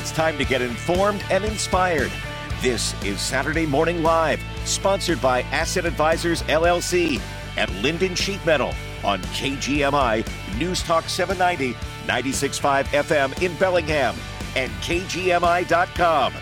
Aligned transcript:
It's 0.00 0.12
time 0.12 0.38
to 0.38 0.46
get 0.46 0.62
informed 0.62 1.22
and 1.30 1.44
inspired. 1.44 2.10
This 2.62 2.94
is 3.04 3.20
Saturday 3.20 3.66
Morning 3.66 4.02
Live, 4.02 4.42
sponsored 4.64 5.20
by 5.20 5.42
Asset 5.42 5.84
Advisors 5.84 6.40
LLC 6.44 7.20
at 7.58 7.68
Lynden 7.68 8.16
Sheet 8.16 8.44
Metal 8.46 8.72
on 9.04 9.20
KGMI 9.20 10.26
News 10.58 10.82
Talk 10.84 11.06
790, 11.06 11.78
96.5 12.06 12.84
FM 12.86 13.42
in 13.42 13.54
Bellingham 13.58 14.16
and 14.56 14.72
KGMI.com. 14.80 16.32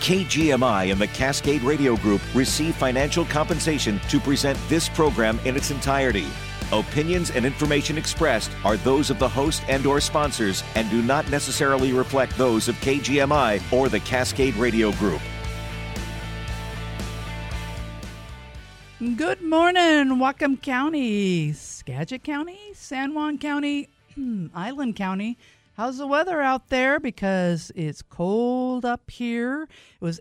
KGMI 0.00 0.90
and 0.90 1.00
the 1.00 1.06
Cascade 1.06 1.62
Radio 1.62 1.94
Group 1.94 2.22
receive 2.34 2.74
financial 2.74 3.24
compensation 3.24 4.00
to 4.08 4.18
present 4.18 4.58
this 4.68 4.88
program 4.88 5.38
in 5.44 5.54
its 5.56 5.70
entirety. 5.70 6.26
Opinions 6.72 7.30
and 7.30 7.44
information 7.44 7.98
expressed 7.98 8.50
are 8.64 8.76
those 8.78 9.10
of 9.10 9.18
the 9.18 9.28
host 9.28 9.62
and 9.68 9.84
or 9.86 10.00
sponsors 10.00 10.62
and 10.76 10.88
do 10.88 11.02
not 11.02 11.28
necessarily 11.28 11.92
reflect 11.92 12.36
those 12.38 12.68
of 12.68 12.76
KGMI 12.76 13.60
or 13.72 13.88
the 13.88 14.00
Cascade 14.00 14.54
Radio 14.54 14.92
Group. 14.92 15.20
Good 19.16 19.42
morning, 19.42 20.18
Whatcom 20.18 20.60
County, 20.60 21.52
Skagit 21.54 22.22
County, 22.22 22.58
San 22.74 23.14
Juan 23.14 23.38
County, 23.38 23.88
Island 24.54 24.94
County. 24.94 25.38
How's 25.74 25.98
the 25.98 26.06
weather 26.06 26.42
out 26.42 26.68
there? 26.68 27.00
Because 27.00 27.72
it's 27.74 28.02
cold 28.02 28.84
up 28.84 29.10
here. 29.10 29.62
It 29.62 30.04
was 30.04 30.20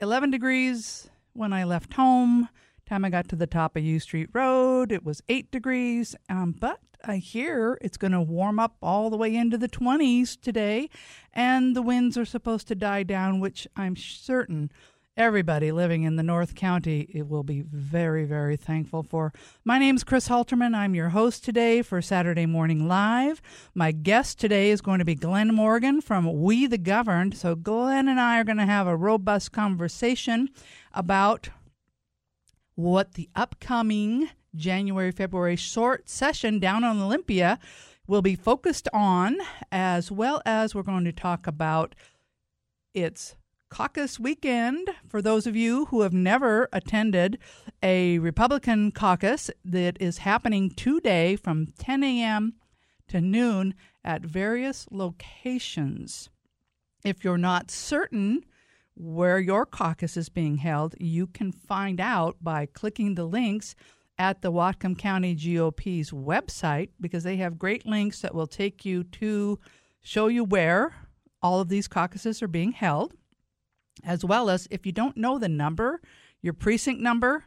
11 0.00 0.30
degrees 0.30 1.10
when 1.32 1.52
I 1.52 1.64
left 1.64 1.94
home. 1.94 2.48
Time 2.86 3.04
I 3.04 3.10
got 3.10 3.28
to 3.28 3.36
the 3.36 3.46
top 3.46 3.76
of 3.76 3.82
Yew 3.82 4.00
Street 4.00 4.28
Road, 4.32 4.92
it 4.92 5.04
was 5.04 5.22
8 5.28 5.50
degrees. 5.50 6.16
Um, 6.28 6.54
but 6.58 6.80
I 7.04 7.16
hear 7.16 7.78
it's 7.80 7.96
going 7.96 8.12
to 8.12 8.20
warm 8.20 8.58
up 8.58 8.76
all 8.82 9.08
the 9.08 9.16
way 9.16 9.34
into 9.34 9.56
the 9.56 9.68
20s 9.68 10.40
today, 10.40 10.90
and 11.32 11.74
the 11.74 11.82
winds 11.82 12.18
are 12.18 12.24
supposed 12.24 12.68
to 12.68 12.74
die 12.74 13.02
down, 13.02 13.40
which 13.40 13.66
I'm 13.76 13.96
certain 13.96 14.70
everybody 15.16 15.70
living 15.70 16.04
in 16.04 16.16
the 16.16 16.22
North 16.22 16.54
County 16.54 17.02
it 17.12 17.28
will 17.28 17.42
be 17.42 17.60
very, 17.60 18.24
very 18.24 18.56
thankful 18.56 19.02
for. 19.02 19.32
My 19.64 19.78
name's 19.78 20.04
Kris 20.04 20.28
Halterman. 20.28 20.74
I'm 20.74 20.94
your 20.94 21.10
host 21.10 21.44
today 21.44 21.82
for 21.82 22.00
Saturday 22.00 22.46
Morning 22.46 22.88
Live. 22.88 23.42
My 23.74 23.92
guest 23.92 24.38
today 24.38 24.70
is 24.70 24.80
going 24.80 25.00
to 25.00 25.04
be 25.04 25.14
Glenn 25.14 25.54
Morgan 25.54 26.00
from 26.00 26.40
We 26.42 26.66
the 26.66 26.78
Governed. 26.78 27.36
So, 27.36 27.54
Glenn 27.54 28.08
and 28.08 28.18
I 28.18 28.40
are 28.40 28.44
going 28.44 28.56
to 28.58 28.66
have 28.66 28.86
a 28.86 28.96
robust 28.96 29.52
conversation 29.52 30.48
about 30.94 31.50
what 32.74 33.14
the 33.14 33.28
upcoming 33.34 34.28
January 34.54 35.12
February 35.12 35.56
short 35.56 36.08
session 36.08 36.58
down 36.58 36.84
on 36.84 37.00
Olympia 37.00 37.58
will 38.06 38.22
be 38.22 38.34
focused 38.34 38.88
on, 38.92 39.38
as 39.70 40.10
well 40.10 40.42
as 40.44 40.74
we're 40.74 40.82
going 40.82 41.04
to 41.04 41.12
talk 41.12 41.46
about 41.46 41.94
its 42.94 43.36
caucus 43.70 44.20
weekend 44.20 44.90
for 45.08 45.22
those 45.22 45.46
of 45.46 45.56
you 45.56 45.86
who 45.86 46.02
have 46.02 46.12
never 46.12 46.68
attended 46.74 47.38
a 47.82 48.18
Republican 48.18 48.92
caucus 48.92 49.50
that 49.64 49.96
is 49.98 50.18
happening 50.18 50.68
today 50.68 51.36
from 51.36 51.68
10 51.78 52.02
a.m. 52.04 52.52
to 53.08 53.20
noon 53.20 53.74
at 54.04 54.22
various 54.22 54.86
locations. 54.90 56.28
If 57.02 57.24
you're 57.24 57.38
not 57.38 57.70
certain 57.70 58.44
where 58.94 59.38
your 59.38 59.64
caucus 59.66 60.16
is 60.16 60.28
being 60.28 60.58
held, 60.58 60.94
you 60.98 61.26
can 61.26 61.52
find 61.52 62.00
out 62.00 62.36
by 62.40 62.66
clicking 62.66 63.14
the 63.14 63.24
links 63.24 63.74
at 64.18 64.42
the 64.42 64.52
Whatcom 64.52 64.98
County 64.98 65.34
GOP's 65.34 66.10
website 66.10 66.90
because 67.00 67.24
they 67.24 67.36
have 67.36 67.58
great 67.58 67.86
links 67.86 68.20
that 68.20 68.34
will 68.34 68.46
take 68.46 68.84
you 68.84 69.04
to 69.04 69.58
show 70.02 70.26
you 70.26 70.44
where 70.44 70.94
all 71.40 71.60
of 71.60 71.68
these 71.68 71.88
caucuses 71.88 72.42
are 72.42 72.48
being 72.48 72.72
held 72.72 73.14
as 74.04 74.24
well 74.24 74.50
as 74.50 74.66
if 74.70 74.86
you 74.86 74.92
don't 74.92 75.16
know 75.16 75.38
the 75.38 75.48
number, 75.48 76.00
your 76.40 76.52
precinct 76.52 77.00
number, 77.00 77.44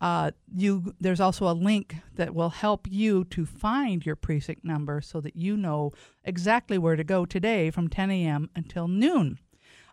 uh, 0.00 0.30
you 0.54 0.94
there's 1.00 1.20
also 1.20 1.50
a 1.50 1.52
link 1.52 1.96
that 2.14 2.32
will 2.32 2.50
help 2.50 2.86
you 2.88 3.24
to 3.24 3.44
find 3.44 4.06
your 4.06 4.14
precinct 4.14 4.64
number 4.64 5.00
so 5.00 5.20
that 5.20 5.34
you 5.34 5.56
know 5.56 5.90
exactly 6.24 6.78
where 6.78 6.94
to 6.94 7.02
go 7.02 7.24
today 7.24 7.70
from 7.70 7.88
10 7.88 8.10
a.m. 8.10 8.48
until 8.54 8.86
noon. 8.86 9.38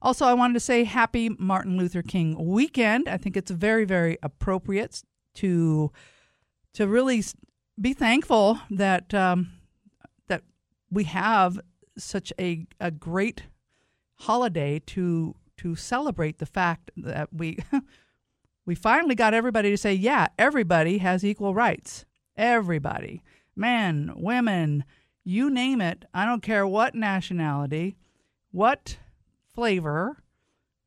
Also, 0.05 0.27
I 0.27 0.35
wanted 0.35 0.53
to 0.53 0.59
say 0.59 0.83
happy 0.83 1.29
Martin 1.39 1.77
Luther 1.77 2.03
King 2.03 2.35
weekend. 2.38 3.09
I 3.09 3.17
think 3.17 3.35
it's 3.35 3.49
very, 3.49 3.85
very 3.85 4.19
appropriate 4.21 5.01
to 5.33 5.91
to 6.73 6.88
really 6.88 7.23
be 7.81 7.93
thankful 7.93 8.59
that 8.69 9.16
um, 9.16 9.53
that 10.27 10.43
we 10.91 11.05
have 11.05 11.59
such 11.97 12.31
a, 12.39 12.67
a 12.79 12.91
great 12.91 13.45
holiday 14.17 14.79
to 14.85 15.33
to 15.57 15.75
celebrate 15.75 16.37
the 16.37 16.45
fact 16.45 16.91
that 16.95 17.29
we 17.33 17.57
we 18.67 18.75
finally 18.75 19.16
got 19.16 19.33
everybody 19.33 19.72
to 19.72 19.77
say, 19.77 19.95
yeah, 19.95 20.27
everybody 20.37 20.99
has 20.99 21.25
equal 21.25 21.55
rights. 21.55 22.05
Everybody. 22.37 23.23
Men, 23.55 24.13
women, 24.16 24.83
you 25.23 25.49
name 25.49 25.81
it. 25.81 26.05
I 26.13 26.25
don't 26.25 26.43
care 26.43 26.67
what 26.67 26.93
nationality, 26.93 27.97
what 28.51 28.97
flavor, 29.55 30.17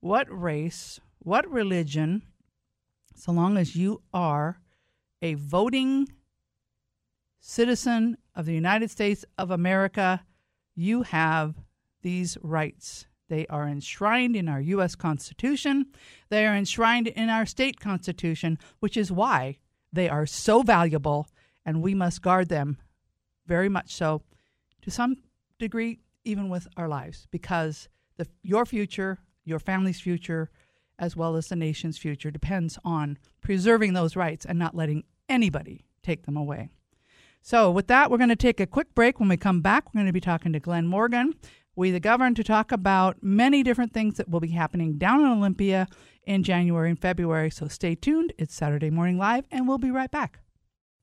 what 0.01 0.27
race, 0.31 1.01
what 1.21 1.51
religion, 1.51 2.23
so 3.15 3.33
long 3.33 3.57
as 3.57 3.75
you 3.75 4.03
are 4.13 4.61
a 5.23 5.35
voting 5.35 6.07
citizen 7.41 8.19
of 8.35 8.45
the 8.45 8.53
United 8.53 8.91
States 8.91 9.25
of 9.39 9.51
America, 9.51 10.23
you 10.75 11.03
have 11.03 11.55
these 12.03 12.37
rights. 12.43 13.07
They 13.29 13.47
are 13.47 13.67
enshrined 13.67 14.37
in 14.37 14.49
our 14.49 14.61
U.S. 14.61 14.95
Constitution. 14.95 15.87
They 16.29 16.47
are 16.47 16.55
enshrined 16.55 17.09
in 17.09 17.31
our 17.31 17.47
state 17.47 17.81
constitution, 17.81 18.59
which 18.81 18.97
is 18.99 19.11
why 19.11 19.59
they 19.93 20.11
are 20.11 20.27
so 20.27 20.63
valuable 20.63 21.27
and 21.65 21.83
we 21.83 21.95
must 21.95 22.23
guard 22.23 22.51
them 22.51 22.77
very 23.47 23.69
much 23.71 23.95
so, 23.95 24.23
to 24.83 24.91
some 24.91 25.17
degree, 25.59 26.01
even 26.25 26.51
with 26.51 26.69
our 26.77 26.87
lives, 26.87 27.27
because 27.31 27.89
the, 28.19 28.29
your 28.43 28.67
future, 28.67 29.19
your 29.45 29.59
family's 29.59 30.01
future, 30.01 30.51
as 30.99 31.17
well 31.17 31.37
as 31.37 31.49
the 31.49 31.57
nation's 31.57 31.97
future 31.97 32.31
depends 32.31 32.79
on 32.85 33.17
preserving 33.41 33.95
those 33.95 34.17
rights 34.17 34.45
and 34.45 34.59
not 34.59 34.75
letting 34.75 35.05
anybody 35.29 35.87
take 36.03 36.27
them 36.27 36.37
away. 36.37 36.69
So, 37.41 37.71
with 37.71 37.87
that, 37.87 38.11
we're 38.11 38.19
going 38.19 38.29
to 38.29 38.37
take 38.37 38.61
a 38.61 38.67
quick 38.67 38.95
break. 38.95 39.19
When 39.19 39.29
we 39.29 39.37
come 39.37 39.63
back, 39.63 39.87
we're 39.87 40.01
going 40.01 40.07
to 40.07 40.13
be 40.13 40.21
talking 40.21 40.53
to 40.53 40.61
Glenn 40.61 40.87
Morgan 40.87 41.35
we 41.79 41.93
the 41.93 42.01
Governed 42.01 42.35
to 42.35 42.43
talk 42.45 42.73
about 42.73 43.23
many 43.23 43.63
different 43.63 43.93
things 43.93 44.17
that 44.17 44.29
will 44.29 44.41
be 44.41 44.49
happening 44.49 44.99
down 44.99 45.21
in 45.21 45.27
Olympia 45.27 45.87
in 46.27 46.43
January 46.43 46.91
and 46.91 47.01
February. 47.01 47.51
So 47.51 47.69
stay 47.69 47.95
tuned. 47.95 48.33
It's 48.37 48.53
Saturday 48.53 48.91
Morning 48.91 49.17
Live, 49.17 49.45
and 49.53 49.69
we'll 49.69 49.79
be 49.79 49.93
right 49.93 50.11
back. 50.11 50.41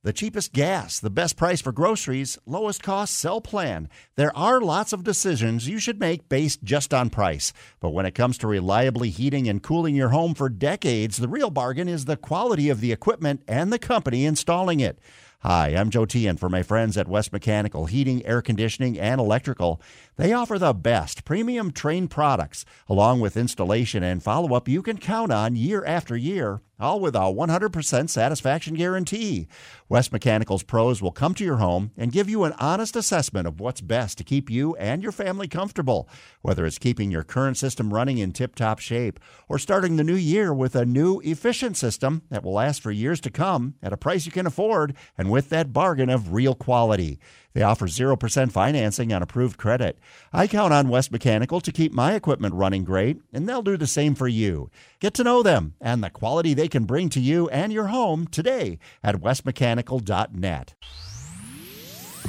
The 0.06 0.14
cheapest 0.14 0.54
gas, 0.54 1.00
the 1.00 1.10
best 1.10 1.36
price 1.36 1.62
for 1.62 1.72
groceries, 1.72 2.38
lowest 2.46 2.84
cost 2.84 3.18
cell 3.18 3.42
plan. 3.42 3.90
There 4.18 4.38
are 4.38 4.62
lots 4.62 4.94
of 4.94 5.04
decisions 5.04 5.68
you 5.68 5.80
should 5.80 6.00
make 6.00 6.30
based 6.30 6.64
just 6.64 6.94
on 6.94 7.10
price. 7.10 7.52
But 7.80 7.90
when 7.90 8.06
it 8.06 8.14
comes 8.14 8.38
to 8.38 8.48
reliably 8.48 9.10
heating 9.10 9.50
and 9.50 9.64
cooling 9.64 9.96
your 9.96 10.10
home 10.10 10.36
for 10.36 10.48
decades, 10.48 11.18
the 11.18 11.28
real 11.28 11.50
bargain 11.50 11.88
is 11.90 12.06
the 12.06 12.18
quality 12.18 12.70
of 12.70 12.82
the 12.82 12.92
equipment 12.92 13.42
and 13.48 13.74
the 13.74 13.80
company 13.80 14.26
installing 14.26 14.80
it. 14.80 15.00
Hi, 15.40 15.70
I'm 15.70 15.90
Joe 15.90 16.06
T, 16.06 16.28
and 16.28 16.40
for 16.40 16.50
my 16.50 16.62
friends 16.62 16.98
at 16.98 17.08
West 17.08 17.34
Mechanical 17.34 17.88
Heating, 17.88 18.26
Air 18.26 18.44
Conditioning, 18.44 19.00
and 19.00 19.20
Electrical. 19.20 19.82
They 20.18 20.32
offer 20.32 20.58
the 20.58 20.74
best 20.74 21.26
premium 21.26 21.72
trained 21.72 22.10
products, 22.10 22.64
along 22.88 23.20
with 23.20 23.36
installation 23.36 24.02
and 24.02 24.24
follow 24.24 24.56
up 24.56 24.68
you 24.68 24.82
can 24.82 24.98
count 24.98 25.32
on 25.32 25.58
year 25.58 25.84
after 25.86 26.16
year 26.16 26.62
all 26.80 27.00
with 27.00 27.16
a 27.16 27.20
100% 27.20 28.10
satisfaction 28.10 28.74
guarantee. 28.74 29.48
West 29.88 30.12
Mechanical's 30.12 30.64
pros 30.64 31.02
will 31.02 31.12
come 31.12 31.34
to 31.36 31.44
your 31.44 31.58
home 31.58 31.92
and 31.98 32.12
give 32.12 32.30
you 32.30 32.44
an 32.44 32.54
honest 32.60 32.96
assessment 32.96 33.48
of 33.48 33.60
what's 33.60 33.82
best 33.82 34.18
to 34.18 34.24
keep 34.24 34.50
you 34.50 34.76
and 34.76 35.02
your 35.02 35.12
family 35.12 35.48
comfortable, 35.48 36.10
whether 36.42 36.66
it's 36.66 36.78
keeping 36.78 37.12
your 37.12 37.24
current 37.24 37.58
system 37.58 37.94
running 37.94 38.18
in 38.18 38.32
tip 38.32 38.56
top 38.56 38.80
shape 38.80 39.20
or 39.48 39.58
starting 39.58 39.96
the 39.96 40.04
new 40.04 40.16
year 40.16 40.54
with 40.54 40.76
a 40.76 40.86
new, 40.86 41.20
efficient 41.22 41.78
system 41.78 42.24
that 42.30 42.44
will 42.44 42.54
last 42.54 42.82
for 42.82 42.92
years 42.92 43.22
to 43.22 43.30
come 43.30 43.76
at 43.82 43.94
a 43.94 43.98
price 43.98 44.26
you 44.26 44.32
can 44.32 44.48
afford 44.48 44.96
and 45.18 45.32
with 45.32 45.50
that 45.50 45.72
bargain 45.72 46.10
of 46.10 46.34
real 46.34 46.56
quality. 46.56 47.20
They 47.56 47.64
offer 47.64 47.88
0% 47.88 48.52
financing 48.52 49.14
on 49.14 49.24
approved 49.24 49.58
credit. 49.58 49.98
I 50.34 50.46
count 50.46 50.74
on 50.74 50.90
West 50.90 51.10
Mechanical 51.10 51.62
to 51.62 51.72
keep 51.72 51.94
my 51.94 52.14
equipment 52.14 52.54
running 52.54 52.84
great, 52.84 53.22
and 53.32 53.48
they'll 53.48 53.62
do 53.62 53.78
the 53.78 53.88
same 53.88 54.14
for 54.14 54.28
you. 54.28 54.70
Get 55.00 55.14
to 55.14 55.24
know 55.24 55.42
them 55.42 55.74
and 55.80 56.04
the 56.04 56.10
quality 56.10 56.54
they 56.54 56.68
can 56.68 56.84
bring 56.84 57.08
to 57.10 57.22
you 57.22 57.48
and 57.50 57.72
your 57.72 57.88
home 57.88 58.28
today 58.28 58.78
at 59.02 59.16
westmechanical.net. 59.16 60.74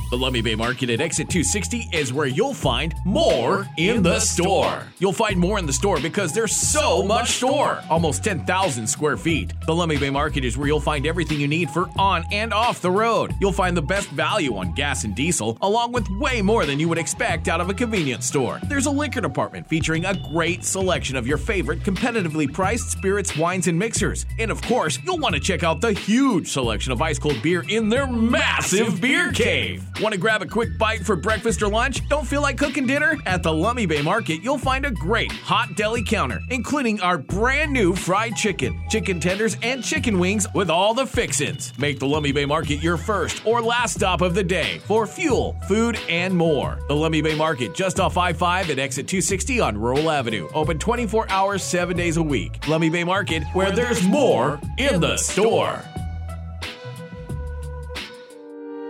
The 0.09 0.17
Lummi 0.17 0.41
Bay 0.41 0.55
Market 0.55 0.89
at 0.91 1.01
Exit 1.01 1.29
260 1.29 1.89
is 1.93 2.13
where 2.13 2.29
you'll 2.29 2.55
find 2.55 2.95
more 3.05 3.67
in 3.77 4.05
the 4.05 4.21
store. 4.21 4.85
You'll 5.01 5.13
find 5.13 5.37
more 5.37 5.59
in 5.59 5.67
the 5.67 5.73
store 5.73 5.99
because 5.99 6.33
there's 6.33 6.55
so 6.55 7.03
much 7.03 7.39
store. 7.39 7.83
Almost 7.91 8.23
10,000 8.23 8.87
square 8.87 9.17
feet. 9.17 9.53
The 9.67 9.73
Lummi 9.73 9.99
Bay 9.99 10.11
Market 10.11 10.45
is 10.45 10.57
where 10.57 10.69
you'll 10.69 10.79
find 10.79 11.09
everything 11.09 11.41
you 11.41 11.49
need 11.49 11.71
for 11.71 11.91
on 11.99 12.25
and 12.31 12.55
off 12.55 12.81
the 12.81 12.91
road. 12.91 13.35
You'll 13.41 13.51
find 13.51 13.77
the 13.77 13.83
best 13.83 14.09
value 14.11 14.57
on 14.57 14.75
gas 14.75 15.03
and 15.03 15.13
diesel, 15.13 15.59
along 15.61 15.91
with 15.91 16.09
way 16.21 16.41
more 16.41 16.67
than 16.67 16.79
you 16.79 16.89
would 16.89 16.99
expect 16.99 17.49
out 17.49 17.61
of 17.61 17.69
a 17.69 17.75
convenience 17.75 18.27
store. 18.27 18.61
There's 18.69 18.87
a 18.87 18.93
liquor 18.93 19.21
department 19.21 19.69
featuring 19.69 20.05
a 20.05 20.15
great 20.33 20.63
selection 20.63 21.17
of 21.17 21.27
your 21.27 21.39
favorite 21.39 21.81
competitively 21.81 22.53
priced 22.53 22.93
spirits, 22.93 23.37
wines, 23.37 23.67
and 23.67 23.77
mixers. 23.77 24.25
And 24.39 24.53
of 24.53 24.63
course, 24.63 25.01
you'll 25.05 25.19
want 25.19 25.35
to 25.35 25.41
check 25.41 25.65
out 25.65 25.81
the 25.81 25.93
huge 25.93 26.47
selection 26.47 26.93
of 26.93 27.03
ice 27.03 27.19
cold 27.19 27.43
beer 27.43 27.65
in 27.69 27.89
their 27.89 28.07
massive 28.07 29.01
beer 29.01 29.33
cave. 29.33 29.83
Want 29.99 30.13
to 30.13 30.21
grab 30.21 30.43
a 30.43 30.47
quick 30.47 30.77
bite 30.77 31.07
for 31.07 31.17
breakfast 31.17 31.63
or 31.63 31.69
lunch? 31.69 32.07
Don't 32.11 32.27
feel 32.27 32.43
like 32.43 32.59
cooking 32.59 32.87
dinner? 32.87 33.17
At 33.25 33.43
the 33.43 33.49
Lummi 33.49 33.89
Bay 33.89 34.03
Market, 34.03 34.43
you'll 34.43 34.59
find 34.59 34.85
a 34.85 34.91
great 34.91 35.33
hot 35.33 35.75
deli 35.75 36.05
counter, 36.05 36.39
including 36.51 37.01
our 37.01 37.17
brand 37.17 37.73
new 37.73 37.95
fried 37.95 38.37
chicken, 38.37 38.79
chicken 38.91 39.21
tenders, 39.21 39.57
and 39.63 39.83
chicken 39.83 40.19
wings 40.19 40.47
with 40.55 40.69
all 40.69 40.93
the 40.93 41.07
fixins. 41.07 41.73
Make 41.79 41.99
the 41.99 42.05
Lummi 42.05 42.35
Bay 42.35 42.45
Market 42.45 42.83
your 42.83 42.99
first 42.99 43.47
or 43.47 43.63
last 43.63 43.95
stop 43.95 44.21
of 44.21 44.35
the 44.35 44.45
day 44.45 44.81
for 44.85 45.07
fuel, 45.07 45.57
food, 45.67 45.99
and 46.11 46.37
more. 46.37 46.79
The 46.89 46.95
Lummi 46.95 47.23
Bay 47.23 47.35
Market, 47.35 47.75
just 47.75 47.99
off 47.99 48.19
I 48.19 48.35
5 48.35 48.69
at 48.69 48.79
exit 48.79 49.09
260 49.09 49.61
on 49.61 49.79
Rural 49.79 50.11
Avenue. 50.11 50.51
Open 50.53 50.79
24 50.79 51.31
hours, 51.31 51.63
7 51.63 51.97
days 51.97 52.19
a 52.19 52.23
week. 52.23 52.61
Lummi 52.63 52.93
Bay 52.93 53.05
Market, 53.05 53.45
where 53.55 53.71
there's 53.71 54.07
more 54.07 54.61
in 54.77 55.01
the 55.01 55.17
store. 55.17 55.83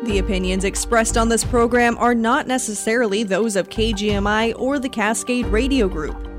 The 0.06 0.19
opinions 0.19 0.62
expressed 0.62 1.19
on 1.19 1.29
this 1.29 1.43
program 1.43 1.99
are 1.99 2.14
not 2.14 2.47
necessarily 2.47 3.25
those 3.25 3.56
of 3.56 3.69
KGMI 3.69 4.55
or 4.56 4.79
the 4.79 4.88
Cascade 4.88 5.47
Radio 5.47 5.88
Group. 5.88 6.36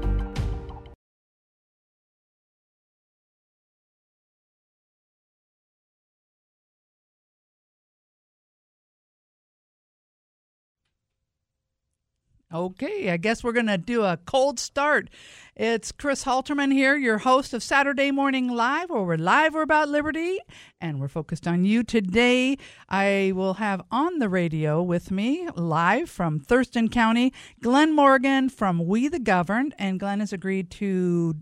Okay, 12.54 13.10
I 13.10 13.18
guess 13.18 13.44
we're 13.44 13.52
going 13.52 13.68
to 13.68 13.78
do 13.78 14.04
a 14.04 14.18
cold 14.26 14.58
start. 14.58 15.10
It's 15.58 15.92
Kris 15.92 16.24
Halterman 16.24 16.72
here, 16.72 16.96
your 16.96 17.18
host 17.18 17.54
of 17.54 17.62
Saturday 17.62 18.10
Morning 18.10 18.48
Live, 18.48 18.90
where 18.90 19.02
we're 19.02 19.18
live 19.18 19.54
we're 19.54 19.64
about 19.64 19.90
liberty, 19.90 20.40
and 20.80 21.02
we're 21.02 21.10
focused 21.10 21.46
on 21.46 21.66
you 21.66 21.84
today. 21.84 22.58
I 22.88 23.34
will 23.36 23.56
have 23.56 23.82
on 23.92 24.20
the 24.20 24.30
radio 24.30 24.82
with 24.82 25.12
me, 25.12 25.50
live 25.58 26.10
from 26.10 26.40
Thurston 26.40 26.88
County, 26.88 27.34
Glenn 27.62 27.94
Morgan 27.94 28.48
from 28.48 28.86
We 28.88 29.10
the 29.10 29.20
Governed, 29.20 29.76
and 29.78 30.00
Glenn 30.00 30.22
has 30.22 30.32
agreed 30.32 30.72
to 30.72 31.36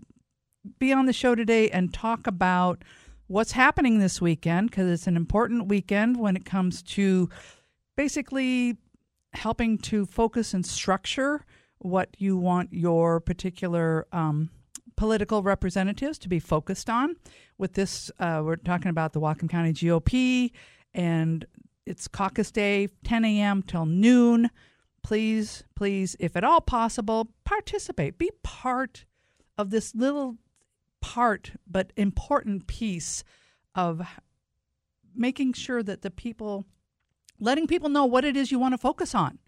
be 0.80 0.92
on 0.92 1.06
the 1.06 1.12
show 1.12 1.36
today 1.36 1.70
and 1.70 1.94
talk 1.94 2.26
about 2.26 2.82
what's 3.28 3.52
happening 3.52 4.00
this 4.00 4.20
weekend 4.20 4.70
because 4.70 4.90
it's 4.90 5.06
an 5.06 5.16
important 5.16 5.68
weekend 5.68 6.16
when 6.16 6.34
it 6.34 6.44
comes 6.44 6.82
to 6.82 7.30
basically 7.96 8.76
helping 9.36 9.78
to 9.78 10.06
focus 10.06 10.54
and 10.54 10.66
structure 10.66 11.44
what 11.78 12.08
you 12.18 12.36
want 12.36 12.72
your 12.72 13.20
particular 13.20 14.06
um, 14.12 14.50
political 14.96 15.42
representatives 15.42 16.18
to 16.18 16.28
be 16.28 16.38
focused 16.38 16.88
on. 16.88 17.16
With 17.58 17.74
this, 17.74 18.10
uh, 18.18 18.42
we're 18.44 18.56
talking 18.56 18.88
about 18.88 19.12
the 19.12 19.20
Whatcom 19.20 19.48
County 19.48 19.72
GOP, 19.72 20.50
and 20.94 21.44
it's 21.84 22.08
caucus 22.08 22.50
day, 22.50 22.88
10 23.04 23.24
a.m. 23.24 23.62
till 23.62 23.86
noon. 23.86 24.50
Please, 25.02 25.64
please, 25.76 26.16
if 26.18 26.36
at 26.36 26.42
all 26.42 26.60
possible, 26.60 27.28
participate. 27.44 28.18
Be 28.18 28.30
part 28.42 29.04
of 29.56 29.70
this 29.70 29.94
little 29.94 30.36
part 31.00 31.52
but 31.66 31.92
important 31.96 32.66
piece 32.66 33.22
of 33.74 34.02
making 35.14 35.52
sure 35.52 35.82
that 35.82 36.02
the 36.02 36.10
people 36.10 36.66
letting 37.38 37.66
people 37.66 37.88
know 37.88 38.04
what 38.04 38.24
it 38.24 38.36
is 38.36 38.50
you 38.50 38.58
want 38.58 38.74
to 38.74 38.78
focus 38.78 39.14
on. 39.14 39.38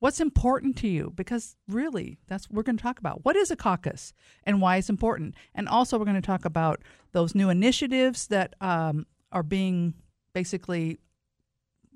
What's 0.00 0.20
important 0.20 0.76
to 0.78 0.88
you? 0.88 1.12
Because 1.16 1.56
really, 1.66 2.18
that's 2.28 2.48
what 2.48 2.56
we're 2.56 2.62
going 2.62 2.76
to 2.76 2.82
talk 2.82 3.00
about. 3.00 3.24
What 3.24 3.34
is 3.34 3.50
a 3.50 3.56
caucus 3.56 4.12
and 4.44 4.60
why 4.60 4.76
it's 4.76 4.88
important? 4.88 5.34
And 5.54 5.68
also, 5.68 5.98
we're 5.98 6.04
going 6.04 6.14
to 6.14 6.22
talk 6.22 6.44
about 6.44 6.82
those 7.12 7.34
new 7.34 7.50
initiatives 7.50 8.28
that 8.28 8.54
um, 8.60 9.06
are 9.32 9.42
being 9.42 9.94
basically 10.32 10.98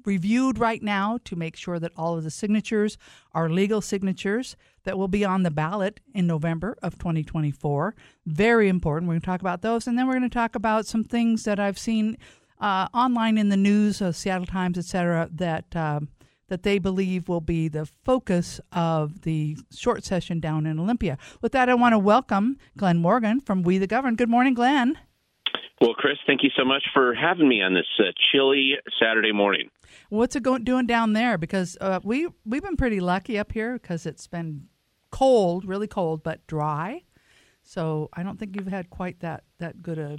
reviewed 0.04 0.58
right 0.58 0.82
now 0.82 1.18
to 1.24 1.36
make 1.36 1.56
sure 1.56 1.78
that 1.78 1.92
all 1.96 2.16
of 2.16 2.24
the 2.24 2.30
signatures 2.30 2.98
are 3.32 3.48
legal 3.48 3.80
signatures 3.80 4.56
that 4.84 4.98
will 4.98 5.08
be 5.08 5.24
on 5.24 5.44
the 5.44 5.50
ballot 5.50 6.00
in 6.14 6.26
November 6.26 6.76
of 6.82 6.98
2024. 6.98 7.94
Very 8.26 8.68
important. 8.68 9.08
We're 9.08 9.14
going 9.14 9.20
to 9.20 9.26
talk 9.26 9.40
about 9.40 9.62
those. 9.62 9.86
And 9.86 9.96
then 9.96 10.06
we're 10.06 10.14
going 10.14 10.28
to 10.28 10.28
talk 10.28 10.54
about 10.54 10.86
some 10.86 11.04
things 11.04 11.44
that 11.44 11.60
I've 11.60 11.78
seen 11.78 12.16
uh, 12.62 12.86
online 12.94 13.36
in 13.36 13.48
the 13.48 13.56
news, 13.56 14.00
uh, 14.00 14.12
Seattle 14.12 14.46
Times, 14.46 14.78
etc., 14.78 15.28
that 15.32 15.76
uh, 15.76 16.00
that 16.48 16.62
they 16.62 16.78
believe 16.78 17.28
will 17.28 17.40
be 17.40 17.68
the 17.68 17.88
focus 18.04 18.60
of 18.72 19.22
the 19.22 19.56
short 19.74 20.04
session 20.04 20.38
down 20.38 20.66
in 20.66 20.78
Olympia. 20.78 21.16
With 21.40 21.52
that, 21.52 21.68
I 21.68 21.74
want 21.74 21.94
to 21.94 21.98
welcome 21.98 22.58
Glenn 22.76 22.98
Morgan 22.98 23.40
from 23.40 23.62
We 23.62 23.78
the 23.78 23.86
Governed. 23.86 24.18
Good 24.18 24.28
morning, 24.28 24.54
Glenn. 24.54 24.98
Well, 25.80 25.94
Kris, 25.94 26.18
thank 26.26 26.42
you 26.44 26.50
so 26.56 26.64
much 26.64 26.84
for 26.94 27.14
having 27.14 27.48
me 27.48 27.62
on 27.62 27.74
this 27.74 27.86
uh, 27.98 28.12
chilly 28.30 28.74
Saturday 29.00 29.32
morning. 29.32 29.68
What's 30.10 30.36
it 30.36 30.44
going 30.44 30.62
doing 30.62 30.86
down 30.86 31.14
there? 31.14 31.38
Because 31.38 31.76
uh, 31.80 31.98
we 32.04 32.28
we've 32.44 32.62
been 32.62 32.76
pretty 32.76 33.00
lucky 33.00 33.38
up 33.38 33.50
here 33.50 33.72
because 33.72 34.06
it's 34.06 34.28
been 34.28 34.68
cold, 35.10 35.64
really 35.64 35.88
cold, 35.88 36.22
but 36.22 36.46
dry. 36.46 37.02
So 37.64 38.08
I 38.12 38.22
don't 38.22 38.38
think 38.38 38.54
you've 38.54 38.68
had 38.68 38.90
quite 38.90 39.20
that 39.20 39.44
that 39.58 39.82
good 39.82 39.98
a 39.98 40.18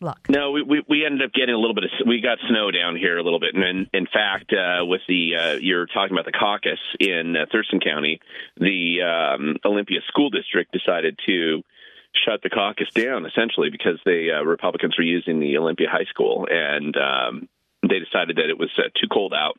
luck. 0.00 0.26
No, 0.28 0.50
we, 0.52 0.62
we, 0.62 0.82
we 0.88 1.04
ended 1.04 1.22
up 1.22 1.32
getting 1.32 1.54
a 1.54 1.58
little 1.58 1.74
bit 1.74 1.84
of 1.84 1.90
we 2.06 2.20
got 2.20 2.38
snow 2.48 2.70
down 2.70 2.96
here 2.96 3.18
a 3.18 3.22
little 3.22 3.40
bit, 3.40 3.54
and 3.54 3.64
in, 3.64 3.90
in 3.92 4.06
fact, 4.06 4.52
uh, 4.52 4.84
with 4.84 5.02
the 5.08 5.36
uh, 5.36 5.52
you're 5.60 5.86
talking 5.86 6.12
about 6.12 6.24
the 6.26 6.32
caucus 6.32 6.80
in 7.00 7.36
uh, 7.36 7.46
Thurston 7.50 7.80
County, 7.80 8.20
the 8.56 9.02
um, 9.02 9.56
Olympia 9.64 10.00
School 10.08 10.30
District 10.30 10.72
decided 10.72 11.18
to 11.26 11.62
shut 12.24 12.42
the 12.42 12.50
caucus 12.50 12.88
down 12.94 13.26
essentially 13.26 13.70
because 13.70 13.98
the 14.04 14.38
uh, 14.38 14.44
Republicans 14.44 14.96
were 14.96 15.04
using 15.04 15.40
the 15.40 15.58
Olympia 15.58 15.88
High 15.90 16.06
School, 16.10 16.46
and 16.50 16.96
um, 16.96 17.48
they 17.82 17.98
decided 17.98 18.36
that 18.36 18.48
it 18.48 18.58
was 18.58 18.70
uh, 18.78 18.88
too 19.00 19.08
cold 19.12 19.34
out 19.34 19.58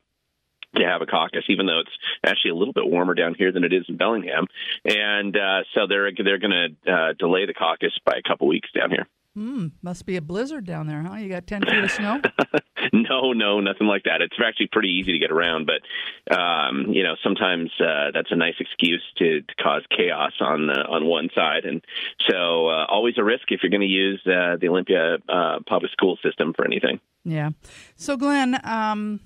to 0.76 0.84
have 0.84 1.02
a 1.02 1.06
caucus, 1.06 1.46
even 1.48 1.66
though 1.66 1.80
it's 1.80 1.98
actually 2.24 2.52
a 2.52 2.56
little 2.56 2.74
bit 2.74 2.86
warmer 2.86 3.14
down 3.14 3.34
here 3.34 3.52
than 3.52 3.64
it 3.64 3.74
is 3.74 3.86
in 3.88 3.98
Bellingham, 3.98 4.48
and 4.84 5.36
uh, 5.36 5.64
so 5.74 5.88
they're 5.88 6.12
they're 6.12 6.40
going 6.40 6.76
to 6.86 6.92
uh, 6.92 7.14
delay 7.18 7.46
the 7.46 7.54
caucus 7.54 7.98
by 8.06 8.14
a 8.18 8.28
couple 8.28 8.48
weeks 8.48 8.70
down 8.74 8.92
here. 8.92 9.08
Hmm, 9.36 9.68
must 9.82 10.06
be 10.06 10.16
a 10.16 10.22
blizzard 10.22 10.66
down 10.66 10.88
there, 10.88 11.04
huh? 11.04 11.16
You 11.16 11.28
got 11.28 11.46
10 11.46 11.64
feet 11.64 11.84
of 11.84 11.92
snow? 11.92 12.22
no, 12.94 13.34
no, 13.34 13.60
nothing 13.60 13.86
like 13.86 14.04
that. 14.04 14.22
It's 14.22 14.36
actually 14.42 14.70
pretty 14.72 14.88
easy 14.88 15.12
to 15.12 15.20
get 15.20 15.30
around, 15.30 15.68
but 15.68 16.34
um, 16.34 16.86
you 16.90 17.04
know, 17.04 17.16
sometimes 17.22 17.70
uh, 17.82 18.12
that's 18.14 18.32
a 18.32 18.36
nice 18.38 18.56
excuse 18.60 19.04
to, 19.18 19.42
to 19.42 19.56
cause 19.62 19.84
chaos 19.96 20.32
on 20.40 20.68
the, 20.68 20.80
on 20.88 21.06
one 21.06 21.30
side, 21.36 21.66
and 21.66 21.84
so 22.30 22.68
uh, 22.68 22.86
always 22.88 23.16
a 23.18 23.24
risk 23.26 23.52
if 23.52 23.60
you're 23.62 23.70
going 23.70 23.82
to 23.82 23.88
use 23.88 24.22
uh, 24.26 24.56
the 24.60 24.70
Olympia 24.70 25.18
uh, 25.28 25.60
public 25.68 25.92
school 25.92 26.18
system 26.24 26.54
for 26.56 26.64
anything. 26.66 27.02
Yeah. 27.26 27.50
So, 27.98 28.16
Glenn, 28.16 28.60
um, 28.64 29.20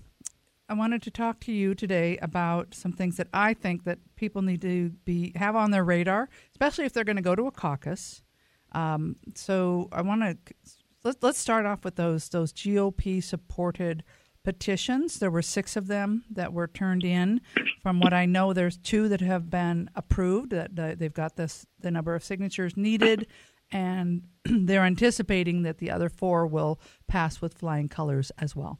I 0.67 0.73
wanted 0.73 1.03
to 1.03 1.11
talk 1.11 1.39
to 1.41 1.51
you 1.51 1.75
today 1.75 2.17
about 2.21 2.73
some 2.73 2.93
things 2.93 3.17
that 3.17 3.27
I 3.31 3.53
think 3.53 3.83
that 3.83 3.99
people 4.15 4.41
need 4.41 4.61
to 4.61 4.89
be 5.05 5.33
have 5.35 5.55
on 5.55 5.69
their 5.69 5.83
radar, 5.83 6.29
especially 6.51 6.85
if 6.85 6.93
they're 6.93 7.03
going 7.03 7.15
to 7.15 7.21
go 7.21 7.35
to 7.35 7.45
a 7.45 7.51
caucus. 7.51 8.23
Um, 8.71 9.15
so 9.35 9.89
I 9.91 10.01
want 10.01 10.21
to 10.21 10.55
let, 11.03 11.23
let's 11.23 11.39
start 11.39 11.65
off 11.65 11.83
with 11.83 11.95
those 11.95 12.29
those 12.29 12.53
GOP 12.53 13.23
supported 13.23 14.03
petitions. 14.43 15.19
There 15.19 15.31
were 15.31 15.41
six 15.41 15.75
of 15.75 15.87
them 15.87 16.23
that 16.31 16.53
were 16.53 16.67
turned 16.67 17.03
in. 17.03 17.41
From 17.81 17.99
what 17.99 18.13
I 18.13 18.25
know, 18.25 18.53
there's 18.53 18.77
two 18.77 19.07
that 19.09 19.21
have 19.21 19.49
been 19.49 19.89
approved. 19.95 20.51
That 20.51 20.99
they've 20.99 21.13
got 21.13 21.35
this 21.35 21.65
the 21.79 21.91
number 21.91 22.15
of 22.15 22.23
signatures 22.23 22.75
needed, 22.77 23.27
and 23.71 24.23
they're 24.45 24.85
anticipating 24.85 25.63
that 25.63 25.77
the 25.77 25.91
other 25.91 26.09
four 26.09 26.47
will 26.47 26.79
pass 27.07 27.41
with 27.41 27.53
flying 27.53 27.89
colors 27.89 28.31
as 28.37 28.55
well. 28.55 28.79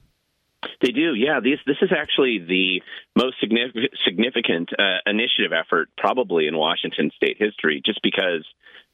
They 0.82 0.92
do, 0.92 1.14
yeah. 1.14 1.40
These, 1.42 1.60
this 1.66 1.78
is 1.82 1.92
actually 1.96 2.40
the 2.40 2.82
most 3.18 3.36
significant, 3.40 3.92
significant 4.06 4.70
uh, 4.78 5.00
initiative 5.06 5.52
effort 5.54 5.90
probably 5.98 6.48
in 6.48 6.58
Washington 6.58 7.12
state 7.16 7.38
history, 7.40 7.82
just 7.86 8.00
because 8.02 8.46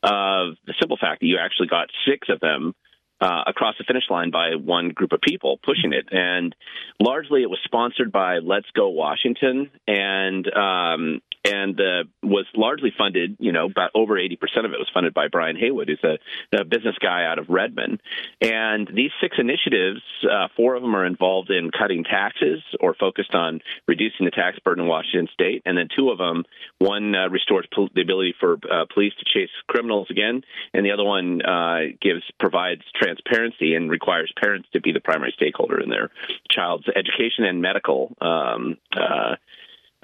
of 0.06 0.56
the 0.66 0.74
simple 0.80 0.98
fact 0.98 1.22
that 1.22 1.28
you 1.28 1.38
actually 1.42 1.68
got 1.68 1.90
six 2.08 2.28
of 2.30 2.40
them 2.40 2.74
uh, 3.22 3.44
across 3.48 3.76
the 3.78 3.84
finish 3.86 4.04
line 4.10 4.30
by 4.30 4.56
one 4.56 4.90
group 4.90 5.12
of 5.12 5.22
people 5.22 5.58
pushing 5.64 5.94
it. 5.94 6.08
And 6.12 6.56
largely 7.00 7.42
it 7.42 7.50
was 7.50 7.60
sponsored 7.64 8.12
by 8.12 8.40
Let's 8.40 8.68
Go 8.76 8.90
Washington. 8.90 9.72
And 9.88 10.46
um, 10.54 11.22
and 11.46 11.80
uh, 11.80 12.04
was 12.24 12.46
largely 12.56 12.92
funded. 12.98 13.38
You 13.40 13.52
know, 13.52 13.66
about 13.66 13.92
over 13.94 14.18
eighty 14.18 14.36
percent 14.36 14.66
of 14.66 14.74
it 14.74 14.80
was 14.80 14.90
funded 14.94 15.14
by 15.14 15.28
Brian 15.28 15.56
Heywood, 15.56 15.88
who's 15.88 16.04
a, 16.04 16.18
a 16.58 16.66
business 16.66 16.96
guy 17.00 17.26
out 17.26 17.40
of 17.40 17.48
Redmond. 17.50 18.02
And 18.42 18.90
these 18.94 19.12
six 19.22 19.38
initiatives, 19.38 20.02
uh, 20.24 20.48
four 20.58 20.76
of 20.76 20.82
them 20.82 20.96
are 20.96 21.06
involved 21.06 21.52
in 21.52 21.72
cutting 21.72 22.04
taxes 22.04 22.62
or 22.80 22.96
focused 22.96 23.36
on 23.36 23.62
reducing 23.88 24.26
the 24.26 24.32
tax 24.32 24.60
burden 24.60 24.86
in 24.86 24.90
Washington 24.90 25.28
State, 25.34 25.62
and 25.66 25.78
then 25.78 25.88
two 25.96 26.10
of 26.10 26.18
them, 26.18 26.44
one 26.80 27.16
uh, 27.16 27.30
restores 27.30 27.68
pol- 27.74 27.90
the 27.94 28.02
ability 28.02 28.34
for 28.40 28.58
uh, 28.72 28.86
police 28.94 29.14
to 29.20 29.26
chase 29.26 29.50
criminals 29.68 30.08
again, 30.10 30.42
and 30.74 30.86
the 30.86 30.92
other 30.92 31.04
one 31.04 31.42
uh, 31.42 31.80
gives 32.02 32.24
provides 32.40 32.82
transparency 32.96 33.76
and 33.76 33.90
requires 33.90 34.34
parents 34.42 34.68
to 34.74 34.82
be 34.82 34.92
the 34.92 35.00
primary 35.00 35.34
stakeholder 35.36 35.80
in 35.80 35.90
their 35.90 36.10
child's 36.50 36.86
education 36.96 37.46
and 37.46 37.62
medical. 37.62 38.16
Um, 38.20 38.78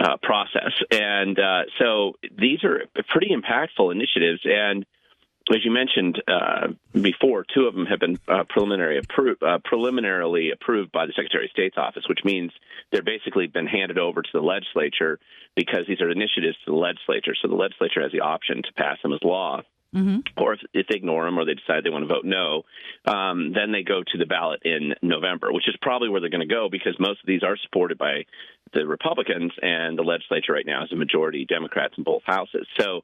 uh, 0.01 0.17
process. 0.21 0.73
And 0.89 1.37
uh, 1.37 1.63
so 1.79 2.13
these 2.37 2.63
are 2.63 2.83
pretty 3.09 3.29
impactful 3.35 3.91
initiatives. 3.91 4.41
And 4.45 4.85
as 5.49 5.65
you 5.65 5.71
mentioned 5.71 6.21
uh, 6.27 6.67
before, 6.93 7.45
two 7.53 7.65
of 7.65 7.73
them 7.73 7.85
have 7.85 7.99
been 7.99 8.17
uh, 8.27 8.43
preliminary 8.49 9.01
appro- 9.01 9.41
uh, 9.41 9.59
preliminarily 9.63 10.51
approved 10.51 10.91
by 10.91 11.05
the 11.05 11.13
Secretary 11.13 11.45
of 11.45 11.51
State's 11.51 11.77
office, 11.77 12.03
which 12.07 12.19
means 12.23 12.51
they're 12.91 13.03
basically 13.03 13.47
been 13.47 13.67
handed 13.67 13.97
over 13.97 14.21
to 14.21 14.29
the 14.33 14.41
legislature 14.41 15.19
because 15.55 15.85
these 15.87 16.01
are 16.01 16.09
initiatives 16.09 16.57
to 16.65 16.71
the 16.71 16.77
legislature. 16.77 17.35
So 17.41 17.47
the 17.47 17.55
legislature 17.55 18.01
has 18.01 18.11
the 18.11 18.21
option 18.21 18.61
to 18.63 18.73
pass 18.73 18.97
them 19.01 19.13
as 19.13 19.19
law. 19.23 19.61
Mm-hmm. 19.95 20.19
Or 20.41 20.53
if, 20.53 20.61
if, 20.73 20.87
they 20.87 20.95
ignore 20.95 21.25
them 21.25 21.37
or 21.37 21.43
they 21.43 21.53
decide 21.53 21.83
they 21.83 21.89
want 21.89 22.07
to 22.07 22.13
vote 22.13 22.23
no, 22.23 22.63
um, 23.05 23.51
then 23.51 23.73
they 23.73 23.83
go 23.83 24.01
to 24.01 24.17
the 24.17 24.25
ballot 24.25 24.61
in 24.63 24.93
November, 25.01 25.51
which 25.51 25.67
is 25.67 25.75
probably 25.81 26.07
where 26.07 26.21
they're 26.21 26.29
going 26.29 26.47
to 26.47 26.53
go 26.53 26.69
because 26.71 26.95
most 26.97 27.19
of 27.19 27.27
these 27.27 27.43
are 27.43 27.57
supported 27.57 27.97
by 27.97 28.23
the 28.73 28.85
Republicans, 28.85 29.51
and 29.61 29.97
the 29.97 30.03
legislature 30.03 30.53
right 30.53 30.65
now 30.65 30.83
is 30.83 30.91
a 30.91 30.95
majority 30.95 31.45
Democrats 31.45 31.95
in 31.97 32.03
both 32.03 32.21
houses. 32.25 32.67
So 32.79 33.01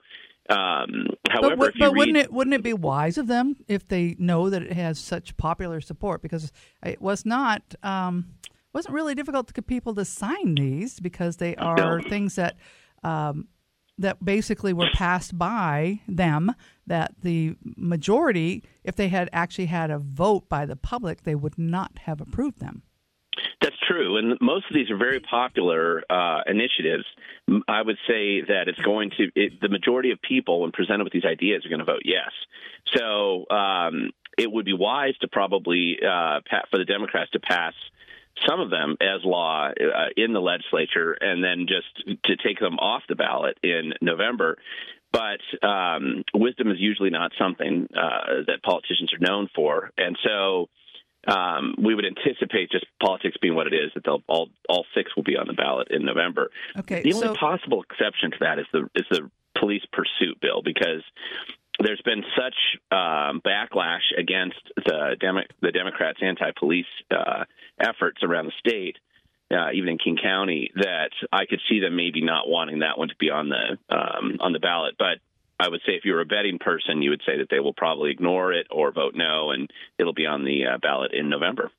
um, 0.50 1.08
however, 1.30 1.56
but, 1.58 1.74
but 1.78 1.96
wouldn't 1.96 2.18
it 2.18 2.32
wouldn't 2.32 2.54
it 2.54 2.64
be 2.64 2.74
wise 2.74 3.18
of 3.18 3.28
them 3.28 3.58
if 3.68 3.88
they 3.88 4.16
know 4.18 4.50
that 4.50 4.62
it 4.62 4.74
has 4.74 4.98
such 4.98 5.36
popular 5.38 5.82
support? 5.82 6.22
Because 6.22 6.52
it 6.86 7.02
was 7.02 7.26
not 7.26 7.76
um, 7.84 8.28
wasn't 8.74 8.94
really 8.94 9.16
difficult 9.16 9.48
to 9.48 9.54
get 9.54 9.68
people 9.68 9.94
to 9.96 10.06
sign 10.06 10.56
these 10.56 11.00
because 11.00 11.38
they 11.38 11.56
are 11.56 12.00
no. 12.00 12.10
things 12.10 12.36
that 12.36 12.56
um, 13.04 13.48
that 13.98 14.24
basically 14.24 14.72
were 14.72 14.90
passed 14.94 15.38
by 15.38 16.00
them. 16.08 16.54
That 16.86 17.16
the 17.22 17.56
majority, 17.62 18.64
if 18.86 18.96
they 18.96 19.10
had 19.10 19.30
actually 19.34 19.66
had 19.66 19.92
a 19.92 20.00
vote 20.00 20.48
by 20.48 20.66
the 20.66 20.78
public, 20.78 21.24
they 21.24 21.36
would 21.36 21.58
not 21.58 22.00
have 22.04 22.22
approved 22.22 22.60
them. 22.60 22.84
That's 23.62 23.76
true, 23.88 24.18
and 24.18 24.38
most 24.42 24.66
of 24.70 24.76
these 24.76 24.90
are 24.90 24.98
very 24.98 25.20
popular 25.20 26.04
uh, 26.10 26.42
initiatives. 26.48 27.06
I 27.68 27.82
would 27.82 27.98
say 28.08 28.42
that 28.42 28.68
it's 28.68 28.80
going 28.80 29.12
to 29.18 29.32
it, 29.36 29.62
the 29.62 29.70
majority 29.70 30.12
of 30.12 30.22
people, 30.22 30.62
when 30.62 30.72
presented 30.72 31.04
with 31.04 31.14
these 31.14 31.26
ideas, 31.26 31.66
are 31.66 31.70
going 31.70 31.80
to 31.80 31.86
vote 31.86 32.04
yes. 32.06 32.32
So 32.96 33.46
um, 33.50 34.12
it 34.38 34.52
would 34.52 34.66
be 34.66 34.74
wise 34.74 35.18
to 35.22 35.28
probably 35.28 35.98
uh, 36.02 36.42
for 36.70 36.78
the 36.78 36.86
Democrats 36.86 37.32
to 37.32 37.40
pass 37.40 37.74
some 38.48 38.60
of 38.60 38.70
them 38.70 38.98
as 39.02 39.24
law 39.24 39.70
uh, 39.70 40.10
in 40.16 40.34
the 40.34 40.42
legislature, 40.42 41.18
and 41.20 41.44
then 41.44 41.68
just 41.68 42.22
to 42.24 42.36
take 42.38 42.60
them 42.60 42.78
off 42.78 43.04
the 43.10 43.16
ballot 43.16 43.58
in 43.64 43.94
November. 44.02 44.58
But 45.12 45.68
um, 45.68 46.24
wisdom 46.34 46.70
is 46.70 46.78
usually 46.80 47.10
not 47.10 47.32
something 47.40 47.88
uh, 47.96 48.44
that 48.48 48.62
politicians 48.62 49.14
are 49.14 49.26
known 49.26 49.50
for, 49.56 49.92
and 49.98 50.18
so 50.24 50.70
um, 51.28 51.76
we 51.78 51.94
would 51.94 52.06
anticipate 52.06 52.72
just 52.72 52.86
politics 53.02 53.36
being 53.42 53.56
what 53.56 53.68
it 53.68 53.74
is 53.74 53.92
that 53.96 54.04
they'll 54.06 54.24
all 54.28 54.50
all 54.70 54.86
six 54.96 55.16
will 55.16 55.24
be 55.24 55.36
on 55.36 55.48
the 55.48 55.54
ballot 55.54 55.90
in 55.92 56.06
November. 56.06 56.50
Okay. 56.78 57.02
The 57.02 57.14
only 57.14 57.28
so, 57.28 57.36
possible 57.36 57.84
exception 57.84 58.32
to 58.32 58.38
that 58.42 58.60
is 58.60 58.66
the 58.72 58.90
is 58.96 59.06
the 59.12 59.30
police 59.60 59.84
pursuit 59.92 60.40
bill 60.42 60.62
because 60.64 61.04
there's 61.80 62.02
been 62.04 62.24
such 62.36 62.56
um, 62.92 63.42
backlash 63.46 64.18
against 64.18 64.60
the 64.76 65.16
Demo- 65.20 65.48
the 65.62 65.72
Democrats' 65.72 66.20
anti-police 66.22 66.86
uh, 67.12 67.44
efforts 67.80 68.24
around 68.24 68.46
the 68.46 68.54
state. 68.60 68.98
Uh, 69.50 69.72
even 69.74 69.88
in 69.88 69.98
King 69.98 70.18
County, 70.22 70.72
that 70.76 71.12
I 71.32 71.46
could 71.46 71.62
see 71.70 71.80
them 71.80 71.96
maybe 71.96 72.22
not 72.22 72.50
wanting 72.50 72.80
that 72.80 72.98
one 72.98 73.08
to 73.08 73.16
be 73.18 73.30
on 73.30 73.48
the 73.48 73.78
um, 73.90 74.38
on 74.42 74.52
the 74.52 74.60
ballot. 74.60 74.96
But 75.00 75.20
I 75.60 75.70
would 75.70 75.82
say 75.86 75.94
if 75.94 76.06
you're 76.06 76.22
a 76.22 76.26
betting 76.26 76.60
person, 76.60 77.02
you 77.02 77.10
would 77.10 77.24
say 77.26 77.38
that 77.38 77.48
they 77.50 77.60
will 77.60 77.74
probably 77.74 78.12
ignore 78.12 78.54
it 78.54 78.68
or 78.70 78.92
vote 78.92 79.16
no, 79.16 79.52
and 79.52 79.72
it'll 79.98 80.14
be 80.14 80.26
on 80.26 80.46
the 80.46 80.66
uh, 80.66 80.78
ballot 80.78 81.14
in 81.14 81.30
November. 81.30 81.72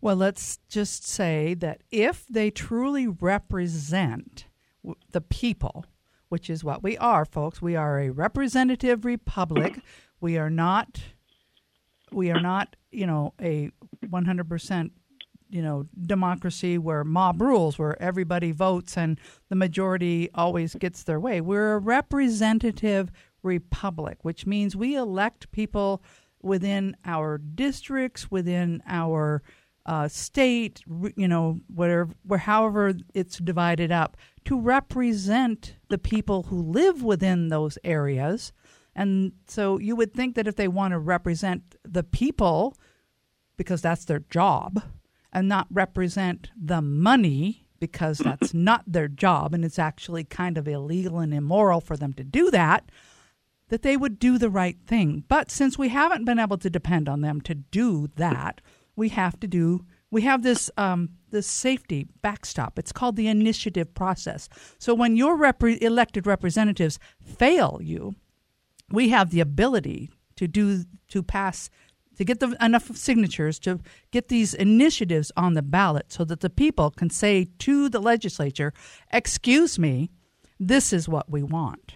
Well, 0.00 0.16
let's 0.16 0.58
just 0.68 1.06
say 1.06 1.54
that 1.54 1.82
if 1.90 2.26
they 2.28 2.50
truly 2.50 3.06
represent 3.06 4.46
the 5.12 5.20
people, 5.20 5.84
which 6.28 6.48
is 6.48 6.64
what 6.64 6.82
we 6.82 6.96
are, 6.98 7.24
folks, 7.24 7.60
we 7.60 7.76
are 7.76 8.00
a 8.00 8.10
representative 8.10 9.04
republic. 9.04 9.80
we 10.20 10.38
are 10.38 10.50
not. 10.50 11.00
We 12.12 12.30
are 12.30 12.40
not, 12.40 12.76
you 12.90 13.06
know, 13.06 13.34
a 13.40 13.70
100% 14.04 14.90
you 15.48 15.62
know 15.62 15.86
democracy 16.02 16.78
where 16.78 17.04
mob 17.04 17.40
rules 17.40 17.78
where 17.78 18.00
everybody 18.02 18.52
votes 18.52 18.96
and 18.96 19.20
the 19.48 19.56
majority 19.56 20.28
always 20.34 20.74
gets 20.74 21.02
their 21.02 21.20
way. 21.20 21.40
We're 21.40 21.74
a 21.74 21.78
representative 21.78 23.10
republic 23.42 24.18
which 24.22 24.44
means 24.44 24.74
we 24.74 24.96
elect 24.96 25.50
people 25.52 26.02
within 26.42 26.96
our 27.04 27.38
districts 27.38 28.28
within 28.30 28.82
our 28.86 29.42
uh, 29.86 30.08
state 30.08 30.82
you 31.16 31.28
know 31.28 31.60
whatever 31.72 32.10
where 32.24 32.40
however 32.40 32.92
it's 33.14 33.38
divided 33.38 33.92
up 33.92 34.16
to 34.46 34.60
represent 34.60 35.76
the 35.88 35.98
people 35.98 36.44
who 36.44 36.62
live 36.62 37.02
within 37.02 37.48
those 37.48 37.76
areas. 37.84 38.52
And 38.94 39.32
so 39.46 39.78
you 39.78 39.94
would 39.96 40.14
think 40.14 40.36
that 40.36 40.48
if 40.48 40.56
they 40.56 40.68
want 40.68 40.92
to 40.92 40.98
represent 40.98 41.74
the 41.84 42.04
people 42.04 42.76
because 43.56 43.82
that's 43.82 44.04
their 44.04 44.20
job 44.30 44.82
and 45.36 45.48
not 45.48 45.66
represent 45.70 46.48
the 46.58 46.80
money 46.80 47.66
because 47.78 48.16
that's 48.18 48.54
not 48.54 48.82
their 48.86 49.06
job 49.06 49.52
and 49.52 49.66
it's 49.66 49.78
actually 49.78 50.24
kind 50.24 50.56
of 50.56 50.66
illegal 50.66 51.18
and 51.18 51.34
immoral 51.34 51.82
for 51.82 51.94
them 51.94 52.14
to 52.14 52.24
do 52.24 52.50
that, 52.50 52.90
that 53.68 53.82
they 53.82 53.98
would 53.98 54.18
do 54.18 54.38
the 54.38 54.48
right 54.48 54.78
thing. 54.86 55.24
But 55.28 55.50
since 55.50 55.76
we 55.76 55.90
haven't 55.90 56.24
been 56.24 56.38
able 56.38 56.56
to 56.56 56.70
depend 56.70 57.06
on 57.06 57.20
them 57.20 57.42
to 57.42 57.54
do 57.54 58.08
that, 58.16 58.62
we 58.96 59.10
have 59.10 59.38
to 59.40 59.46
do 59.46 59.84
we 60.10 60.22
have 60.22 60.42
this 60.42 60.70
um, 60.78 61.10
this 61.30 61.46
safety 61.46 62.06
backstop. 62.22 62.78
It's 62.78 62.92
called 62.92 63.16
the 63.16 63.28
initiative 63.28 63.92
process. 63.92 64.48
So 64.78 64.94
when 64.94 65.16
your 65.16 65.36
rep- 65.36 65.62
elected 65.62 66.26
representatives 66.26 66.98
fail 67.20 67.80
you, 67.82 68.14
we 68.90 69.10
have 69.10 69.30
the 69.30 69.40
ability 69.40 70.10
to 70.36 70.48
do 70.48 70.84
to 71.08 71.22
pass 71.22 71.68
to 72.16 72.24
get 72.24 72.40
the, 72.40 72.56
enough 72.60 72.94
signatures 72.96 73.58
to 73.60 73.80
get 74.10 74.28
these 74.28 74.54
initiatives 74.54 75.30
on 75.36 75.54
the 75.54 75.62
ballot 75.62 76.12
so 76.12 76.24
that 76.24 76.40
the 76.40 76.50
people 76.50 76.90
can 76.90 77.10
say 77.10 77.48
to 77.58 77.88
the 77.88 78.00
legislature, 78.00 78.72
excuse 79.12 79.78
me, 79.78 80.10
this 80.58 80.92
is 80.92 81.08
what 81.08 81.30
we 81.30 81.42
want. 81.42 81.94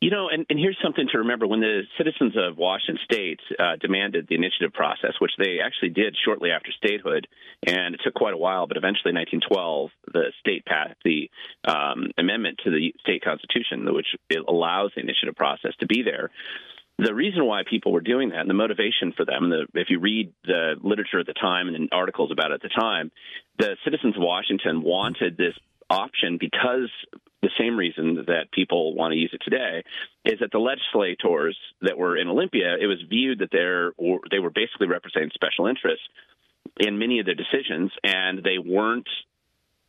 You 0.00 0.10
know, 0.10 0.30
and, 0.32 0.46
and 0.48 0.58
here's 0.58 0.78
something 0.82 1.06
to 1.12 1.18
remember. 1.18 1.46
When 1.46 1.60
the 1.60 1.82
citizens 1.98 2.32
of 2.34 2.56
Washington 2.56 2.98
State 3.04 3.40
uh, 3.58 3.76
demanded 3.78 4.26
the 4.28 4.34
initiative 4.34 4.72
process, 4.72 5.12
which 5.18 5.32
they 5.36 5.58
actually 5.62 5.90
did 5.90 6.16
shortly 6.24 6.50
after 6.50 6.70
statehood, 6.72 7.28
and 7.66 7.94
it 7.94 8.00
took 8.02 8.14
quite 8.14 8.32
a 8.32 8.38
while, 8.38 8.66
but 8.66 8.78
eventually 8.78 9.10
in 9.10 9.16
1912, 9.16 9.90
the 10.14 10.32
state 10.40 10.64
passed 10.64 10.96
the 11.04 11.28
um, 11.68 12.12
amendment 12.16 12.60
to 12.64 12.70
the 12.70 12.94
state 13.00 13.22
constitution, 13.22 13.92
which 13.92 14.06
allows 14.48 14.90
the 14.96 15.02
initiative 15.02 15.36
process 15.36 15.72
to 15.80 15.86
be 15.86 16.02
there 16.02 16.30
the 17.04 17.14
reason 17.14 17.46
why 17.46 17.62
people 17.68 17.92
were 17.92 18.00
doing 18.00 18.30
that 18.30 18.40
and 18.40 18.50
the 18.50 18.54
motivation 18.54 19.12
for 19.16 19.24
them, 19.24 19.50
the, 19.50 19.66
if 19.74 19.88
you 19.90 20.00
read 20.00 20.32
the 20.44 20.74
literature 20.82 21.20
at 21.20 21.26
the 21.26 21.34
time 21.34 21.68
and 21.68 21.88
articles 21.92 22.30
about 22.30 22.50
it 22.50 22.54
at 22.54 22.62
the 22.62 22.68
time, 22.68 23.10
the 23.58 23.76
citizens 23.84 24.16
of 24.16 24.22
Washington 24.22 24.82
wanted 24.82 25.36
this 25.36 25.54
option 25.88 26.38
because 26.38 26.90
the 27.42 27.50
same 27.58 27.76
reason 27.76 28.24
that 28.26 28.52
people 28.52 28.94
want 28.94 29.12
to 29.12 29.18
use 29.18 29.30
it 29.32 29.42
today 29.44 29.82
is 30.24 30.38
that 30.40 30.52
the 30.52 30.58
legislators 30.58 31.56
that 31.82 31.98
were 31.98 32.16
in 32.16 32.28
Olympia, 32.28 32.76
it 32.80 32.86
was 32.86 33.02
viewed 33.08 33.40
that 33.40 33.50
they're 33.50 33.92
they 34.30 34.38
were 34.38 34.50
basically 34.50 34.86
representing 34.86 35.30
special 35.34 35.66
interests 35.66 36.04
in 36.78 36.98
many 36.98 37.18
of 37.18 37.26
their 37.26 37.34
decisions, 37.34 37.90
and 38.04 38.42
they 38.44 38.58
weren't 38.58 39.08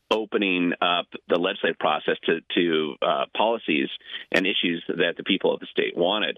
opening 0.10 0.74
up 0.82 1.08
the 1.30 1.38
legislative 1.38 1.80
process 1.80 2.18
to, 2.26 2.40
to 2.54 2.96
uh, 3.02 3.26
policies 3.36 3.88
and 4.32 4.46
issues 4.46 4.84
that 4.88 5.16
the 5.18 5.24
people 5.24 5.54
of 5.54 5.60
the 5.60 5.68
state 5.72 5.96
wanted. 5.96 6.38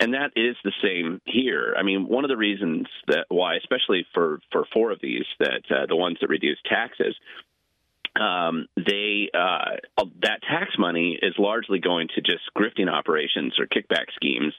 And 0.00 0.14
that 0.14 0.32
is 0.34 0.56
the 0.64 0.72
same 0.82 1.20
here. 1.26 1.74
I 1.78 1.82
mean, 1.82 2.08
one 2.08 2.24
of 2.24 2.30
the 2.30 2.36
reasons 2.36 2.86
that 3.06 3.26
why, 3.28 3.56
especially 3.56 4.06
for, 4.14 4.40
for 4.50 4.64
four 4.72 4.90
of 4.92 4.98
these, 5.02 5.26
that 5.38 5.62
uh, 5.70 5.86
the 5.86 5.96
ones 5.96 6.16
that 6.22 6.28
reduce 6.28 6.58
taxes, 6.66 7.14
um, 8.18 8.66
they 8.76 9.30
uh, 9.34 9.76
that 10.22 10.40
tax 10.42 10.72
money 10.78 11.18
is 11.20 11.34
largely 11.38 11.78
going 11.78 12.08
to 12.14 12.22
just 12.22 12.42
grifting 12.56 12.90
operations 12.90 13.54
or 13.58 13.66
kickback 13.66 14.06
schemes 14.16 14.54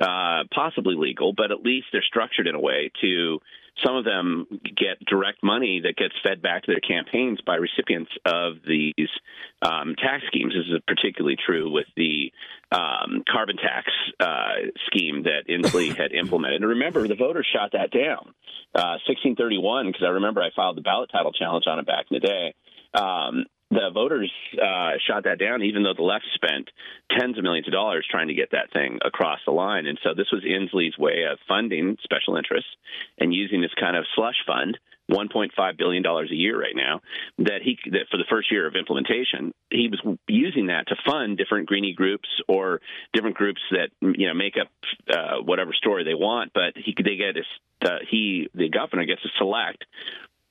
uh, 0.00 0.44
possibly 0.54 0.94
legal, 0.96 1.32
but 1.32 1.50
at 1.50 1.62
least 1.62 1.86
they're 1.92 2.02
structured 2.02 2.46
in 2.46 2.54
a 2.54 2.60
way 2.60 2.90
to 3.00 3.40
some 3.84 3.96
of 3.96 4.04
them 4.04 4.46
get 4.64 4.98
direct 5.06 5.42
money 5.42 5.80
that 5.84 5.96
gets 5.96 6.14
fed 6.22 6.42
back 6.42 6.64
to 6.64 6.72
their 6.72 6.80
campaigns 6.80 7.40
by 7.46 7.56
recipients 7.56 8.10
of 8.24 8.54
these 8.66 9.08
um, 9.62 9.94
tax 9.96 10.24
schemes. 10.26 10.52
This 10.54 10.66
is 10.66 10.82
particularly 10.86 11.36
true 11.44 11.70
with 11.70 11.86
the 11.96 12.32
um, 12.72 13.22
carbon 13.30 13.56
tax 13.56 13.86
uh, 14.20 14.70
scheme 14.86 15.24
that 15.24 15.48
Inslee 15.48 15.96
had 15.96 16.12
implemented. 16.12 16.62
And 16.62 16.70
remember, 16.70 17.06
the 17.06 17.14
voters 17.14 17.46
shot 17.52 17.72
that 17.72 17.90
down. 17.90 18.34
Uh, 18.74 18.98
1631, 19.06 19.86
because 19.86 20.02
I 20.04 20.10
remember 20.10 20.42
I 20.42 20.50
filed 20.54 20.76
the 20.76 20.82
ballot 20.82 21.10
title 21.10 21.32
challenge 21.32 21.64
on 21.66 21.78
it 21.78 21.86
back 21.86 22.06
in 22.10 22.20
the 22.20 22.26
day. 22.26 22.54
Um, 22.94 23.44
the 23.70 23.90
voters 23.92 24.32
uh, 24.54 24.92
shot 25.06 25.24
that 25.24 25.38
down, 25.38 25.62
even 25.62 25.82
though 25.82 25.94
the 25.94 26.02
left 26.02 26.24
spent 26.34 26.70
tens 27.10 27.36
of 27.36 27.44
millions 27.44 27.68
of 27.68 27.72
dollars 27.72 28.06
trying 28.10 28.28
to 28.28 28.34
get 28.34 28.52
that 28.52 28.72
thing 28.72 28.98
across 29.04 29.40
the 29.44 29.52
line. 29.52 29.86
And 29.86 29.98
so 30.02 30.14
this 30.14 30.28
was 30.32 30.42
Inslee's 30.42 30.96
way 30.98 31.24
of 31.30 31.38
funding 31.46 31.96
special 32.02 32.36
interests 32.36 32.70
and 33.18 33.34
using 33.34 33.60
this 33.60 33.74
kind 33.78 33.96
of 33.96 34.04
slush 34.14 34.36
fund. 34.46 34.78
1.5 35.10 35.78
billion 35.78 36.02
dollars 36.02 36.30
a 36.30 36.34
year 36.34 36.60
right 36.60 36.76
now 36.76 37.00
that 37.38 37.62
he 37.64 37.78
that 37.90 38.08
for 38.10 38.18
the 38.18 38.26
first 38.28 38.52
year 38.52 38.66
of 38.66 38.74
implementation 38.76 39.54
he 39.70 39.88
was 39.88 40.18
using 40.28 40.66
that 40.66 40.86
to 40.88 40.96
fund 41.06 41.38
different 41.38 41.66
greenie 41.66 41.94
groups 41.94 42.28
or 42.46 42.82
different 43.14 43.34
groups 43.34 43.60
that 43.70 43.88
you 44.02 44.26
know 44.26 44.34
make 44.34 44.56
up 44.60 44.68
uh, 45.10 45.40
whatever 45.42 45.72
story 45.72 46.04
they 46.04 46.12
want 46.12 46.52
but 46.52 46.74
he 46.76 46.94
they 47.02 47.16
get 47.16 47.36
uh, 47.80 47.98
he 48.10 48.50
the 48.54 48.68
governor 48.68 49.06
gets 49.06 49.22
to 49.22 49.30
select 49.38 49.82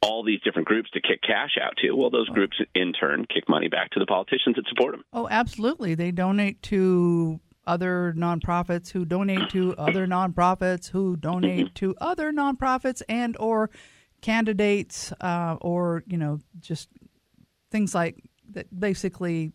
all 0.01 0.23
these 0.23 0.39
different 0.41 0.67
groups 0.67 0.89
to 0.91 1.01
kick 1.01 1.21
cash 1.21 1.57
out 1.61 1.75
to. 1.77 1.91
Well, 1.93 2.09
those 2.09 2.29
groups 2.29 2.57
in 2.75 2.93
turn 2.93 3.25
kick 3.33 3.49
money 3.49 3.67
back 3.67 3.91
to 3.91 3.99
the 3.99 4.05
politicians 4.05 4.55
that 4.55 4.67
support 4.67 4.93
them. 4.93 5.03
Oh, 5.11 5.27
absolutely. 5.29 5.95
They 5.95 6.11
donate 6.11 6.61
to 6.63 7.39
other 7.65 8.13
nonprofits 8.17 8.91
who 8.91 9.05
donate 9.05 9.49
to 9.49 9.75
other 9.77 10.07
nonprofits 10.07 10.89
who 10.89 11.17
donate 11.17 11.75
to 11.75 11.93
other 11.99 12.31
nonprofits 12.31 13.01
and 13.09 13.35
or 13.37 13.69
candidates 14.21 15.11
uh, 15.21 15.57
or 15.61 16.03
you 16.07 16.17
know 16.17 16.39
just 16.59 16.89
things 17.69 17.93
like 17.93 18.23
that 18.49 18.67
basically 18.79 19.51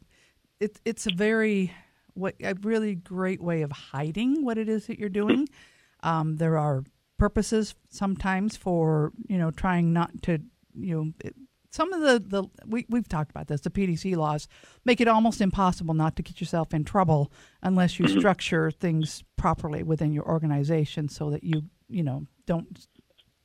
it, 0.61 0.79
it's 0.85 1.07
a 1.07 1.13
very 1.13 1.73
what 2.15 2.35
a 2.43 2.55
really 2.63 2.95
great 2.95 3.41
way 3.41 3.63
of 3.63 3.73
hiding 3.73 4.45
what 4.45 4.59
it 4.59 4.69
is 4.69 4.87
that 4.87 4.99
you're 4.99 5.09
doing 5.09 5.49
um, 6.03 6.37
there 6.37 6.59
are 6.59 6.85
purposes 7.23 7.76
sometimes 7.88 8.57
for 8.57 9.12
you 9.29 9.38
know 9.38 9.52
trying 9.52 9.93
not 9.93 10.11
to 10.23 10.41
you 10.75 10.93
know 10.97 11.12
it, 11.25 11.37
some 11.71 11.93
of 11.93 12.00
the, 12.00 12.19
the 12.19 12.49
we, 12.67 12.85
we've 12.88 13.07
talked 13.07 13.31
about 13.31 13.47
this 13.47 13.61
the 13.61 13.71
pdc 13.71 14.17
laws 14.17 14.49
make 14.85 15.00
it 15.00 15.07
almost 15.07 15.41
impossible 15.41 15.95
not 15.95 16.17
to 16.17 16.23
get 16.25 16.41
yourself 16.41 16.75
in 16.75 16.83
trouble 16.83 17.31
unless 17.62 18.00
you 18.00 18.07
mm-hmm. 18.07 18.19
structure 18.19 18.73
things 18.73 19.23
properly 19.37 19.85
within 19.85 20.12
your 20.12 20.29
organization 20.29 21.09
so 21.09 21.31
that 21.31 21.45
you 21.45 21.62
you 21.88 22.02
know 22.02 22.26
don't 22.45 22.88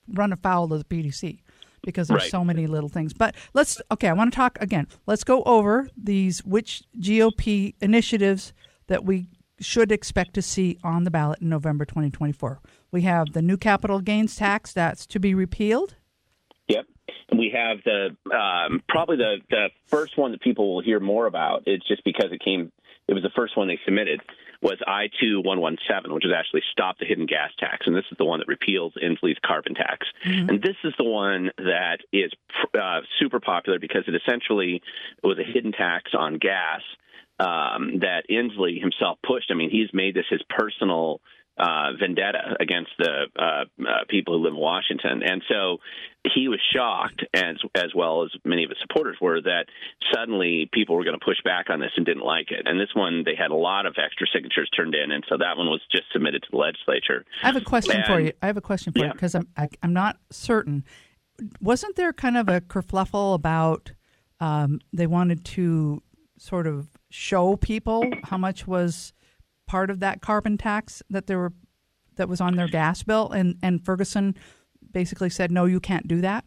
run 0.07 0.33
afoul 0.33 0.73
of 0.73 0.79
the 0.79 0.85
pdc 0.85 1.37
because 1.83 2.07
there's 2.07 2.23
Right. 2.23 2.31
so 2.31 2.43
many 2.43 2.65
little 2.65 2.89
things. 2.89 3.13
But 3.13 3.35
let's 3.53 3.79
okay 3.91 4.09
i 4.09 4.13
want 4.13 4.33
to 4.33 4.35
talk 4.35 4.57
again. 4.59 4.87
Let's 5.05 5.23
go 5.23 5.43
over 5.43 5.87
these 5.95 6.43
which 6.43 6.81
gop 6.99 7.75
initiatives 7.79 8.53
that 8.87 9.05
we 9.05 9.27
should 9.59 9.91
expect 9.91 10.33
to 10.33 10.41
see 10.41 10.77
on 10.83 11.03
the 11.03 11.11
ballot 11.11 11.39
in 11.41 11.49
november 11.49 11.85
2024 11.85 12.59
we 12.91 13.01
have 13.01 13.33
the 13.33 13.41
new 13.41 13.57
capital 13.57 13.99
gains 13.99 14.35
tax 14.35 14.73
that's 14.73 15.05
to 15.05 15.19
be 15.19 15.33
repealed 15.33 15.95
Yep. 16.67 16.85
And 17.29 17.39
we 17.39 17.53
have 17.55 17.77
the 17.83 18.35
um, 18.35 18.83
probably 18.87 19.17
the, 19.17 19.37
the 19.49 19.69
first 19.87 20.17
one 20.17 20.31
that 20.31 20.41
people 20.41 20.73
will 20.73 20.81
hear 20.81 20.99
more 20.99 21.25
about. 21.25 21.63
It's 21.65 21.87
just 21.87 22.03
because 22.03 22.31
it 22.31 22.41
came. 22.43 22.71
It 23.07 23.13
was 23.13 23.23
the 23.23 23.31
first 23.35 23.55
one 23.55 23.67
they 23.67 23.79
submitted. 23.85 24.21
Was 24.61 24.79
I 24.87 25.09
two 25.21 25.41
one 25.41 25.61
one 25.61 25.77
seven, 25.87 26.13
which 26.13 26.25
is 26.25 26.31
actually 26.35 26.63
stop 26.71 26.97
the 26.97 27.05
hidden 27.05 27.25
gas 27.25 27.51
tax, 27.59 27.85
and 27.85 27.95
this 27.95 28.05
is 28.11 28.17
the 28.17 28.25
one 28.25 28.39
that 28.39 28.47
repeals 28.47 28.93
Inslee's 29.01 29.37
carbon 29.45 29.75
tax. 29.75 30.07
And 30.49 30.61
this 30.61 30.75
is 30.83 30.93
the 30.97 31.03
one 31.03 31.51
that 31.57 31.99
is 32.11 32.31
uh, 32.77 33.01
super 33.19 33.39
popular 33.39 33.77
because 33.79 34.03
it 34.07 34.15
essentially 34.15 34.81
was 35.23 35.37
a 35.37 35.43
hidden 35.43 35.71
tax 35.71 36.11
on 36.17 36.37
gas 36.39 36.81
um, 37.39 37.99
that 37.99 38.23
Inslee 38.29 38.81
himself 38.81 39.19
pushed. 39.25 39.51
I 39.51 39.53
mean, 39.53 39.69
he's 39.69 39.89
made 39.93 40.15
this 40.15 40.25
his 40.29 40.41
personal 40.49 41.21
uh, 41.57 41.93
vendetta 41.99 42.55
against 42.59 42.91
the 42.99 43.25
uh, 43.37 43.65
uh, 43.81 44.03
people 44.09 44.37
who 44.37 44.43
live 44.43 44.53
in 44.53 44.59
Washington, 44.59 45.23
and 45.23 45.41
so 45.49 45.77
he 46.35 46.47
was 46.47 46.59
shocked, 46.73 47.25
as 47.33 47.55
as 47.73 47.95
well 47.95 48.23
as 48.23 48.29
many 48.45 48.63
of 48.63 48.69
his 48.69 48.77
supporters 48.81 49.17
were, 49.19 49.41
that 49.41 49.65
suddenly 50.13 50.69
people 50.71 50.95
were 50.95 51.03
going 51.03 51.17
to 51.17 51.25
push 51.25 51.41
back 51.43 51.69
on 51.69 51.79
this 51.79 51.89
and 51.97 52.05
didn't 52.05 52.23
like 52.23 52.51
it. 52.51 52.67
And 52.67 52.79
this 52.79 52.93
one, 52.93 53.23
they 53.25 53.33
had 53.35 53.49
a 53.49 53.55
lot 53.55 53.87
of 53.87 53.95
extra 53.97 54.27
signatures 54.31 54.69
turned 54.75 54.93
in, 54.93 55.11
and 55.11 55.23
so 55.27 55.37
that 55.37 55.57
one 55.57 55.67
was 55.67 55.81
just 55.91 56.03
submitted 56.13 56.43
to 56.43 56.47
the 56.51 56.57
legislature. 56.57 57.25
I 57.41 57.47
have 57.47 57.55
a 57.55 57.61
question 57.61 58.03
for 58.05 58.19
you. 58.19 58.33
I 58.41 58.47
have 58.47 58.57
a 58.57 58.61
question 58.61 58.93
for 58.93 58.99
you 58.99 59.11
because 59.11 59.33
I'm 59.33 59.47
I, 59.57 59.67
I'm 59.81 59.93
not 59.93 60.17
certain. 60.29 60.83
Wasn't 61.59 61.95
there 61.95 62.13
kind 62.13 62.37
of 62.37 62.49
a 62.49 62.61
kerfluffle 62.61 63.33
about 63.33 63.93
um, 64.39 64.79
they 64.93 65.07
wanted 65.07 65.43
to 65.45 66.03
sort 66.37 66.67
of 66.67 66.89
show 67.09 67.55
people 67.57 68.03
how 68.25 68.37
much 68.37 68.67
was 68.67 69.13
part 69.67 69.89
of 69.89 69.99
that 69.99 70.21
carbon 70.21 70.57
tax 70.57 71.03
that 71.09 71.27
there 71.27 71.37
were 71.37 71.53
that 72.15 72.27
was 72.27 72.41
on 72.41 72.55
their 72.55 72.67
gas 72.67 73.03
bill, 73.03 73.29
and 73.31 73.57
and 73.61 73.83
Ferguson 73.83 74.35
basically 74.91 75.29
said 75.29 75.51
no, 75.51 75.65
you 75.65 75.79
can't 75.79 76.07
do 76.07 76.21
that. 76.21 76.45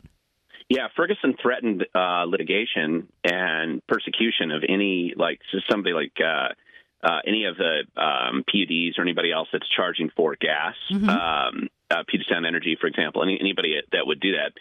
Yeah, 0.68 0.86
Ferguson 0.96 1.34
threatened 1.42 1.84
uh, 1.94 2.24
litigation 2.28 3.08
and 3.24 3.84
persecution 3.88 4.52
of 4.52 4.62
any 4.68 5.14
like 5.16 5.40
somebody 5.68 5.92
like 5.92 6.12
uh, 6.24 6.54
uh, 7.02 7.18
any 7.26 7.44
of 7.44 7.56
the 7.56 7.84
um, 8.00 8.44
PUDs 8.48 8.98
or 8.98 9.02
anybody 9.02 9.32
else 9.32 9.48
that's 9.52 9.66
charging 9.74 10.10
for 10.16 10.36
gas. 10.40 10.74
Um, 10.92 11.68
uh, 11.92 12.04
Puget 12.06 12.26
Sound 12.30 12.46
Energy, 12.46 12.76
for 12.80 12.86
example, 12.86 13.22
any, 13.22 13.36
anybody 13.40 13.74
that 13.90 14.06
would 14.06 14.20
do 14.20 14.32
that, 14.32 14.52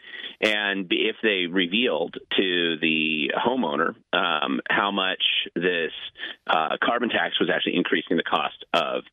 and 0.41 0.87
if 0.89 1.15
they 1.21 1.45
revealed 1.45 2.15
to 2.35 2.77
the 2.81 3.31
homeowner 3.37 3.93
um, 4.13 4.61
how 4.67 4.89
much 4.89 5.21
this 5.55 5.91
uh, 6.47 6.69
carbon 6.83 7.09
tax 7.09 7.39
was 7.39 7.49
actually 7.53 7.75
increasing 7.75 8.17
the 8.17 8.23
cost 8.23 8.65
of 8.73 9.03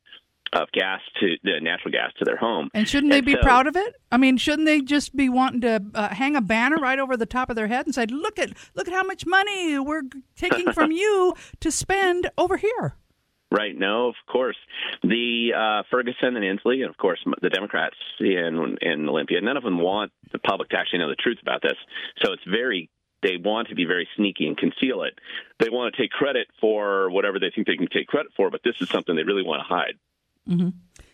of 0.53 0.71
gas 0.73 1.01
to 1.21 1.35
the 1.43 1.61
natural 1.61 1.91
gas 1.91 2.12
to 2.19 2.25
their 2.25 2.37
home, 2.37 2.71
And 2.73 2.89
shouldn't 2.89 3.11
they 3.11 3.19
And 3.19 3.27
be 3.27 3.35
so- 3.35 3.43
proud 3.43 3.67
of 3.67 3.77
it? 3.77 3.97
I 4.12 4.17
mean, 4.17 4.37
shouldn't 4.39 4.65
they 4.65 4.81
just 4.81 5.15
be 5.15 5.29
wanting 5.29 5.61
to 5.62 5.83
uh, 5.95 6.09
hang 6.15 6.37
a 6.37 6.41
banner 6.41 6.77
right 6.77 6.99
over 7.01 7.17
the 7.17 7.27
top 7.27 7.51
of 7.51 7.57
their 7.57 7.67
head 7.67 7.85
and 7.85 7.95
say, 7.95 8.07
"Look 8.07 8.39
at 8.39 8.51
look 8.75 8.87
at 8.89 8.95
how 8.95 9.03
much 9.03 9.27
money 9.27 9.79
we're 9.79 10.03
taking 10.37 10.73
from 10.73 10.93
you 10.93 11.35
to 11.61 11.71
spend 11.71 12.31
over 12.39 12.57
here." 12.57 12.95
Right. 13.57 13.77
No, 13.79 14.09
of 14.09 14.14
course. 14.27 14.57
The 15.03 15.53
uh, 15.57 15.83
Ferguson 15.90 16.37
and 16.37 16.45
Inslee, 16.45 16.81
and 16.83 16.90
of 16.90 16.97
course 16.99 17.21
the 17.40 17.49
Democrats 17.49 17.97
in 18.21 18.77
in 18.83 19.09
Olympia, 19.09 19.40
none 19.40 19.57
of 19.57 19.62
them 19.62 19.79
want 19.81 20.12
the 20.33 20.38
public 20.38 20.69
to 20.71 20.77
actually 20.79 20.99
know 20.99 21.09
the 21.09 21.16
truth 21.16 21.38
about 21.40 21.62
this. 21.62 21.79
So 22.23 22.33
it's 22.33 22.42
very 22.45 22.90
they 23.23 23.37
want 23.42 23.69
to 23.69 23.75
be 23.75 23.87
very 23.87 24.07
sneaky 24.16 24.47
and 24.47 24.57
conceal 24.59 25.03
it. 25.03 25.14
They 25.59 25.71
want 25.71 25.95
to 25.95 26.01
take 26.03 26.11
credit 26.11 26.49
for 26.61 27.11
whatever 27.11 27.38
they 27.40 27.51
think 27.55 27.66
they 27.66 27.77
can 27.77 27.88
take 27.88 28.09
credit 28.09 28.31
for, 28.37 28.51
but 28.51 28.61
this 28.62 28.77
is 28.81 28.88
something 28.90 29.16
they 29.16 29.23
really 29.23 29.42
want 29.42 29.61
to 29.61 29.75
hide. 29.75 29.95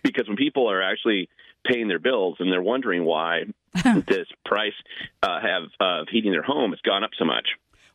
Because 0.03 0.27
when 0.29 0.37
people 0.37 0.69
are 0.71 0.83
actually 0.83 1.29
paying 1.65 1.87
their 1.89 2.01
bills 2.01 2.37
and 2.41 2.51
they're 2.51 2.61
wondering 2.63 3.05
why 3.05 3.45
this 4.07 4.27
price 4.45 4.75
uh, 5.23 5.41
have 5.41 5.63
of 5.81 6.09
heating 6.11 6.33
their 6.33 6.43
home 6.43 6.73
has 6.73 6.81
gone 6.81 7.05
up 7.05 7.11
so 7.19 7.25
much, 7.25 7.49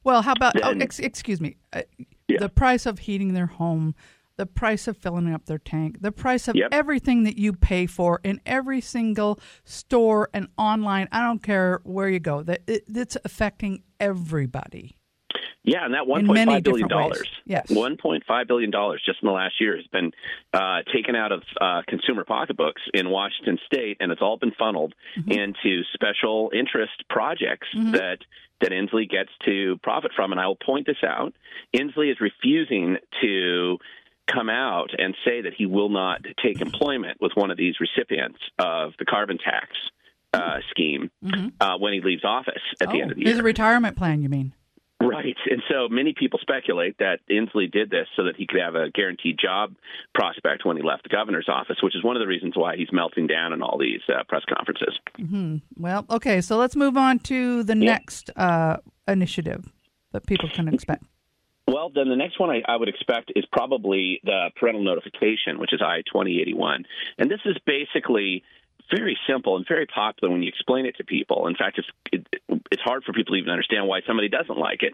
Well, 0.04 0.22
how 0.22 0.32
about? 0.32 0.54
Oh, 0.64 0.72
ex- 0.80 1.00
excuse 1.00 1.42
me. 1.42 1.58
Uh, 1.74 1.82
Yeah. 2.28 2.40
The 2.40 2.50
price 2.50 2.86
of 2.86 3.00
heating 3.00 3.34
their 3.34 3.46
home, 3.46 3.94
the 4.38 4.46
price 4.46 4.88
of 4.88 4.96
filling 4.98 5.34
up 5.34 5.46
their 5.46 5.58
tank, 5.58 5.98
the 6.02 6.12
price 6.12 6.48
of 6.48 6.56
Yep. 6.56 6.70
everything 6.72 7.24
that 7.24 7.38
you 7.38 7.54
pay 7.54 7.86
for 7.88 8.20
in 8.24 8.40
every 8.46 8.82
single 8.82 9.40
store 9.64 10.30
and 10.34 10.48
online. 10.58 11.08
I 11.12 11.22
don't 11.22 11.42
care 11.44 11.82
where 11.84 12.08
you 12.10 12.20
go. 12.20 12.44
That 12.44 12.62
it, 12.68 12.84
it's 12.88 13.18
affecting 13.26 13.84
everybody. 14.00 14.96
Yeah, 15.64 15.84
and 15.84 15.94
that 15.96 16.08
one 16.08 16.26
point 16.26 16.48
five 16.48 16.64
billion 16.64 16.88
dollars, 16.88 17.28
Yes. 17.46 17.70
one 17.70 17.98
point 17.98 18.24
five 18.26 18.48
billion 18.48 18.72
dollars 18.72 19.02
just 19.06 19.22
in 19.22 19.28
the 19.28 19.34
last 19.34 19.60
year 19.60 19.76
has 19.76 19.86
been 19.88 20.12
uh, 20.54 20.84
taken 20.94 21.14
out 21.14 21.34
of 21.34 21.44
uh, 21.60 21.82
consumer 21.90 22.24
pocketbooks 22.24 22.82
in 22.94 23.10
Washington 23.10 23.58
State, 23.66 23.98
and 24.00 24.10
it's 24.12 24.22
all 24.22 24.38
been 24.38 24.54
funneled 24.58 24.94
Mm-hmm. 25.18 25.32
into 25.32 25.82
special 25.94 26.52
interest 26.54 27.04
projects 27.10 27.68
that 27.74 28.20
that 28.62 28.72
Inslee 28.72 29.10
gets 29.10 29.30
to 29.46 29.78
profit 29.84 30.12
from. 30.16 30.32
And 30.32 30.40
I 30.40 30.48
will 30.48 30.56
point 30.56 30.86
this 30.86 31.04
out: 31.06 31.34
Inslee 31.76 32.12
is 32.12 32.18
refusing 32.22 32.98
to 33.22 33.78
come 34.28 34.50
out 34.50 34.92
and 34.98 35.16
say 35.26 35.42
that 35.42 35.54
he 35.58 35.66
will 35.66 35.90
not 35.90 36.22
take 36.44 36.62
employment 36.62 37.18
with 37.22 37.32
one 37.36 37.52
of 37.52 37.58
these 37.58 37.76
recipients 37.80 38.40
of 38.60 38.94
the 39.00 39.06
carbon 39.06 39.38
tax 39.38 39.70
uh, 40.34 40.60
scheme 40.70 41.10
uh, 41.60 41.78
when 41.78 41.94
he 41.94 42.02
leaves 42.02 42.24
office 42.24 42.62
at 42.82 42.90
the 42.90 42.98
oh, 42.98 43.02
end 43.02 43.12
of 43.12 43.18
the 43.18 43.24
year. 43.24 43.40
a 43.40 43.44
retirement 43.44 43.98
plan. 43.98 44.22
You 44.22 44.30
mean? 44.30 44.54
Right. 45.00 45.38
And 45.50 45.62
so 45.70 45.88
many 45.90 46.14
people 46.18 46.40
speculate 46.42 46.98
that 46.98 47.20
Inslee 47.30 47.72
did 47.72 47.92
this 47.92 48.08
so 48.16 48.24
that 48.24 48.36
he 48.36 48.48
could 48.48 48.60
have 48.60 48.74
a 48.74 48.90
guaranteed 48.90 49.38
job 49.40 49.76
prospect 50.16 50.66
when 50.66 50.76
he 50.76 50.82
left 50.82 51.04
the 51.04 51.10
governor's 51.10 51.48
office, 51.48 51.78
which 51.84 51.96
is 51.96 52.04
one 52.04 52.16
of 52.16 52.20
the 52.20 52.28
reasons 52.28 52.54
why 52.56 52.76
he's 52.76 52.92
melting 52.92 53.28
down 53.28 53.54
in 53.54 53.62
all 53.62 53.78
these 53.78 54.02
uh, 54.10 54.24
press 54.28 54.42
conferences. 54.52 54.98
Well, 55.78 56.06
okay. 56.10 56.42
So 56.42 56.58
let's 56.58 56.76
move 56.76 56.98
on 56.98 57.20
to 57.20 57.64
the 57.64 57.76
next 57.76 58.32
uh, 58.36 58.78
initiative 59.08 59.72
that 60.14 60.26
people 60.26 60.50
can 60.50 60.68
expect. 60.68 61.04
Well, 61.68 61.92
then 61.94 62.08
the 62.08 62.16
next 62.16 62.40
one 62.40 62.50
I, 62.50 62.62
I, 62.66 62.78
would 62.78 62.88
expect 62.88 63.32
is 63.36 63.46
probably 63.52 64.22
the 64.24 64.52
parental 64.56 64.84
notification, 64.84 65.60
which 65.60 65.74
is 65.74 65.82
I 65.82 65.98
2081. 66.12 66.86
And 67.18 67.30
this 67.30 67.42
is 67.46 67.58
basically 67.66 68.44
very 68.90 69.18
simple 69.28 69.58
and 69.58 69.66
very 69.68 69.86
popular 69.86 70.32
when 70.32 70.44
you 70.44 70.50
explain 70.50 70.86
it 70.86 70.96
to 70.98 71.04
people. 71.04 71.48
In 71.48 71.56
fact, 71.56 71.78
it's 71.80 71.88
it, 72.14 72.28
it's 72.72 72.82
hard 72.82 73.04
for 73.04 73.12
people 73.12 73.36
to 73.36 73.40
even 73.40 73.52
understand 73.52 73.86
why 73.86 74.00
somebody 74.08 74.30
doesn't 74.30 74.58
like 74.58 74.82
it. 74.82 74.94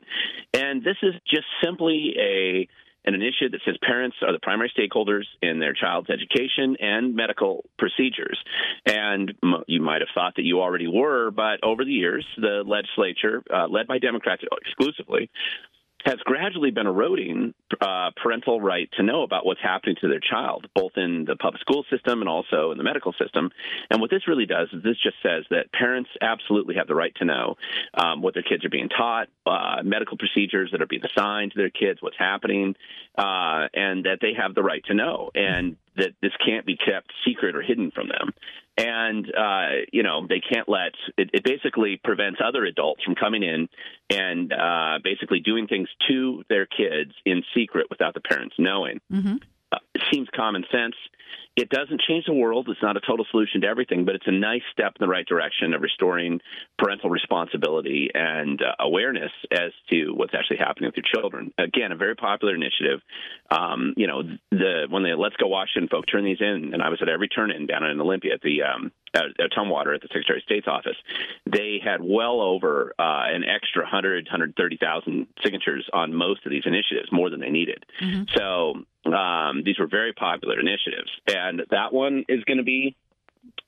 And 0.53 0.83
this 0.83 0.97
is 1.03 1.13
just 1.29 1.45
simply 1.63 2.15
a 2.19 2.67
an 3.05 3.13
initiative 3.13 3.51
that 3.51 3.61
says 3.65 3.75
parents 3.85 4.15
are 4.21 4.31
the 4.31 4.39
primary 4.39 4.71
stakeholders 4.77 5.25
in 5.41 5.59
their 5.59 5.73
child's 5.73 6.09
education 6.09 6.77
and 6.79 7.13
medical 7.13 7.65
procedures. 7.77 8.39
And 8.85 9.33
you 9.67 9.81
might 9.81 10.01
have 10.01 10.07
thought 10.15 10.35
that 10.37 10.43
you 10.43 10.61
already 10.61 10.87
were, 10.87 11.29
but 11.29 11.61
over 11.63 11.83
the 11.83 11.91
years, 11.91 12.25
the 12.37 12.63
legislature, 12.65 13.43
uh, 13.53 13.67
led 13.67 13.87
by 13.87 13.99
Democrats 13.99 14.43
exclusively, 14.65 15.29
has 16.05 16.17
gradually 16.25 16.71
been 16.71 16.87
eroding 16.87 17.53
uh, 17.79 18.11
parental 18.21 18.59
right 18.59 18.89
to 18.97 19.03
know 19.03 19.23
about 19.23 19.45
what's 19.45 19.61
happening 19.61 19.95
to 20.01 20.07
their 20.07 20.19
child, 20.19 20.67
both 20.75 20.91
in 20.97 21.25
the 21.25 21.35
public 21.35 21.61
school 21.61 21.85
system 21.89 22.21
and 22.21 22.29
also 22.29 22.71
in 22.71 22.77
the 22.77 22.83
medical 22.83 23.13
system. 23.13 23.51
And 23.89 24.01
what 24.01 24.09
this 24.09 24.27
really 24.27 24.45
does 24.45 24.67
is 24.73 24.83
this 24.83 24.97
just 25.01 25.15
says 25.23 25.45
that 25.49 25.71
parents 25.71 26.09
absolutely 26.21 26.75
have 26.75 26.87
the 26.87 26.95
right 26.95 27.13
to 27.15 27.25
know 27.25 27.55
um, 27.93 28.21
what 28.21 28.33
their 28.33 28.43
kids 28.43 28.65
are 28.65 28.69
being 28.69 28.89
taught, 28.89 29.27
uh, 29.45 29.81
medical 29.83 30.17
procedures 30.17 30.71
that 30.71 30.81
are 30.81 30.87
being 30.87 31.05
assigned 31.05 31.51
to 31.53 31.57
their 31.57 31.69
kids, 31.69 32.01
what's 32.01 32.17
happening, 32.17 32.75
uh, 33.17 33.67
and 33.73 34.05
that 34.05 34.19
they 34.21 34.33
have 34.33 34.55
the 34.55 34.63
right 34.63 34.83
to 34.85 34.93
know, 34.93 35.31
and 35.35 35.77
that 35.97 36.11
this 36.21 36.31
can't 36.45 36.65
be 36.65 36.77
kept 36.77 37.11
secret 37.25 37.55
or 37.55 37.61
hidden 37.61 37.91
from 37.91 38.07
them 38.07 38.33
and 38.77 39.31
uh, 39.35 39.85
you 39.91 40.03
know 40.03 40.25
they 40.27 40.39
can't 40.39 40.67
let 40.67 40.93
it, 41.17 41.29
it, 41.33 41.43
basically 41.43 41.99
prevents 42.03 42.39
other 42.43 42.65
adults 42.65 43.03
from 43.03 43.15
coming 43.15 43.43
in 43.43 43.69
and 44.09 44.51
uh, 44.51 44.99
basically 45.03 45.39
doing 45.39 45.67
things 45.67 45.87
to 46.07 46.43
their 46.49 46.65
kids 46.65 47.11
in 47.25 47.43
secret 47.55 47.87
without 47.89 48.13
the 48.13 48.21
parents 48.21 48.55
knowing. 48.57 48.99
Mm-hmm. 49.11 49.35
Uh, 49.73 49.79
it 49.95 50.01
seems 50.11 50.27
common 50.35 50.63
sense. 50.71 50.95
It 51.55 51.69
doesn't 51.69 52.01
change 52.01 52.25
the 52.25 52.33
world. 52.33 52.67
It's 52.69 52.81
not 52.81 52.97
a 52.97 52.99
total 52.99 53.25
solution 53.29 53.61
to 53.61 53.67
everything, 53.67 54.05
but 54.05 54.15
it's 54.15 54.27
a 54.27 54.31
nice 54.31 54.63
step 54.71 54.93
in 54.99 55.05
the 55.05 55.07
right 55.07 55.25
direction 55.25 55.73
of 55.73 55.81
restoring 55.81 56.41
parental 56.79 57.11
responsibility 57.11 58.09
and 58.13 58.59
uh, 58.59 58.73
awareness 58.79 59.31
as 59.51 59.71
to 59.91 60.13
what's 60.15 60.33
actually 60.33 60.57
happening 60.57 60.87
with 60.87 60.97
your 60.97 61.05
children. 61.13 61.53
Again, 61.59 61.91
a 61.91 61.95
very 61.95 62.15
popular 62.15 62.55
initiative. 62.55 63.01
Um, 63.51 63.93
you 63.97 64.07
know, 64.07 64.23
the 64.49 64.87
when 64.89 65.03
the 65.03 65.15
Let's 65.15 65.35
Go 65.35 65.47
Washington 65.47 65.89
folk 65.89 66.05
turn 66.11 66.25
these 66.25 66.41
in, 66.41 66.71
and 66.73 66.81
I 66.81 66.89
was 66.89 66.99
at 67.03 67.09
every 67.09 67.27
turn 67.27 67.51
in 67.51 67.67
down 67.67 67.85
in 67.85 68.01
Olympia 68.01 68.33
at 68.33 68.41
the 68.41 68.63
um, 68.63 68.91
at, 69.13 69.25
at 69.39 69.51
Tumwater 69.55 69.93
at 69.93 70.01
the 70.01 70.07
Secretary 70.07 70.39
of 70.39 70.43
State's 70.43 70.67
office, 70.67 70.97
they 71.45 71.79
had 71.83 72.01
well 72.01 72.41
over 72.41 72.95
uh, 72.97 73.25
an 73.27 73.43
extra 73.43 73.83
100, 73.83 74.25
130,000 74.25 75.27
signatures 75.43 75.87
on 75.93 76.15
most 76.15 76.45
of 76.45 76.51
these 76.51 76.63
initiatives, 76.65 77.11
more 77.11 77.29
than 77.29 77.41
they 77.41 77.51
needed. 77.51 77.85
Mm-hmm. 78.01 78.23
So 78.35 78.85
um, 79.05 79.63
these 79.65 79.79
were 79.79 79.87
very 79.87 80.13
popular 80.13 80.59
initiatives, 80.59 81.11
and 81.27 81.63
that 81.71 81.93
one 81.93 82.23
is 82.29 82.43
going 82.45 82.57
to 82.57 82.63
be 82.63 82.95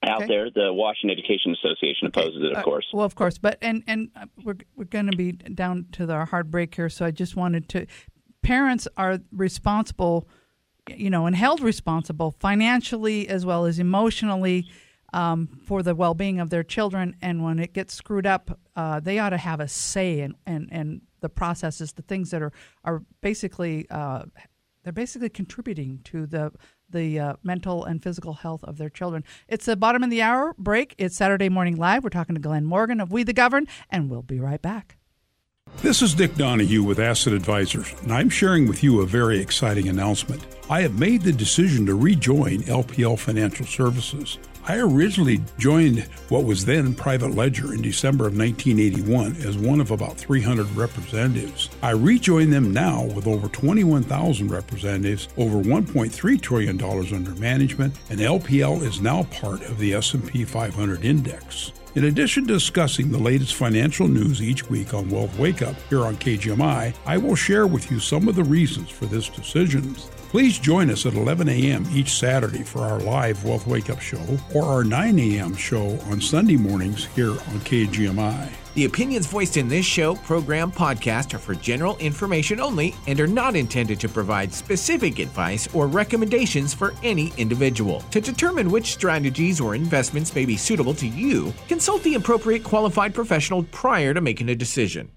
out 0.08 0.24
okay. 0.24 0.28
there. 0.28 0.50
The 0.50 0.74
Washington 0.74 1.18
Education 1.18 1.54
Association 1.54 2.08
opposes 2.08 2.38
okay. 2.38 2.48
it, 2.48 2.52
of 2.52 2.58
uh, 2.58 2.64
course. 2.64 2.86
Well, 2.94 3.06
of 3.06 3.16
course, 3.16 3.38
but 3.38 3.58
and 3.62 3.84
and 3.88 4.10
we're 4.44 4.58
we're 4.76 4.86
going 4.86 5.10
to 5.10 5.18
be 5.18 5.34
down 5.34 5.88
to 5.94 6.10
our 6.12 6.26
hard 6.26 6.52
break 6.52 6.76
here. 6.76 6.90
So 6.90 7.06
I 7.06 7.12
just 7.12 7.36
wanted 7.36 7.68
to. 7.70 7.86
Parents 8.42 8.88
are 8.96 9.20
responsible, 9.32 10.28
you 10.90 11.10
know, 11.10 11.26
and 11.26 11.36
held 11.36 11.62
responsible 11.62 12.32
financially 12.40 13.28
as 13.28 13.46
well 13.46 13.66
as 13.66 13.80
emotionally 13.80 14.68
um, 15.14 15.48
for 15.66 15.82
the 15.82 15.96
well 15.96 16.14
being 16.14 16.40
of 16.40 16.50
their 16.50 16.64
children. 16.64 17.16
And 17.22 17.44
when 17.44 17.58
it 17.60 17.74
gets 17.74 17.94
screwed 17.94 18.28
up, 18.28 18.60
uh, 18.76 19.00
they 19.00 19.18
ought 19.18 19.30
to 19.30 19.38
have 19.38 19.60
a 19.60 19.68
say 19.68 20.20
in, 20.20 20.36
in, 20.46 20.70
in, 20.70 21.02
the 21.22 21.30
processes, 21.30 21.94
the 21.94 22.04
things 22.04 22.30
that 22.30 22.44
are 22.44 22.52
are 22.84 23.02
basically 23.22 23.90
uh, 23.90 24.26
they're 24.86 24.94
basically 24.94 25.30
contributing 25.30 26.00
to 26.06 26.26
the 26.28 26.52
the 26.88 27.20
uh, 27.20 27.34
mental 27.42 27.84
and 27.84 28.04
physical 28.04 28.34
health 28.34 28.64
of 28.64 28.78
their 28.78 28.90
children. 28.90 29.24
It's 29.48 29.66
the 29.66 29.76
bottom 29.76 30.04
of 30.04 30.12
the 30.12 30.22
hour 30.22 30.54
break. 30.60 30.94
It's 31.00 31.16
Saturday 31.16 31.50
Morning 31.50 31.76
Live. 31.76 32.04
We're 32.04 32.12
talking 32.12 32.36
to 32.36 32.42
Glenn 32.42 32.64
Morgan 32.64 33.02
of 33.02 33.12
We 33.12 33.24
the 33.24 33.34
Governed, 33.34 33.68
and 33.90 34.12
we'll 34.12 34.22
be 34.22 34.40
right 34.40 34.62
back. 34.62 34.98
This 35.82 36.04
is 36.04 36.14
Dick 36.14 36.36
Donahue 36.36 36.84
with 36.84 37.00
Asset 37.00 37.34
Advisors, 37.34 37.92
and 38.04 38.14
I'm 38.14 38.30
sharing 38.30 38.68
with 38.68 38.84
you 38.84 39.02
a 39.02 39.08
very 39.08 39.40
exciting 39.40 39.90
announcement. 39.90 40.46
I 40.70 40.82
have 40.84 41.00
made 41.00 41.24
the 41.24 41.34
decision 41.34 41.88
to 41.88 41.96
rejoin 41.96 42.60
LPL 42.60 43.18
Financial 43.18 43.66
Services. 43.66 44.38
I 44.68 44.78
originally 44.80 45.42
joined 45.60 46.00
what 46.30 46.44
was 46.44 46.66
then 46.66 46.96
Private 46.96 47.36
Ledger 47.36 47.76
in 47.76 47.84
December 47.84 48.26
of 48.26 48.36
1981 48.36 49.36
as 49.48 49.60
one 49.60 49.80
of 49.80 49.92
about 49.92 50.18
300 50.18 50.76
representatives. 50.76 51.70
I 51.84 51.92
rejoin 51.92 52.50
them 52.50 52.74
now 52.74 53.04
with 53.04 53.28
over 53.28 53.48
21,000 53.48 54.48
representatives, 54.50 55.28
over 55.38 55.58
1.3 55.58 56.42
trillion 56.42 56.78
dollars 56.78 57.14
under 57.14 57.36
management, 57.36 57.96
and 58.10 58.20
LPL 58.20 58.82
is 58.82 59.02
now 59.02 59.24
part 59.26 59.62
of 59.62 59.78
the 59.78 59.94
S&P 59.94 60.44
500 60.44 61.06
index. 61.06 61.72
In 61.94 62.06
addition 62.06 62.48
to 62.48 62.54
discussing 62.54 63.12
the 63.12 63.20
latest 63.20 63.54
financial 63.54 64.08
news 64.08 64.42
each 64.42 64.68
week 64.68 64.96
on 64.96 65.10
Wealth 65.10 65.38
Wake 65.38 65.62
Up 65.62 65.76
here 65.90 66.06
on 66.06 66.18
KGMI, 66.18 66.94
I 67.06 67.18
will 67.18 67.36
share 67.36 67.68
with 67.68 67.90
you 67.90 68.00
some 68.00 68.28
of 68.28 68.36
the 68.36 68.44
reasons 68.44 68.90
for 68.90 69.06
this 69.06 69.30
decision. 69.30 69.96
Please 70.36 70.60
join 70.60 70.90
us 70.90 71.06
at 71.06 71.14
11 71.14 71.48
a.m. 71.48 71.88
each 71.94 72.20
Saturday 72.20 72.62
for 72.62 72.80
our 72.80 73.00
live 73.00 73.42
Wealth 73.46 73.66
Wake 73.66 73.90
Up 73.90 74.02
show 74.02 74.20
or 74.54 74.64
our 74.64 74.84
9 74.84 75.18
a.m. 75.18 75.56
show 75.56 75.98
on 76.12 76.20
Sunday 76.20 76.58
mornings 76.58 77.06
here 77.06 77.32
on 77.32 77.62
KGMI. 77.62 78.50
The 78.74 78.84
opinions 78.84 79.28
voiced 79.28 79.56
in 79.56 79.70
this 79.70 79.86
show, 79.86 80.16
program, 80.16 80.74
podcast 80.74 81.34
are 81.34 81.40
for 81.40 81.56
general 81.56 81.96
information 82.00 82.60
only 82.60 82.94
and 83.08 83.18
are 83.22 83.28
not 83.28 83.56
intended 83.56 83.98
to 84.02 84.10
provide 84.10 84.54
specific 84.54 85.20
advice 85.20 85.74
or 85.74 85.88
recommendations 85.88 86.74
for 86.74 86.94
any 87.02 87.32
individual. 87.38 88.02
To 88.12 88.20
determine 88.20 88.70
which 88.70 88.92
strategies 88.92 89.62
or 89.62 89.74
investments 89.74 90.36
may 90.36 90.44
be 90.44 90.58
suitable 90.58 90.96
to 90.96 91.08
you, 91.08 91.54
consult 91.70 92.04
the 92.04 92.16
appropriate 92.16 92.66
qualified 92.66 93.14
professional 93.14 93.64
prior 93.72 94.14
to 94.14 94.20
making 94.20 94.50
a 94.50 94.56
decision. 94.56 95.10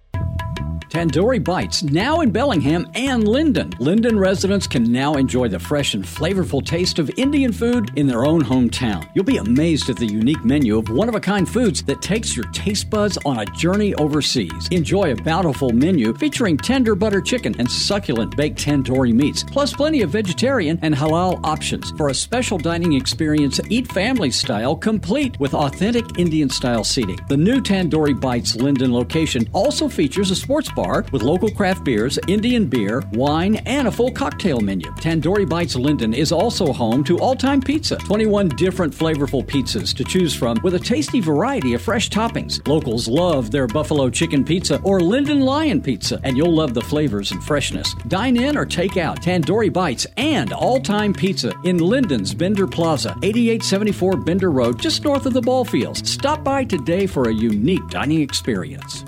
Tandoori 0.88 1.44
Bites, 1.44 1.82
now 1.82 2.22
in 2.22 2.30
Bellingham 2.30 2.90
and 2.94 3.24
Lynden. 3.24 3.74
Lynden 3.74 4.18
residents 4.18 4.66
can 4.66 4.90
now 4.90 5.14
enjoy 5.14 5.46
the 5.46 5.58
fresh 5.58 5.92
and 5.92 6.02
flavorful 6.02 6.64
taste 6.64 6.98
of 6.98 7.10
Indian 7.18 7.52
food 7.52 7.90
in 7.96 8.06
their 8.06 8.24
own 8.24 8.42
hometown. 8.42 9.06
You'll 9.14 9.24
be 9.24 9.36
amazed 9.36 9.90
at 9.90 9.96
the 9.96 10.06
unique 10.06 10.42
menu 10.46 10.78
of 10.78 10.88
one 10.88 11.08
of 11.08 11.14
a 11.14 11.20
kind 11.20 11.46
foods 11.46 11.82
that 11.82 12.00
takes 12.00 12.34
your 12.34 12.46
taste 12.52 12.88
buds 12.88 13.18
on 13.26 13.38
a 13.38 13.44
journey 13.46 13.94
overseas. 13.96 14.68
Enjoy 14.70 15.12
a 15.12 15.22
bountiful 15.22 15.70
menu 15.70 16.14
featuring 16.14 16.56
tender 16.56 16.94
butter 16.94 17.20
chicken 17.20 17.54
and 17.58 17.70
succulent 17.70 18.34
baked 18.34 18.58
tandoori 18.58 19.12
meats, 19.12 19.44
plus 19.44 19.74
plenty 19.74 20.00
of 20.00 20.10
vegetarian 20.10 20.78
and 20.80 20.94
halal 20.94 21.38
options. 21.44 21.90
For 21.92 22.08
a 22.08 22.14
special 22.14 22.56
dining 22.56 22.94
experience, 22.94 23.60
eat 23.68 23.92
family 23.92 24.30
style, 24.30 24.74
complete 24.74 25.38
with 25.38 25.52
authentic 25.52 26.18
Indian 26.18 26.48
style 26.48 26.82
seating. 26.82 27.18
The 27.28 27.36
new 27.36 27.60
Tandoori 27.60 28.18
Bites 28.18 28.56
Lynden 28.56 28.90
location 28.90 29.46
also 29.52 29.86
features 29.88 30.30
a 30.30 30.36
sports 30.36 30.70
bar 30.78 31.04
with 31.10 31.22
local 31.22 31.50
craft 31.50 31.82
beers, 31.82 32.20
Indian 32.28 32.66
beer, 32.66 33.02
wine, 33.12 33.56
and 33.66 33.88
a 33.88 33.90
full 33.90 34.12
cocktail 34.12 34.60
menu. 34.60 34.88
Tandoori 34.92 35.48
Bites 35.48 35.74
Lynden 35.74 36.14
is 36.14 36.30
also 36.30 36.72
home 36.72 37.02
to 37.02 37.18
All 37.18 37.34
Time 37.34 37.60
Pizza, 37.60 37.96
21 37.96 38.50
different 38.50 38.94
flavorful 38.94 39.44
pizzas 39.44 39.92
to 39.96 40.04
choose 40.04 40.36
from 40.36 40.56
with 40.62 40.74
a 40.76 40.78
tasty 40.78 41.20
variety 41.20 41.74
of 41.74 41.82
fresh 41.82 42.08
toppings. 42.10 42.66
Locals 42.68 43.08
love 43.08 43.50
their 43.50 43.66
buffalo 43.66 44.08
chicken 44.08 44.44
pizza 44.44 44.80
or 44.84 45.00
Lynden 45.00 45.42
Lion 45.42 45.82
pizza, 45.82 46.20
and 46.22 46.36
you'll 46.36 46.54
love 46.54 46.74
the 46.74 46.88
flavors 46.92 47.32
and 47.32 47.42
freshness. 47.42 47.92
Dine 48.06 48.36
in 48.36 48.56
or 48.56 48.64
take 48.64 48.96
out 48.96 49.20
Tandoori 49.20 49.72
Bites 49.72 50.06
and 50.16 50.52
All 50.52 50.80
Time 50.80 51.12
Pizza 51.12 51.50
in 51.64 51.78
Lynden's 51.78 52.34
Bender 52.34 52.68
Plaza, 52.68 53.16
8874 53.24 54.16
Bender 54.18 54.52
Road, 54.52 54.78
just 54.78 55.02
north 55.02 55.26
of 55.26 55.32
the 55.32 55.42
ball 55.42 55.64
fields. 55.64 56.08
Stop 56.08 56.44
by 56.44 56.62
today 56.62 57.08
for 57.08 57.28
a 57.28 57.34
unique 57.34 57.88
dining 57.88 58.20
experience. 58.20 59.04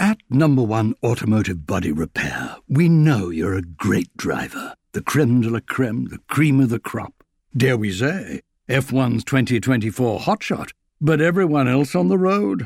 At 0.00 0.18
Number 0.30 0.62
One 0.62 0.94
Automotive 1.02 1.66
Body 1.66 1.90
Repair, 1.90 2.58
we 2.68 2.88
know 2.88 3.30
you're 3.30 3.56
a 3.56 3.62
great 3.62 4.16
driver. 4.16 4.74
The 4.92 5.02
creme 5.02 5.40
de 5.40 5.50
la 5.50 5.58
creme, 5.58 6.04
the 6.04 6.20
cream 6.28 6.60
of 6.60 6.68
the 6.68 6.78
crop. 6.78 7.24
Dare 7.56 7.76
we 7.76 7.90
say, 7.90 8.42
F1's 8.68 9.24
2024 9.24 10.20
hotshot, 10.20 10.70
but 11.00 11.20
everyone 11.20 11.66
else 11.66 11.96
on 11.96 12.06
the 12.06 12.16
road? 12.16 12.64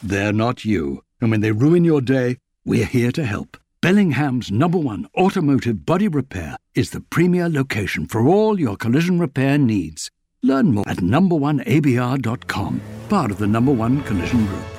They're 0.00 0.32
not 0.32 0.64
you. 0.64 1.02
And 1.20 1.32
when 1.32 1.40
they 1.40 1.50
ruin 1.50 1.82
your 1.82 2.00
day, 2.00 2.36
we're 2.64 2.84
here 2.86 3.10
to 3.10 3.24
help. 3.24 3.56
Bellingham's 3.80 4.52
number 4.52 4.78
one 4.78 5.08
automotive 5.16 5.84
body 5.84 6.06
repair 6.06 6.56
is 6.76 6.90
the 6.90 7.00
premier 7.00 7.48
location 7.48 8.06
for 8.06 8.28
all 8.28 8.60
your 8.60 8.76
collision 8.76 9.18
repair 9.18 9.58
needs. 9.58 10.12
Learn 10.40 10.72
more 10.72 10.88
at 10.88 10.98
numberoneabr.com, 10.98 12.80
part 13.08 13.30
of 13.32 13.38
the 13.38 13.46
number 13.48 13.72
one 13.72 14.04
collision 14.04 14.46
group. 14.46 14.75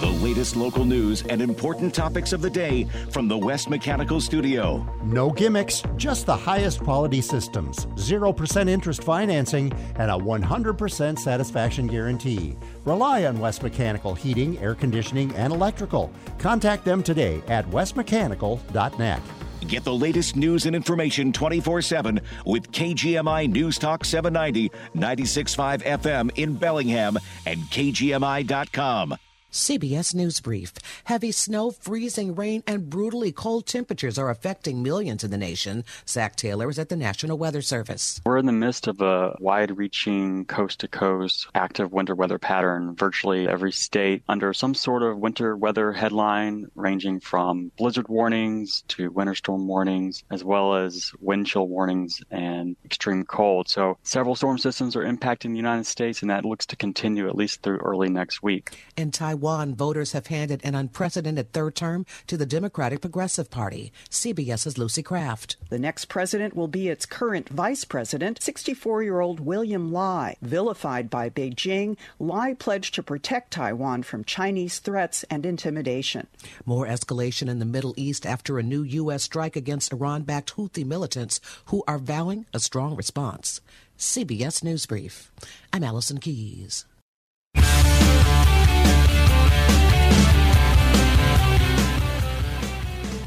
The 0.00 0.06
latest 0.06 0.56
local 0.56 0.86
news 0.86 1.22
and 1.28 1.42
important 1.42 1.94
topics 1.94 2.32
of 2.32 2.40
the 2.40 2.48
day 2.48 2.86
from 3.10 3.28
the 3.28 3.36
West 3.36 3.68
Mechanical 3.68 4.18
Studio. 4.18 4.82
No 5.04 5.28
gimmicks, 5.28 5.82
just 5.96 6.24
the 6.24 6.34
highest 6.34 6.80
quality 6.80 7.20
systems, 7.20 7.84
0% 7.96 8.66
interest 8.66 9.04
financing, 9.04 9.70
and 9.96 10.10
a 10.10 10.14
100% 10.14 11.18
satisfaction 11.18 11.86
guarantee. 11.86 12.56
Rely 12.86 13.26
on 13.26 13.38
West 13.40 13.62
Mechanical 13.62 14.14
Heating, 14.14 14.56
Air 14.60 14.74
Conditioning, 14.74 15.34
and 15.34 15.52
Electrical. 15.52 16.10
Contact 16.38 16.86
them 16.86 17.02
today 17.02 17.42
at 17.48 17.68
westmechanical.net. 17.68 19.20
Get 19.68 19.84
the 19.84 19.92
latest 19.92 20.34
news 20.34 20.64
and 20.64 20.74
information 20.74 21.30
24 21.30 21.82
7 21.82 22.20
with 22.46 22.72
KGMI 22.72 23.50
News 23.50 23.76
Talk 23.76 24.06
790, 24.06 24.70
96.5 24.96 25.82
FM 25.82 26.30
in 26.36 26.54
Bellingham, 26.54 27.18
and 27.44 27.60
KGMI.com. 27.64 29.14
CBS 29.52 30.14
News 30.14 30.38
Brief. 30.40 30.72
Heavy 31.04 31.32
snow, 31.32 31.72
freezing 31.72 32.36
rain, 32.36 32.62
and 32.68 32.88
brutally 32.88 33.32
cold 33.32 33.66
temperatures 33.66 34.16
are 34.16 34.30
affecting 34.30 34.80
millions 34.80 35.24
in 35.24 35.32
the 35.32 35.36
nation. 35.36 35.84
Zach 36.06 36.36
Taylor 36.36 36.70
is 36.70 36.78
at 36.78 36.88
the 36.88 36.94
National 36.94 37.36
Weather 37.36 37.60
Service. 37.60 38.20
We're 38.24 38.38
in 38.38 38.46
the 38.46 38.52
midst 38.52 38.86
of 38.86 39.00
a 39.00 39.36
wide 39.40 39.76
reaching 39.76 40.44
coast 40.44 40.78
to 40.80 40.88
coast 40.88 41.48
active 41.56 41.92
winter 41.92 42.14
weather 42.14 42.38
pattern. 42.38 42.94
Virtually 42.94 43.48
every 43.48 43.72
state 43.72 44.22
under 44.28 44.54
some 44.54 44.72
sort 44.72 45.02
of 45.02 45.18
winter 45.18 45.56
weather 45.56 45.92
headline, 45.92 46.66
ranging 46.76 47.18
from 47.18 47.72
blizzard 47.76 48.06
warnings 48.06 48.84
to 48.86 49.10
winter 49.10 49.34
storm 49.34 49.66
warnings, 49.66 50.22
as 50.30 50.44
well 50.44 50.76
as 50.76 51.10
wind 51.18 51.48
chill 51.48 51.66
warnings 51.66 52.22
and 52.30 52.76
extreme 52.84 53.24
cold. 53.24 53.68
So 53.68 53.98
several 54.04 54.36
storm 54.36 54.58
systems 54.58 54.94
are 54.94 55.04
impacting 55.04 55.50
the 55.50 55.56
United 55.56 55.86
States, 55.86 56.22
and 56.22 56.30
that 56.30 56.44
looks 56.44 56.66
to 56.66 56.76
continue 56.76 57.28
at 57.28 57.34
least 57.34 57.62
through 57.62 57.78
early 57.78 58.08
next 58.08 58.44
week. 58.44 58.86
In 58.96 59.10
Taiwan, 59.10 59.39
Taiwan, 59.40 59.74
voters 59.74 60.12
have 60.12 60.26
handed 60.26 60.60
an 60.64 60.74
unprecedented 60.74 61.50
third 61.54 61.74
term 61.74 62.04
to 62.26 62.36
the 62.36 62.44
Democratic 62.44 63.00
Progressive 63.00 63.50
Party. 63.50 63.90
CBS's 64.10 64.76
Lucy 64.76 65.02
Craft. 65.02 65.56
The 65.70 65.78
next 65.78 66.10
president 66.10 66.54
will 66.54 66.68
be 66.68 66.88
its 66.88 67.06
current 67.06 67.48
vice 67.48 67.86
president, 67.86 68.42
64 68.42 69.02
year 69.02 69.20
old 69.20 69.40
William 69.40 69.90
Lai. 69.94 70.36
Vilified 70.42 71.08
by 71.08 71.30
Beijing, 71.30 71.96
Lai 72.18 72.52
pledged 72.52 72.94
to 72.96 73.02
protect 73.02 73.52
Taiwan 73.52 74.02
from 74.02 74.24
Chinese 74.24 74.78
threats 74.78 75.24
and 75.30 75.46
intimidation. 75.46 76.26
More 76.66 76.86
escalation 76.86 77.48
in 77.48 77.60
the 77.60 77.64
Middle 77.64 77.94
East 77.96 78.26
after 78.26 78.58
a 78.58 78.62
new 78.62 78.82
U.S. 78.82 79.22
strike 79.22 79.56
against 79.56 79.94
Iran 79.94 80.24
backed 80.24 80.56
Houthi 80.56 80.84
militants 80.84 81.40
who 81.66 81.82
are 81.88 81.98
vowing 81.98 82.44
a 82.52 82.60
strong 82.60 82.94
response. 82.94 83.62
CBS 83.96 84.62
News 84.62 84.84
Brief. 84.84 85.32
I'm 85.72 85.82
Allison 85.82 86.18
Keyes. 86.18 86.84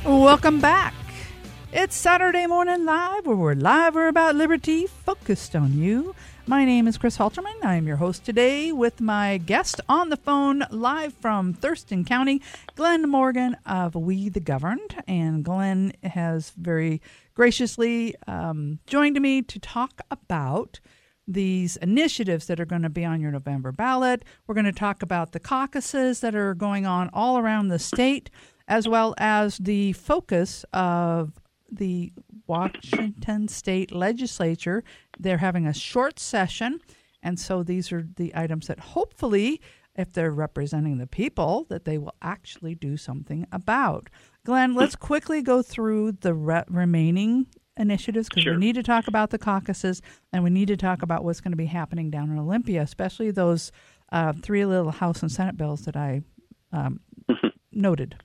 Welcome 0.05 0.59
back. 0.59 0.93
It's 1.71 1.95
Saturday 1.95 2.45
Morning 2.45 2.83
Live, 2.83 3.25
where 3.25 3.37
we're 3.37 3.53
live 3.53 3.95
or 3.95 4.09
about 4.09 4.35
liberty, 4.35 4.85
focused 4.85 5.55
on 5.55 5.77
you. 5.77 6.13
My 6.45 6.65
name 6.65 6.89
is 6.89 6.97
Kris 6.97 7.17
Halterman. 7.17 7.63
I 7.63 7.75
am 7.75 7.87
your 7.87 7.95
host 7.95 8.25
today 8.25 8.73
with 8.73 8.99
my 8.99 9.37
guest 9.37 9.79
on 9.87 10.09
the 10.09 10.17
phone, 10.17 10.65
live 10.71 11.13
from 11.13 11.53
Thurston 11.53 12.03
County, 12.03 12.41
Glenn 12.75 13.09
Morgan 13.09 13.55
of 13.65 13.95
We 13.95 14.27
the 14.27 14.41
Governed. 14.41 15.01
And 15.07 15.41
Glenn 15.41 15.93
has 16.03 16.49
very 16.57 17.01
graciously 17.33 18.13
um, 18.27 18.79
joined 18.85 19.21
me 19.21 19.41
to 19.43 19.57
talk 19.57 20.01
about 20.11 20.81
these 21.25 21.77
initiatives 21.77 22.47
that 22.47 22.59
are 22.59 22.65
going 22.65 22.81
to 22.81 22.89
be 22.89 23.05
on 23.05 23.21
your 23.21 23.31
November 23.31 23.71
ballot. 23.71 24.25
We're 24.47 24.55
going 24.55 24.65
to 24.65 24.73
talk 24.73 25.01
about 25.01 25.31
the 25.31 25.39
caucuses 25.39 26.19
that 26.19 26.35
are 26.35 26.53
going 26.53 26.85
on 26.85 27.09
all 27.13 27.37
around 27.37 27.69
the 27.69 27.79
state 27.79 28.29
as 28.67 28.87
well 28.87 29.13
as 29.17 29.57
the 29.57 29.93
focus 29.93 30.65
of 30.73 31.33
the 31.71 32.13
Washington 32.47 33.47
State 33.47 33.91
Legislature. 33.91 34.83
They're 35.19 35.37
having 35.37 35.65
a 35.65 35.73
short 35.73 36.19
session, 36.19 36.79
and 37.21 37.39
so 37.39 37.63
these 37.63 37.91
are 37.91 38.07
the 38.15 38.31
items 38.35 38.67
that 38.67 38.79
hopefully, 38.79 39.61
if 39.95 40.13
they're 40.13 40.31
representing 40.31 40.97
the 40.97 41.07
people, 41.07 41.65
that 41.69 41.85
they 41.85 41.97
will 41.97 42.15
actually 42.21 42.75
do 42.75 42.97
something 42.97 43.47
about. 43.51 44.09
Glenn, 44.45 44.73
let's 44.73 44.95
quickly 44.95 45.41
go 45.41 45.61
through 45.61 46.13
the 46.13 46.33
re- 46.33 46.63
remaining 46.67 47.47
initiatives 47.77 48.29
because 48.29 48.43
sure. 48.43 48.53
we 48.53 48.59
need 48.59 48.75
to 48.75 48.83
talk 48.83 49.07
about 49.07 49.31
the 49.31 49.39
caucuses 49.39 50.01
and 50.31 50.43
we 50.43 50.49
need 50.49 50.67
to 50.67 50.77
talk 50.77 51.01
about 51.01 51.23
what's 51.23 51.41
going 51.41 51.51
to 51.51 51.57
be 51.57 51.65
happening 51.65 52.09
down 52.09 52.29
in 52.29 52.37
Olympia, 52.37 52.81
especially 52.81 53.31
those 53.31 53.71
uh, 54.11 54.33
three 54.33 54.65
little 54.65 54.91
House 54.91 55.21
and 55.21 55.31
Senate 55.31 55.57
bills 55.57 55.85
that 55.85 55.95
I 55.95 56.21
um, 56.71 56.99
noted. 57.71 58.15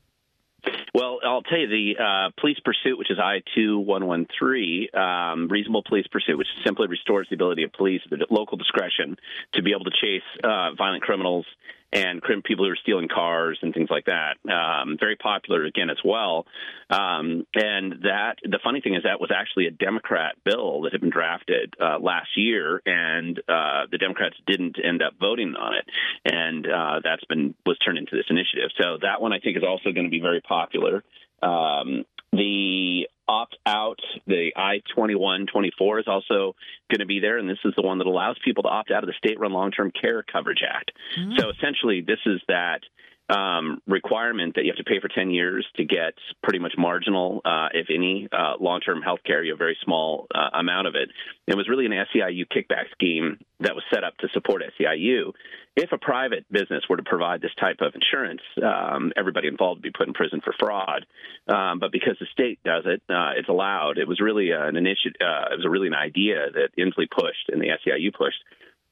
Well, 0.95 1.21
I'll 1.25 1.43
tell 1.43 1.59
you 1.59 1.69
the 1.69 2.03
uh, 2.03 2.31
police 2.41 2.59
pursuit, 2.65 2.99
which 2.99 3.11
is 3.11 3.19
I 3.19 3.43
two 3.55 3.79
one 3.79 4.07
one 4.07 4.27
three, 4.39 4.91
um, 4.91 5.49
reasonable 5.49 5.83
police 5.87 6.07
pursuit, 6.11 6.37
which 6.37 6.49
simply 6.65 6.89
restores 6.89 7.29
the 7.31 7.35
ability 7.35 7.63
of 7.63 7.73
police, 7.73 8.01
the 8.11 8.27
local 8.31 8.57
discretion, 8.57 9.17
to 9.55 9.63
be 9.63 9.73
able 9.73 9.85
to 9.85 9.93
chase 10.01 10.23
uh, 10.43 10.75
violent 10.75 11.03
criminals 11.03 11.47
and 11.93 12.23
people 12.45 12.65
who 12.65 12.71
are 12.71 12.77
stealing 12.83 13.09
cars 13.09 13.59
and 13.63 13.73
things 13.73 13.89
like 13.91 14.07
that. 14.07 14.37
Um, 14.51 14.97
very 14.99 15.17
popular 15.17 15.65
again 15.65 15.91
as 15.91 15.99
well. 16.05 16.47
Um, 16.91 17.47
and 17.55 18.03
that 18.03 18.37
the 18.43 18.59
funny 18.63 18.81
thing 18.81 18.95
is 18.95 19.05
that 19.05 19.21
was 19.21 19.31
actually 19.35 19.67
a 19.67 19.71
Democrat 19.71 20.37
bill 20.45 20.83
that 20.83 20.93
had 20.93 21.01
been 21.01 21.11
drafted 21.11 21.75
uh, 21.81 21.99
last 21.99 22.29
year, 22.37 22.83
and 22.85 23.39
uh, 23.49 23.87
the 23.91 23.99
Democrats 23.99 24.37
didn't 24.47 24.77
end 24.83 25.03
up 25.03 25.15
voting 25.21 25.55
on 25.59 25.75
it, 25.75 25.85
and 26.25 26.67
uh, 26.67 27.01
that's 27.03 27.25
been 27.25 27.55
was 27.65 27.79
turned 27.79 27.99
into 27.99 28.17
this 28.17 28.27
initiative. 28.29 28.71
So 28.81 28.99
that 29.03 29.21
one 29.21 29.33
I 29.33 29.39
think 29.39 29.57
is 29.57 29.65
also 29.67 29.93
going 29.93 30.07
to 30.07 30.11
be 30.11 30.21
very 30.21 30.41
popular. 30.41 31.03
Um, 31.43 32.05
the 32.33 33.09
opt 33.29 33.57
out, 33.67 34.01
the 34.27 34.53
I 34.57 34.81
21 34.95 35.47
24 35.47 36.01
is 36.01 36.09
also 36.09 36.55
going 36.91 37.01
to 37.01 37.07
be 37.07 37.21
there, 37.21 37.39
and 37.39 37.49
this 37.49 37.59
is 37.65 37.75
the 37.77 37.83
one 37.83 37.99
that 37.99 38.07
allows 38.07 38.37
people 38.45 38.63
to 38.65 38.69
opt 38.69 38.91
out 38.91 39.05
of 39.05 39.09
the 39.09 39.15
State 39.19 39.39
Run 39.39 39.53
Long 39.53 39.71
Term 39.71 39.91
Care 39.91 40.23
Coverage 40.23 40.63
Act. 40.69 40.93
Mm-hmm. 41.19 41.39
So 41.39 41.51
essentially, 41.51 42.01
this 42.01 42.21
is 42.27 42.41
that 42.49 42.81
um, 43.29 43.83
requirement 43.87 44.55
that 44.55 44.65
you 44.65 44.73
have 44.73 44.85
to 44.85 44.85
pay 44.85 45.01
for 45.01 45.09
10 45.09 45.31
years 45.31 45.67
to 45.77 45.85
get 45.85 46.15
pretty 46.43 46.59
much 46.59 46.73
marginal, 46.79 47.41
uh, 47.45 47.69
if 47.75 47.89
any, 47.95 48.29
uh, 48.33 48.55
long 48.59 48.81
term 48.81 49.03
health 49.03 49.21
care, 49.25 49.45
you 49.45 49.53
have 49.53 49.59
a 49.59 49.65
very 49.65 49.77
small 49.85 50.27
uh, 50.35 50.51
amount 50.59 50.87
of 50.87 50.95
it. 50.95 51.11
It 51.47 51.57
was 51.57 51.69
really 51.69 51.87
an 51.87 51.93
SEIU 51.93 52.47
kickback 52.47 52.91
scheme 52.93 53.39
that 53.61 53.75
was 53.75 53.85
set 53.93 54.05
up 54.05 54.17
to 54.19 54.29
support 54.33 54.63
SEIU. 54.81 55.33
If 55.77 55.93
a 55.93 55.99
private 55.99 56.45
business 56.51 56.85
were 56.89 56.97
to 56.97 57.03
provide 57.03 57.41
this 57.41 57.55
type 57.61 57.81
of 57.81 57.95
insurance, 57.95 58.41
um, 58.63 59.13
everybody 59.17 59.47
involved 59.47 59.79
would 59.79 59.93
be 59.93 59.97
put 59.97 60.09
in 60.09 60.15
prison 60.15 60.41
for 60.43 60.55
fraud. 60.59 61.07
Um, 61.47 61.79
but 61.79 61.93
because 61.93 62.17
the 62.19 62.27
state 62.33 62.59
does 62.65 62.85
it, 62.87 63.03
uh, 63.09 63.33
it's 63.37 63.49
allowed. 63.49 63.99
It 63.99 64.09
was 64.09 64.21
really 64.21 64.51
an 64.51 64.77
initiative. 64.77 65.21
Uh, 65.21 65.53
it 65.53 65.57
was 65.57 65.67
really 65.69 65.87
an 65.87 65.95
idea 65.95 66.47
that 66.53 66.71
Inslee 66.79 67.11
pushed 67.11 67.49
and 67.49 67.61
the 67.61 67.69
SEIU 67.69 68.13
pushed. 68.13 68.43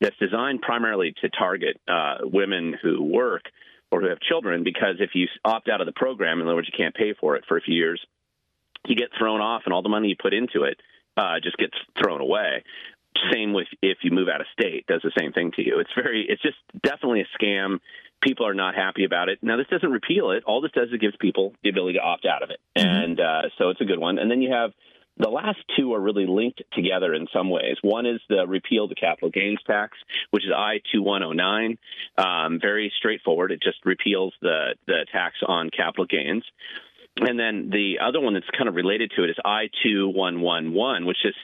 That's 0.00 0.16
designed 0.18 0.60
primarily 0.60 1.14
to 1.22 1.30
target 1.30 1.80
uh, 1.88 2.18
women 2.22 2.74
who 2.82 3.02
work 3.02 3.44
or 3.90 4.00
who 4.00 4.08
have 4.08 4.20
children 4.20 4.64
because 4.64 4.96
if 4.98 5.10
you 5.14 5.28
opt 5.44 5.68
out 5.68 5.80
of 5.80 5.86
the 5.86 5.92
program, 5.92 6.40
in 6.40 6.46
other 6.46 6.56
words, 6.56 6.68
you 6.70 6.76
can't 6.76 6.94
pay 6.94 7.14
for 7.18 7.36
it 7.36 7.44
for 7.46 7.56
a 7.56 7.60
few 7.60 7.74
years, 7.74 8.04
you 8.86 8.96
get 8.96 9.10
thrown 9.18 9.40
off, 9.40 9.62
and 9.64 9.74
all 9.74 9.82
the 9.82 9.88
money 9.88 10.08
you 10.08 10.16
put 10.20 10.34
into 10.34 10.62
it 10.62 10.80
uh, 11.16 11.40
just 11.42 11.56
gets 11.56 11.74
thrown 12.00 12.20
away. 12.20 12.62
Same 13.32 13.52
with 13.52 13.66
if 13.82 13.98
you 14.02 14.10
move 14.10 14.28
out 14.28 14.40
of 14.40 14.46
state, 14.52 14.86
does 14.86 15.00
the 15.02 15.12
same 15.18 15.32
thing 15.32 15.50
to 15.56 15.62
you. 15.62 15.80
It's 15.80 15.90
very, 15.96 16.26
it's 16.28 16.42
just 16.42 16.58
definitely 16.82 17.22
a 17.22 17.42
scam. 17.42 17.78
People 18.22 18.46
are 18.46 18.54
not 18.54 18.74
happy 18.74 19.04
about 19.04 19.28
it. 19.28 19.38
Now, 19.42 19.56
this 19.56 19.66
doesn't 19.68 19.90
repeal 19.90 20.30
it. 20.32 20.44
All 20.44 20.60
this 20.60 20.72
does 20.72 20.88
is 20.90 20.98
gives 20.98 21.16
people 21.18 21.54
the 21.62 21.70
ability 21.70 21.94
to 21.94 22.04
opt 22.04 22.26
out 22.26 22.42
of 22.42 22.50
it, 22.50 22.60
mm-hmm. 22.76 22.88
and 22.88 23.20
uh, 23.20 23.42
so 23.58 23.70
it's 23.70 23.80
a 23.80 23.84
good 23.84 23.98
one. 23.98 24.18
And 24.18 24.30
then 24.30 24.42
you 24.42 24.52
have 24.52 24.72
the 25.18 25.28
last 25.28 25.58
two 25.76 25.94
are 25.94 26.00
really 26.00 26.26
linked 26.26 26.62
together 26.72 27.14
in 27.14 27.26
some 27.32 27.48
ways. 27.50 27.76
One 27.82 28.06
is 28.06 28.20
the 28.28 28.46
repeal 28.46 28.84
of 28.84 28.90
the 28.90 28.96
capital 28.96 29.30
gains 29.30 29.58
tax, 29.66 29.96
which 30.30 30.44
is 30.44 30.50
I 30.54 30.80
2109. 30.92 31.78
Um, 32.18 32.60
very 32.60 32.92
straightforward. 32.98 33.52
It 33.52 33.62
just 33.62 33.78
repeals 33.84 34.34
the, 34.42 34.74
the 34.86 35.06
tax 35.10 35.36
on 35.46 35.70
capital 35.70 36.06
gains. 36.06 36.44
And 37.18 37.38
then 37.38 37.70
the 37.70 38.00
other 38.06 38.20
one 38.20 38.34
that's 38.34 38.50
kind 38.56 38.68
of 38.68 38.74
related 38.74 39.12
to 39.16 39.24
it 39.24 39.30
is 39.30 39.36
I 39.42 39.68
2111, 39.82 41.06
which 41.06 41.16
just 41.22 41.38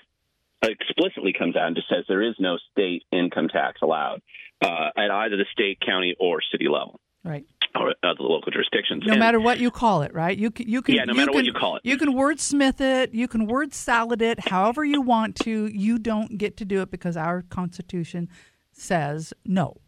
explicitly 0.62 1.32
comes 1.32 1.56
out 1.56 1.66
and 1.66 1.76
just 1.76 1.88
says 1.88 2.04
there 2.08 2.22
is 2.22 2.34
no 2.38 2.58
state 2.72 3.04
income 3.10 3.48
tax 3.48 3.80
allowed 3.82 4.20
uh, 4.62 4.90
at 4.96 5.10
either 5.10 5.36
the 5.36 5.46
state, 5.50 5.80
county, 5.80 6.14
or 6.20 6.40
city 6.52 6.68
level. 6.68 7.00
Right 7.24 7.46
or 7.74 7.90
uh, 8.02 8.14
the 8.14 8.22
local 8.22 8.52
jurisdictions. 8.52 9.04
No 9.06 9.12
and, 9.12 9.20
matter 9.20 9.40
what 9.40 9.58
you 9.58 9.70
call 9.70 10.02
it, 10.02 10.12
right? 10.14 10.36
You 10.36 10.50
can, 10.50 10.68
you 10.68 10.82
can, 10.82 10.94
yeah, 10.94 11.04
no 11.04 11.14
matter 11.14 11.28
can, 11.28 11.34
what 11.36 11.44
you 11.44 11.52
call 11.52 11.76
it, 11.76 11.82
you 11.84 11.96
can 11.96 12.14
wordsmith 12.14 12.80
it, 12.80 13.14
you 13.14 13.28
can 13.28 13.46
word 13.46 13.72
salad 13.72 14.22
it, 14.22 14.48
however 14.48 14.84
you 14.84 15.00
want 15.00 15.36
to. 15.36 15.66
You 15.66 15.98
don't 15.98 16.38
get 16.38 16.56
to 16.58 16.64
do 16.64 16.82
it 16.82 16.90
because 16.90 17.16
our 17.16 17.42
Constitution 17.42 18.28
says 18.72 19.32
no. 19.44 19.78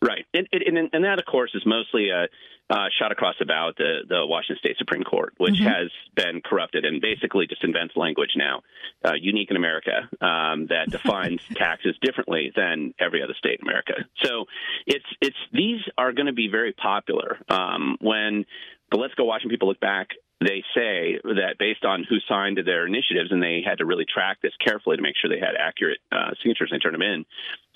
Right, 0.00 0.26
and, 0.32 0.46
and, 0.52 0.90
and 0.92 1.04
that, 1.04 1.18
of 1.18 1.24
course, 1.26 1.50
is 1.54 1.62
mostly 1.66 2.10
a 2.10 2.28
uh, 2.70 2.86
shot 2.98 3.12
across 3.12 3.34
the 3.38 3.46
bow 3.46 3.70
at 3.70 3.76
the, 3.76 4.00
the 4.08 4.26
Washington 4.26 4.58
State 4.58 4.76
Supreme 4.78 5.02
Court, 5.02 5.34
which 5.38 5.54
mm-hmm. 5.54 5.68
has 5.68 5.90
been 6.14 6.40
corrupted 6.44 6.84
and 6.84 7.00
basically 7.00 7.46
just 7.46 7.64
invents 7.64 7.96
language 7.96 8.32
now, 8.36 8.62
uh, 9.04 9.14
unique 9.18 9.50
in 9.50 9.56
America, 9.56 10.08
um, 10.20 10.66
that 10.66 10.86
defines 10.90 11.40
taxes 11.54 11.96
differently 12.02 12.52
than 12.54 12.94
every 12.98 13.22
other 13.22 13.34
state 13.38 13.60
in 13.60 13.66
America. 13.66 13.94
So 14.22 14.44
it's 14.86 15.06
it's 15.20 15.36
these 15.52 15.80
are 15.96 16.12
going 16.12 16.26
to 16.26 16.32
be 16.32 16.48
very 16.48 16.72
popular 16.72 17.38
um, 17.48 17.96
when 18.00 18.44
the 18.90 18.98
Let's 18.98 19.14
Go 19.14 19.24
Washington 19.24 19.50
people 19.50 19.68
look 19.68 19.80
back 19.80 20.08
they 20.40 20.62
say 20.74 21.18
that 21.24 21.58
based 21.58 21.84
on 21.84 22.06
who 22.08 22.18
signed 22.28 22.60
their 22.64 22.86
initiatives, 22.86 23.32
and 23.32 23.42
they 23.42 23.60
had 23.64 23.78
to 23.78 23.86
really 23.86 24.06
track 24.06 24.38
this 24.40 24.52
carefully 24.64 24.96
to 24.96 25.02
make 25.02 25.16
sure 25.18 25.28
they 25.28 25.40
had 25.40 25.58
accurate 25.58 25.98
uh, 26.12 26.30
signatures 26.40 26.70
and 26.70 26.78
they 26.78 26.82
turned 26.82 26.94
them 26.94 27.02
in, 27.02 27.26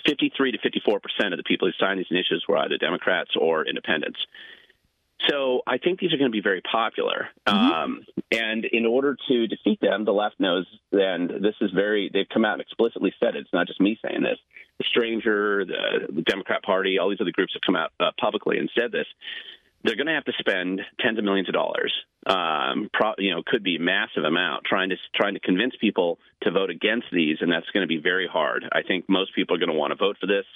53 0.07 0.53
to 0.53 0.59
54 0.59 1.01
percent 1.01 1.35
of 1.35 1.39
the 1.39 1.45
people 1.45 1.67
who 1.67 1.75
signed 1.79 1.99
these 1.99 2.11
initiatives 2.11 2.47
were 2.47 2.59
either 2.59 2.79
Democrats 2.79 3.31
or 3.39 3.67
independents. 3.67 4.19
So 5.29 5.63
I 5.67 5.79
think 5.79 6.01
these 6.01 6.13
are 6.13 6.17
going 6.17 6.31
to 6.31 6.37
be 6.37 6.43
very 6.43 6.63
popular. 6.63 7.29
Mm-hmm. 7.47 7.73
Um, 7.73 8.05
and 8.31 8.65
in 8.65 8.87
order 8.87 9.17
to 9.29 9.47
defeat 9.47 9.81
them, 9.81 10.05
the 10.05 10.13
left 10.13 10.41
knows, 10.41 10.67
and 10.91 11.29
this 11.29 11.55
is 11.61 11.71
very, 11.71 12.11
they've 12.13 12.29
come 12.33 12.45
out 12.45 12.55
and 12.55 12.63
explicitly 12.63 13.13
said 13.21 13.37
it. 13.37 13.41
It's 13.41 13.53
not 13.53 13.67
just 13.67 13.81
me 13.81 13.99
saying 14.05 14.23
this. 14.23 14.39
The 14.79 14.85
Stranger, 14.85 15.65
the, 15.65 16.13
the 16.13 16.23
Democrat 16.23 16.63
Party, 16.63 16.99
all 16.99 17.11
these 17.11 17.21
other 17.21 17.31
groups 17.33 17.53
have 17.55 17.63
come 17.65 17.77
out 17.77 17.93
uh, 18.01 18.11
publicly 18.19 18.59
and 18.59 18.71
said 18.77 18.91
this 18.91 19.07
they're 19.85 19.97
going 19.97 20.07
to 20.07 20.15
have 20.15 20.25
to 20.25 20.33
spend 20.39 20.81
tens 21.01 21.19
of 21.19 21.25
millions 21.25 21.49
of 21.49 21.55
dollars. 21.55 21.93
Um, 22.25 22.89
pro, 22.93 23.15
you 23.19 23.33
know, 23.33 23.43
could 23.45 23.65
be 23.65 23.77
a 23.77 23.81
massive 23.81 24.23
amount 24.23 24.65
trying 24.65 24.91
to 24.91 24.97
trying 25.15 25.35
to 25.35 25.41
convince 25.41 25.75
people 25.81 26.19
to 26.43 26.53
vote 26.53 26.71
against 26.71 27.09
these, 27.11 27.39
and 27.41 27.51
that's 27.51 27.69
going 27.71 27.83
to 27.83 27.89
be 27.89 27.99
very 27.99 28.29
hard. 28.29 28.65
I 28.73 28.83
think 28.83 29.09
most 29.09 29.35
people 29.35 29.57
are 29.57 29.59
going 29.59 29.73
to 29.73 29.79
want 29.79 29.91
to 29.91 29.97
vote 29.97 30.19
for 30.21 30.29
this, 30.29 30.47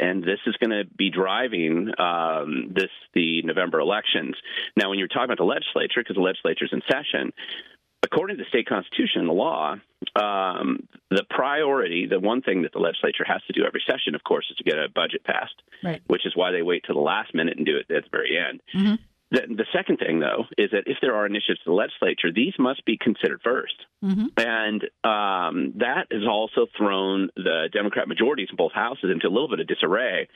and 0.00 0.22
this 0.24 0.38
is 0.46 0.56
going 0.56 0.70
to 0.70 0.84
be 0.96 1.10
driving 1.10 1.90
um, 1.98 2.72
this 2.74 2.90
the 3.14 3.42
November 3.42 3.78
elections. 3.80 4.36
Now, 4.74 4.88
when 4.88 4.98
you're 4.98 5.08
talking 5.08 5.24
about 5.24 5.38
the 5.38 5.44
legislature, 5.44 6.00
because 6.00 6.16
the 6.16 6.22
legislature 6.22 6.64
is 6.64 6.72
in 6.72 6.80
session, 6.90 7.32
according 8.02 8.36
to 8.36 8.42
the 8.42 8.48
state 8.48 8.68
constitution 8.68 9.20
and 9.20 9.28
the 9.28 9.34
law, 9.34 9.76
um, 10.16 10.88
the 11.10 11.24
priority, 11.30 12.06
the 12.06 12.20
one 12.20 12.42
thing 12.42 12.62
that 12.62 12.72
the 12.72 12.78
legislature 12.78 13.24
has 13.26 13.40
to 13.46 13.52
do 13.52 13.64
every 13.64 13.82
session, 13.86 14.14
of 14.14 14.24
course, 14.24 14.46
is 14.50 14.56
to 14.56 14.64
get 14.64 14.78
a 14.78 14.88
budget 14.94 15.24
passed, 15.24 15.54
right. 15.82 16.02
which 16.06 16.26
is 16.26 16.32
why 16.34 16.50
they 16.50 16.62
wait 16.62 16.82
till 16.84 16.96
the 16.96 17.00
last 17.00 17.34
minute 17.34 17.56
and 17.56 17.66
do 17.66 17.76
it 17.76 17.94
at 17.94 18.04
the 18.04 18.10
very 18.10 18.36
end. 18.36 18.60
Mm-hmm. 18.74 18.94
The, 19.30 19.40
the, 19.48 19.66
second 19.72 19.96
thing, 19.96 20.20
though, 20.20 20.44
is 20.58 20.72
that 20.72 20.82
if 20.84 20.98
there 21.00 21.14
are 21.14 21.24
initiatives 21.24 21.60
to 21.60 21.70
the 21.70 21.72
legislature, 21.72 22.30
these 22.30 22.52
must 22.58 22.84
be 22.84 22.98
considered 22.98 23.40
1st 23.42 24.04
mm-hmm. 24.04 24.26
And 24.36 24.82
um, 25.04 25.72
that 25.78 26.08
has 26.10 26.28
also 26.28 26.66
thrown 26.76 27.30
the 27.34 27.70
Democrat 27.72 28.08
majorities 28.08 28.48
in 28.50 28.56
both 28.56 28.72
houses 28.72 29.10
into 29.10 29.26
a 29.26 29.32
little 29.32 29.48
bit 29.48 29.60
of 29.60 29.66
disarray 29.66 30.28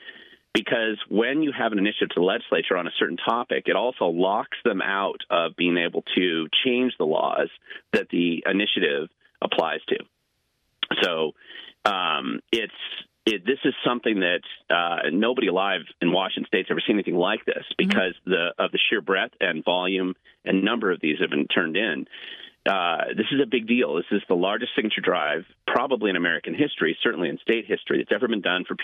because 0.57 0.97
when 1.07 1.43
you 1.43 1.51
have 1.55 1.71
an 1.71 1.77
initiative 1.77 2.09
to 2.09 2.19
the 2.19 2.25
legislature 2.25 2.77
on 2.77 2.87
a 2.87 2.91
certain 2.97 3.17
topic, 3.17 3.65
it 3.67 3.75
also 3.75 4.05
locks 4.05 4.57
them 4.65 4.81
out 4.81 5.21
of 5.29 5.55
being 5.55 5.77
able 5.77 6.03
to 6.15 6.47
change 6.65 6.93
the 6.97 7.05
laws 7.05 7.49
that 7.93 8.09
the 8.09 8.43
initiative 8.43 9.07
applies 9.39 9.81
to. 9.89 9.97
So 11.03 11.33
um, 11.85 12.39
it's 12.51 12.73
it, 13.27 13.45
this 13.45 13.59
is 13.65 13.75
something 13.85 14.21
that 14.21 14.41
uh, 14.73 15.09
nobody 15.11 15.47
alive 15.47 15.81
in 16.01 16.11
Washington 16.11 16.47
State's 16.47 16.69
ever 16.71 16.81
seen 16.87 16.95
anything 16.95 17.17
like 17.17 17.45
this 17.45 17.57
mm-hmm. 17.57 17.87
because 17.87 18.15
mm-hmm. 18.21 18.31
the 18.31 18.53
of 18.57 18.71
the 18.71 18.79
sheer 18.89 19.01
breadth 19.01 19.35
and 19.39 19.63
volume 19.63 20.15
and 20.43 20.63
number 20.63 20.91
of 20.91 20.99
these 21.01 21.19
have 21.19 21.29
been 21.29 21.47
turned 21.47 21.77
in. 21.77 22.07
Uh, 22.67 23.13
this 23.15 23.27
is 23.31 23.39
a 23.43 23.45
big 23.45 23.67
deal. 23.67 23.95
This 23.95 24.05
is 24.11 24.21
the 24.27 24.35
largest 24.35 24.71
signature 24.75 25.01
drive, 25.01 25.45
probably 25.67 26.09
in 26.09 26.15
American 26.15 26.55
history, 26.55 26.97
certainly 27.03 27.29
in 27.29 27.37
state 27.37 27.65
history, 27.67 27.99
that's 27.99 28.11
ever 28.13 28.27
been 28.27 28.41
done 28.41 28.65
for 28.67 28.75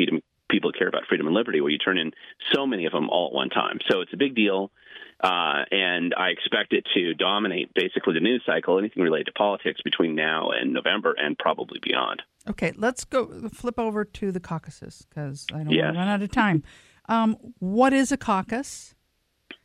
people 0.53 0.71
care 0.71 0.87
about 0.87 1.03
freedom 1.09 1.25
and 1.25 1.35
liberty, 1.35 1.59
where 1.59 1.71
you 1.71 1.79
turn 1.79 1.97
in 1.97 2.11
so 2.53 2.67
many 2.67 2.85
of 2.85 2.91
them 2.91 3.09
all 3.09 3.27
at 3.27 3.33
one 3.33 3.49
time. 3.49 3.79
So 3.89 4.01
it's 4.01 4.13
a 4.13 4.17
big 4.17 4.35
deal, 4.35 4.71
uh, 5.19 5.65
and 5.71 6.13
I 6.15 6.29
expect 6.29 6.73
it 6.73 6.85
to 6.93 7.13
dominate 7.15 7.73
basically 7.73 8.13
the 8.13 8.19
news 8.19 8.43
cycle, 8.45 8.77
anything 8.77 9.01
related 9.01 9.25
to 9.27 9.31
politics 9.33 9.81
between 9.83 10.15
now 10.15 10.51
and 10.51 10.73
November, 10.73 11.15
and 11.17 11.37
probably 11.37 11.79
beyond. 11.81 12.21
Okay, 12.47 12.71
let's 12.75 13.03
go 13.03 13.49
flip 13.49 13.79
over 13.79 14.05
to 14.05 14.31
the 14.31 14.39
caucuses 14.39 15.05
because 15.09 15.47
I 15.51 15.63
don't 15.63 15.71
yes. 15.71 15.85
want 15.85 15.95
to 15.95 15.99
run 15.99 16.07
out 16.07 16.21
of 16.21 16.31
time. 16.31 16.63
Um, 17.09 17.37
what 17.59 17.91
is 17.93 18.11
a 18.11 18.17
caucus, 18.17 18.95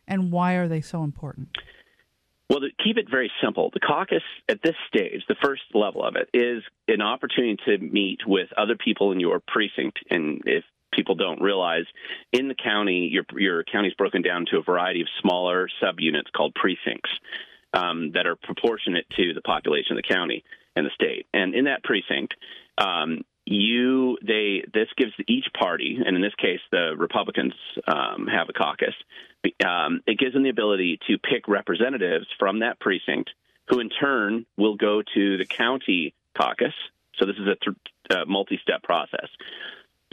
and 0.07 0.33
why 0.33 0.55
are 0.55 0.69
they 0.69 0.81
so 0.81 1.05
important? 1.05 1.57
Well, 2.51 2.61
to 2.61 2.69
keep 2.83 2.97
it 2.97 3.11
very 3.11 3.31
simple, 3.43 3.71
the 3.75 3.81
caucus 3.81 4.23
at 4.49 4.63
this 4.63 4.75
stage, 4.89 5.23
the 5.29 5.37
first 5.43 5.63
level 5.75 6.03
of 6.03 6.17
it, 6.17 6.31
is 6.33 6.63
an 6.89 7.03
opportunity 7.03 7.59
to 7.67 7.79
meet 7.79 8.21
with 8.27 8.49
other 8.57 8.75
people 8.75 9.13
in 9.13 9.21
your 9.21 9.39
precinct. 9.39 9.99
And 10.09 10.41
if 10.47 10.65
people 10.93 11.15
don't 11.15 11.41
realize, 11.41 11.85
in 12.33 12.49
the 12.49 12.55
county, 12.55 13.09
your 13.11 13.25
your 13.37 13.65
county 13.65 13.89
is 13.89 13.95
broken 13.95 14.23
down 14.23 14.47
to 14.51 14.59
a 14.59 14.63
variety 14.63 15.01
of 15.01 15.09
smaller 15.21 15.69
subunits 15.83 16.33
called 16.35 16.55
precincts 16.55 17.11
um, 17.73 18.13
that 18.13 18.27
are 18.27 18.37
proportionate 18.37 19.07
to 19.17 19.35
the 19.35 19.43
population 19.43 19.97
of 19.97 20.03
the 20.03 20.15
county 20.15 20.45
and 20.77 20.87
the 20.87 20.91
state. 20.95 21.27
And 21.33 21.55
in 21.55 21.65
that 21.65 21.83
precinct, 21.83 22.35
um, 22.79 23.25
you 23.45 24.19
they 24.23 24.65
this 24.73 24.89
gives 24.97 25.13
each 25.27 25.47
party, 25.59 25.99
and 26.05 26.17
in 26.17 26.23
this 26.23 26.35
case, 26.35 26.61
the 26.71 26.95
Republicans 26.97 27.55
um, 27.87 28.27
have 28.27 28.49
a 28.49 28.53
caucus 28.53 28.95
um, 29.65 30.03
it 30.07 30.19
gives 30.19 30.35
them 30.35 30.43
the 30.43 30.51
ability 30.51 30.99
to 31.07 31.19
pick 31.19 31.49
representatives 31.49 32.27
from 32.39 32.61
that 32.61 32.81
precinct 32.81 33.31
who 33.69 33.81
in 33.81 33.89
turn 33.89 34.47
will 34.57 34.77
go 34.77 35.03
to 35.15 35.37
the 35.37 35.47
county 35.47 36.15
caucus. 36.37 36.75
So 37.19 37.27
this 37.27 37.37
is 37.37 37.47
a 37.47 37.57
th- 37.57 37.77
uh, 38.11 38.25
multi 38.27 38.59
step 38.63 38.83
process. 38.83 39.29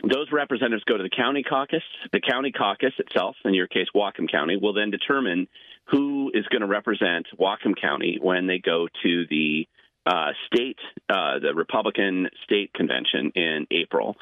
Those 0.08 0.32
representatives 0.32 0.84
go 0.84 0.98
to 0.98 1.04
the 1.04 1.10
county 1.10 1.42
caucus. 1.42 1.82
The 2.14 2.22
county 2.22 2.52
caucus 2.52 2.94
itself, 3.00 3.36
in 3.44 3.56
your 3.56 3.68
case, 3.68 3.88
Whatcom 3.96 4.32
County, 4.32 4.56
will 4.56 4.74
then 4.74 4.92
determine 4.92 5.48
who 5.86 6.32
is 6.34 6.46
going 6.48 6.62
to 6.62 6.68
represent 6.68 7.26
Whatcom 7.40 7.74
County 7.80 8.20
when 8.22 8.46
they 8.46 8.60
go 8.60 8.88
to 9.04 9.26
the 9.30 9.68
uh, 10.06 10.34
state, 10.46 10.78
uh, 11.10 11.40
the 11.40 11.56
Republican 11.56 12.30
state 12.44 12.72
convention 12.74 13.32
in 13.36 13.66
April 13.72 14.16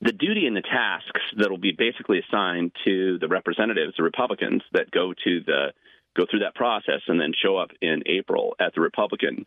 the 0.00 0.12
duty 0.12 0.46
and 0.46 0.56
the 0.56 0.62
tasks 0.62 1.20
that 1.38 1.50
will 1.50 1.58
be 1.58 1.72
basically 1.72 2.20
assigned 2.20 2.72
to 2.84 3.18
the 3.18 3.28
representatives, 3.28 3.94
the 3.96 4.02
Republicans 4.02 4.62
that 4.72 4.90
go 4.90 5.14
to 5.24 5.40
the 5.46 5.72
go 6.16 6.24
through 6.30 6.40
that 6.40 6.54
process 6.54 7.00
and 7.08 7.20
then 7.20 7.32
show 7.42 7.58
up 7.58 7.70
in 7.82 8.02
April 8.06 8.56
at 8.58 8.74
the 8.74 8.80
Republican 8.80 9.44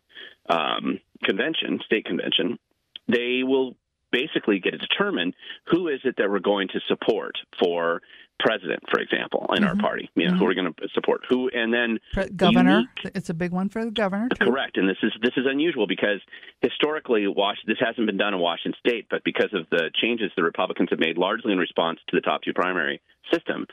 um, 0.48 1.00
convention, 1.24 1.80
state 1.84 2.04
convention, 2.04 2.58
they 3.08 3.42
will 3.42 3.74
basically 4.12 4.58
get 4.58 4.72
to 4.72 4.78
determine 4.78 5.34
who 5.66 5.88
is 5.88 6.00
it 6.04 6.16
that 6.18 6.30
we're 6.30 6.38
going 6.38 6.68
to 6.68 6.80
support 6.88 7.36
for 7.62 8.02
president, 8.40 8.82
for 8.90 9.00
example, 9.00 9.46
in 9.54 9.62
mm-hmm. 9.62 9.68
our 9.68 9.76
party. 9.76 10.10
You 10.14 10.24
know, 10.24 10.30
mm-hmm. 10.30 10.38
who 10.38 10.44
we're 10.46 10.54
going 10.54 10.72
to 10.72 10.88
support, 10.94 11.22
who, 11.28 11.48
and 11.50 11.72
then 11.72 11.98
governor. 12.36 12.88
Unique, 13.02 13.14
it's 13.14 13.30
a 13.30 13.34
big 13.34 13.52
one 13.52 13.68
for 13.68 13.84
the 13.84 13.90
governor. 13.90 14.28
Too. 14.30 14.46
Correct, 14.46 14.76
and 14.76 14.88
this 14.88 14.96
is 15.02 15.12
this 15.22 15.32
is 15.36 15.44
unusual 15.46 15.86
because 15.86 16.20
historically, 16.60 17.26
Wash 17.26 17.58
this 17.66 17.78
hasn't 17.78 18.06
been 18.06 18.16
done 18.16 18.34
in 18.34 18.40
Washington 18.40 18.78
State, 18.80 19.06
but 19.10 19.22
because 19.24 19.52
of 19.52 19.66
the 19.70 19.90
changes 19.94 20.32
the 20.36 20.42
Republicans 20.42 20.88
have 20.90 20.98
made, 20.98 21.18
largely 21.18 21.52
in 21.52 21.58
response 21.58 22.00
to 22.08 22.16
the 22.16 22.22
top 22.22 22.42
two 22.42 22.52
primary 22.52 23.00
system. 23.32 23.66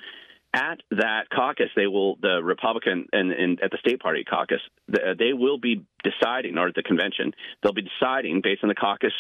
At 0.54 0.80
that 0.92 1.30
caucus, 1.34 1.70
they 1.76 1.88
will 1.88 2.16
the 2.22 2.42
Republican 2.42 3.08
and, 3.12 3.32
and 3.32 3.62
at 3.62 3.70
the 3.72 3.78
state 3.80 4.00
party 4.00 4.24
caucus, 4.24 4.62
they 4.88 5.34
will 5.34 5.60
be 5.60 5.86
deciding, 6.04 6.58
or 6.58 6.70
at 6.70 6.76
the 6.76 6.84
convention, 6.84 7.34
they'll 7.62 7.74
be 7.74 7.88
deciding 8.00 8.42
based 8.42 8.64
on 8.64 8.70
the 8.70 8.76
caucus 8.76 9.14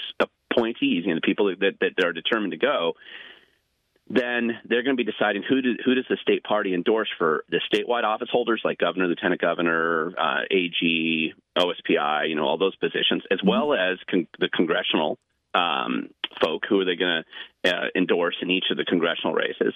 appointees, 0.51 1.03
you 1.05 1.09
know, 1.09 1.15
the 1.15 1.21
people 1.21 1.53
that, 1.59 1.75
that 1.79 2.05
are 2.05 2.13
determined 2.13 2.51
to 2.51 2.57
go, 2.57 2.93
then 4.09 4.51
they're 4.65 4.83
going 4.83 4.95
to 4.95 5.03
be 5.03 5.09
deciding 5.09 5.43
who 5.43 5.61
do, 5.61 5.75
who 5.83 5.95
does 5.95 6.05
the 6.09 6.17
state 6.21 6.43
party 6.43 6.73
endorse 6.73 7.09
for 7.17 7.43
the 7.49 7.59
statewide 7.71 8.03
office 8.03 8.29
holders 8.31 8.61
like 8.63 8.77
governor, 8.77 9.07
lieutenant 9.07 9.41
governor, 9.41 10.13
uh, 10.17 10.41
AG, 10.49 11.33
OSPI, 11.57 12.29
you 12.29 12.35
know, 12.35 12.45
all 12.45 12.57
those 12.57 12.75
positions, 12.77 13.23
as 13.29 13.39
mm-hmm. 13.39 13.49
well 13.49 13.73
as 13.73 13.97
con- 14.09 14.27
the 14.39 14.49
congressional 14.49 15.17
um, 15.57 16.09
folk 16.41 16.63
who 16.67 16.79
are 16.79 16.85
they 16.85 16.95
going 16.95 17.23
to 17.63 17.75
uh, 17.75 17.85
endorse 17.95 18.35
in 18.41 18.49
each 18.51 18.65
of 18.71 18.77
the 18.77 18.85
congressional 18.85 19.33
races, 19.33 19.73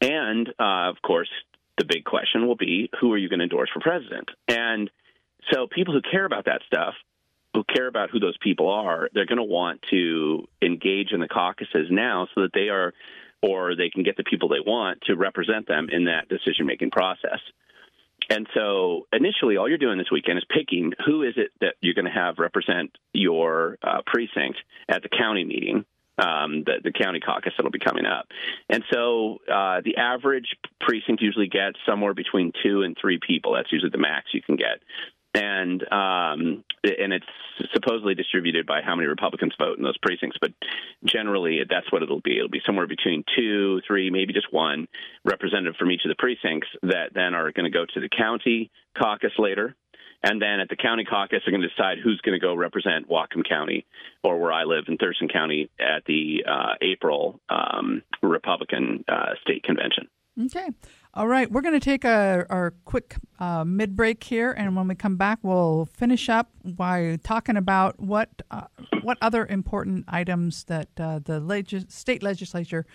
and 0.00 0.48
uh, 0.58 0.90
of 0.90 0.96
course 1.02 1.30
the 1.78 1.84
big 1.84 2.04
question 2.04 2.46
will 2.46 2.56
be 2.56 2.90
who 3.00 3.12
are 3.12 3.18
you 3.18 3.28
going 3.28 3.38
to 3.38 3.44
endorse 3.44 3.70
for 3.72 3.80
president, 3.80 4.28
and 4.48 4.90
so 5.52 5.66
people 5.66 5.94
who 5.94 6.02
care 6.02 6.24
about 6.24 6.44
that 6.44 6.60
stuff 6.66 6.94
who 7.54 7.64
care 7.64 7.86
about 7.86 8.10
who 8.10 8.18
those 8.18 8.36
people 8.38 8.70
are, 8.70 9.08
they're 9.12 9.26
going 9.26 9.36
to 9.36 9.44
want 9.44 9.80
to 9.90 10.46
engage 10.62 11.12
in 11.12 11.20
the 11.20 11.28
caucuses 11.28 11.88
now 11.90 12.26
so 12.34 12.42
that 12.42 12.52
they 12.54 12.68
are 12.68 12.92
or 13.42 13.74
they 13.74 13.90
can 13.90 14.04
get 14.04 14.16
the 14.16 14.24
people 14.24 14.48
they 14.48 14.60
want 14.64 15.00
to 15.02 15.16
represent 15.16 15.66
them 15.66 15.88
in 15.90 16.04
that 16.04 16.28
decision 16.28 16.64
making 16.64 16.90
process. 16.90 17.40
And 18.30 18.46
so 18.54 19.06
initially, 19.12 19.56
all 19.56 19.68
you're 19.68 19.78
doing 19.78 19.98
this 19.98 20.10
weekend 20.10 20.38
is 20.38 20.44
picking 20.48 20.92
who 21.04 21.22
is 21.22 21.34
it 21.36 21.50
that 21.60 21.74
you're 21.80 21.94
going 21.94 22.06
to 22.06 22.10
have 22.10 22.38
represent 22.38 22.96
your 23.12 23.78
uh, 23.82 24.02
precinct 24.06 24.58
at 24.88 25.02
the 25.02 25.08
county 25.08 25.44
meeting, 25.44 25.84
um, 26.18 26.64
the, 26.64 26.74
the, 26.82 26.92
county 26.92 27.20
caucus 27.20 27.52
that'll 27.56 27.70
be 27.70 27.78
coming 27.78 28.06
up. 28.06 28.26
And 28.68 28.84
so 28.92 29.38
uh, 29.50 29.80
the 29.84 29.96
average 29.96 30.56
precinct 30.80 31.22
usually 31.22 31.48
gets 31.48 31.78
somewhere 31.86 32.14
between 32.14 32.52
two 32.62 32.82
and 32.82 32.96
three 33.00 33.18
people. 33.26 33.54
That's 33.54 33.72
usually 33.72 33.90
the 33.90 33.98
max 33.98 34.26
you 34.32 34.42
can 34.42 34.56
get. 34.56 34.82
And 35.34 35.82
um, 35.92 36.64
and 36.84 37.12
it's 37.12 37.26
supposedly 37.72 38.14
distributed 38.14 38.66
by 38.66 38.82
how 38.82 38.94
many 38.94 39.06
Republicans 39.08 39.54
vote 39.58 39.78
in 39.78 39.84
those 39.84 39.96
precincts. 39.98 40.36
But 40.40 40.52
generally, 41.04 41.60
that's 41.68 41.90
what 41.90 42.02
it'll 42.02 42.20
be. 42.20 42.36
It'll 42.36 42.48
be 42.48 42.62
somewhere 42.66 42.86
between 42.86 43.24
two, 43.36 43.80
three, 43.86 44.10
maybe 44.10 44.32
just 44.32 44.52
one 44.52 44.88
representative 45.24 45.76
from 45.76 45.90
each 45.90 46.04
of 46.04 46.10
the 46.10 46.16
precincts 46.18 46.68
that 46.82 47.14
then 47.14 47.34
are 47.34 47.52
going 47.52 47.64
to 47.64 47.70
go 47.70 47.86
to 47.86 48.00
the 48.00 48.08
county 48.08 48.70
caucus 48.98 49.32
later. 49.38 49.74
And 50.24 50.40
then 50.40 50.60
at 50.60 50.68
the 50.68 50.76
county 50.76 51.04
caucus, 51.04 51.42
they're 51.44 51.52
going 51.52 51.62
to 51.62 51.68
decide 51.68 51.98
who's 52.02 52.20
going 52.20 52.38
to 52.38 52.44
go 52.44 52.54
represent 52.54 53.08
Whatcom 53.08 53.48
County 53.48 53.84
or 54.22 54.38
where 54.38 54.52
I 54.52 54.64
live 54.64 54.84
in 54.86 54.96
Thurston 54.96 55.28
County 55.28 55.68
at 55.80 56.04
the 56.06 56.44
uh, 56.48 56.74
April 56.80 57.40
um, 57.48 58.02
Republican 58.22 59.04
uh, 59.08 59.34
state 59.42 59.64
convention. 59.64 60.08
Okay. 60.40 60.70
All 61.14 61.28
right. 61.28 61.50
We're 61.50 61.60
going 61.60 61.78
to 61.78 61.84
take 61.84 62.04
a 62.04 62.46
our 62.48 62.72
quick 62.86 63.16
uh, 63.38 63.64
mid 63.64 63.94
break 63.94 64.24
here, 64.24 64.50
and 64.52 64.74
when 64.74 64.88
we 64.88 64.94
come 64.94 65.16
back, 65.16 65.38
we'll 65.42 65.86
finish 65.92 66.28
up 66.30 66.50
by 66.64 67.18
talking 67.22 67.56
about 67.56 68.00
what 68.00 68.30
uh, 68.50 68.62
what 69.02 69.18
other 69.20 69.44
important 69.46 70.06
items 70.08 70.64
that 70.64 70.88
uh, 70.98 71.18
the 71.22 71.38
legis- 71.38 71.84
state 71.88 72.22
legislature 72.22 72.86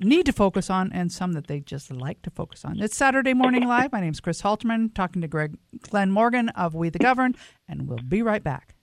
need 0.00 0.26
to 0.26 0.32
focus 0.32 0.68
on, 0.68 0.92
and 0.92 1.12
some 1.12 1.32
that 1.34 1.46
they 1.46 1.60
just 1.60 1.92
like 1.92 2.22
to 2.22 2.30
focus 2.30 2.64
on. 2.64 2.80
It's 2.80 2.96
Saturday 2.96 3.34
Morning 3.34 3.66
Live. 3.66 3.92
My 3.92 4.00
name 4.00 4.12
is 4.12 4.20
Kris 4.20 4.42
Halterman, 4.42 4.92
talking 4.94 5.22
to 5.22 5.28
Greg 5.28 5.56
Glenn 5.82 6.10
Morgan 6.10 6.48
of 6.50 6.74
We 6.74 6.88
the 6.88 6.98
Governed, 6.98 7.36
and 7.68 7.88
we'll 7.88 7.98
be 7.98 8.22
right 8.22 8.42
back. 8.42 8.74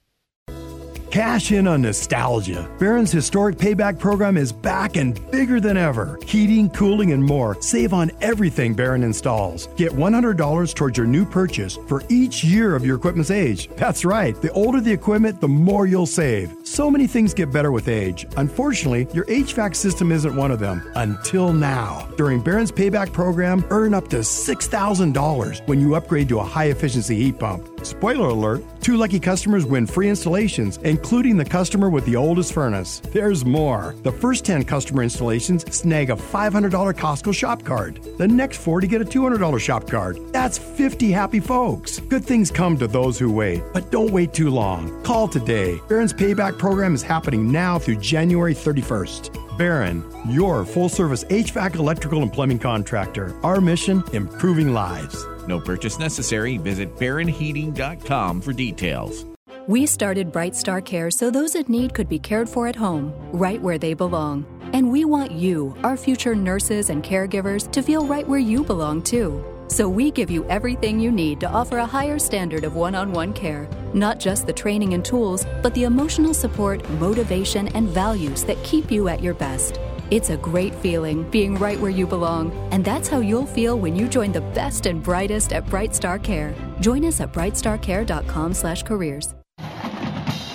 Cash 1.15 1.53
in 1.53 1.65
on 1.65 1.81
nostalgia. 1.81 2.69
Barron's 2.77 3.09
historic 3.09 3.55
payback 3.55 3.97
program 3.97 4.35
is 4.35 4.51
back 4.51 4.97
and 4.97 5.17
bigger 5.31 5.61
than 5.61 5.77
ever. 5.77 6.19
Heating, 6.25 6.69
cooling, 6.71 7.13
and 7.13 7.23
more. 7.23 7.55
Save 7.61 7.93
on 7.93 8.11
everything 8.19 8.73
Barron 8.73 9.01
installs. 9.01 9.67
Get 9.77 9.93
$100 9.93 10.75
towards 10.75 10.97
your 10.97 11.07
new 11.07 11.23
purchase 11.23 11.77
for 11.87 12.03
each 12.09 12.43
year 12.43 12.75
of 12.75 12.85
your 12.85 12.97
equipment's 12.97 13.31
age. 13.31 13.69
That's 13.77 14.03
right. 14.03 14.35
The 14.41 14.51
older 14.51 14.81
the 14.81 14.91
equipment, 14.91 15.39
the 15.39 15.47
more 15.47 15.87
you'll 15.87 16.05
save. 16.05 16.53
So 16.67 16.89
many 16.89 17.05
things 17.05 17.35
get 17.35 17.51
better 17.51 17.71
with 17.71 17.87
age. 17.87 18.25
Unfortunately, 18.37 19.05
your 19.13 19.25
HVAC 19.25 19.75
system 19.75 20.11
isn't 20.11 20.35
one 20.35 20.49
of 20.49 20.57
them. 20.57 20.81
Until 20.95 21.53
now. 21.53 22.09
During 22.17 22.41
Barron's 22.41 22.71
payback 22.71 23.13
program, 23.13 23.63
earn 23.69 23.93
up 23.93 24.07
to 24.09 24.21
$6,000 24.21 25.67
when 25.67 25.79
you 25.79 25.93
upgrade 25.93 26.27
to 26.29 26.39
a 26.39 26.43
high 26.43 26.69
efficiency 26.69 27.17
heat 27.17 27.37
pump. 27.37 27.69
Spoiler 27.85 28.29
alert, 28.29 28.63
two 28.81 28.97
lucky 28.97 29.19
customers 29.19 29.63
win 29.63 29.85
free 29.85 30.09
installations, 30.09 30.79
including 30.83 31.37
the 31.37 31.45
customer 31.45 31.87
with 31.87 32.03
the 32.07 32.15
oldest 32.15 32.51
furnace. 32.51 32.99
There's 33.13 33.45
more. 33.45 33.93
The 34.01 34.11
first 34.11 34.43
10 34.43 34.63
customer 34.63 35.03
installations 35.03 35.71
snag 35.71 36.09
a 36.09 36.15
$500 36.15 36.95
Costco 36.95 37.31
shop 37.31 37.61
card. 37.63 37.99
The 38.17 38.27
next 38.27 38.57
40 38.57 38.87
get 38.87 39.01
a 39.03 39.05
$200 39.05 39.59
shop 39.59 39.87
card. 39.87 40.17
That's 40.33 40.57
50 40.57 41.11
happy 41.11 41.39
folks. 41.39 41.99
Good 41.99 42.25
things 42.25 42.49
come 42.49 42.75
to 42.79 42.87
those 42.87 43.19
who 43.19 43.31
wait, 43.31 43.61
but 43.71 43.91
don't 43.91 44.11
wait 44.11 44.33
too 44.33 44.49
long. 44.49 45.03
Call 45.03 45.27
today. 45.27 45.79
Barron's 45.87 46.13
payback 46.13 46.54
program 46.57 46.93
is 46.93 47.01
happening 47.01 47.51
now 47.51 47.77
through 47.77 47.97
January 47.97 48.53
31st. 48.55 49.57
Barron, 49.57 50.03
your 50.27 50.65
full 50.65 50.89
service 50.89 51.23
HVAC 51.25 51.75
electrical 51.75 52.21
and 52.21 52.31
plumbing 52.31 52.59
contractor. 52.59 53.35
Our 53.43 53.61
mission 53.61 54.03
improving 54.13 54.73
lives. 54.73 55.25
No 55.47 55.59
purchase 55.59 55.99
necessary. 55.99 56.57
Visit 56.57 56.95
barronheating.com 56.97 58.41
for 58.41 58.53
details. 58.53 59.25
We 59.67 59.87
started 59.87 60.31
Bright 60.31 60.55
Star 60.55 60.79
Care 60.81 61.09
so 61.09 61.31
those 61.31 61.55
in 61.55 61.65
need 61.67 61.93
could 61.93 62.07
be 62.07 62.19
cared 62.19 62.47
for 62.47 62.67
at 62.67 62.75
home, 62.75 63.13
right 63.31 63.59
where 63.61 63.79
they 63.79 63.93
belong. 63.93 64.45
And 64.73 64.91
we 64.91 65.05
want 65.05 65.31
you, 65.31 65.75
our 65.83 65.97
future 65.97 66.35
nurses 66.35 66.89
and 66.89 67.03
caregivers, 67.03 67.71
to 67.71 67.81
feel 67.81 68.05
right 68.05 68.27
where 68.27 68.39
you 68.39 68.63
belong 68.63 69.01
too. 69.01 69.43
So 69.67 69.89
we 69.89 70.11
give 70.11 70.29
you 70.29 70.45
everything 70.45 70.99
you 70.99 71.11
need 71.11 71.39
to 71.39 71.49
offer 71.49 71.79
a 71.79 71.85
higher 71.85 72.19
standard 72.19 72.63
of 72.63 72.75
one 72.75 72.95
on 72.95 73.11
one 73.11 73.33
care. 73.33 73.67
Not 73.93 74.19
just 74.19 74.45
the 74.45 74.53
training 74.53 74.93
and 74.93 75.03
tools, 75.03 75.45
but 75.63 75.73
the 75.73 75.85
emotional 75.85 76.33
support, 76.33 76.87
motivation, 76.91 77.67
and 77.69 77.89
values 77.89 78.43
that 78.43 78.61
keep 78.63 78.91
you 78.91 79.07
at 79.07 79.23
your 79.23 79.33
best. 79.33 79.79
It's 80.11 80.29
a 80.29 80.37
great 80.37 80.75
feeling 80.75 81.27
being 81.31 81.55
right 81.55 81.79
where 81.79 81.89
you 81.89 82.05
belong, 82.05 82.51
and 82.71 82.85
that's 82.85 83.07
how 83.07 83.21
you'll 83.21 83.47
feel 83.47 83.79
when 83.79 83.95
you 83.95 84.07
join 84.07 84.31
the 84.31 84.41
best 84.41 84.85
and 84.85 85.01
brightest 85.01 85.51
at 85.51 85.67
Bright 85.67 85.95
Star 85.95 86.19
Care. 86.19 86.53
Join 86.79 87.03
us 87.05 87.19
at 87.21 87.33
brightstarcare.com/careers. 87.33 89.33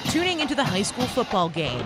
Tuning 0.04 0.40
into 0.40 0.54
the 0.54 0.64
high 0.64 0.82
school 0.82 1.06
football 1.06 1.48
game. 1.48 1.82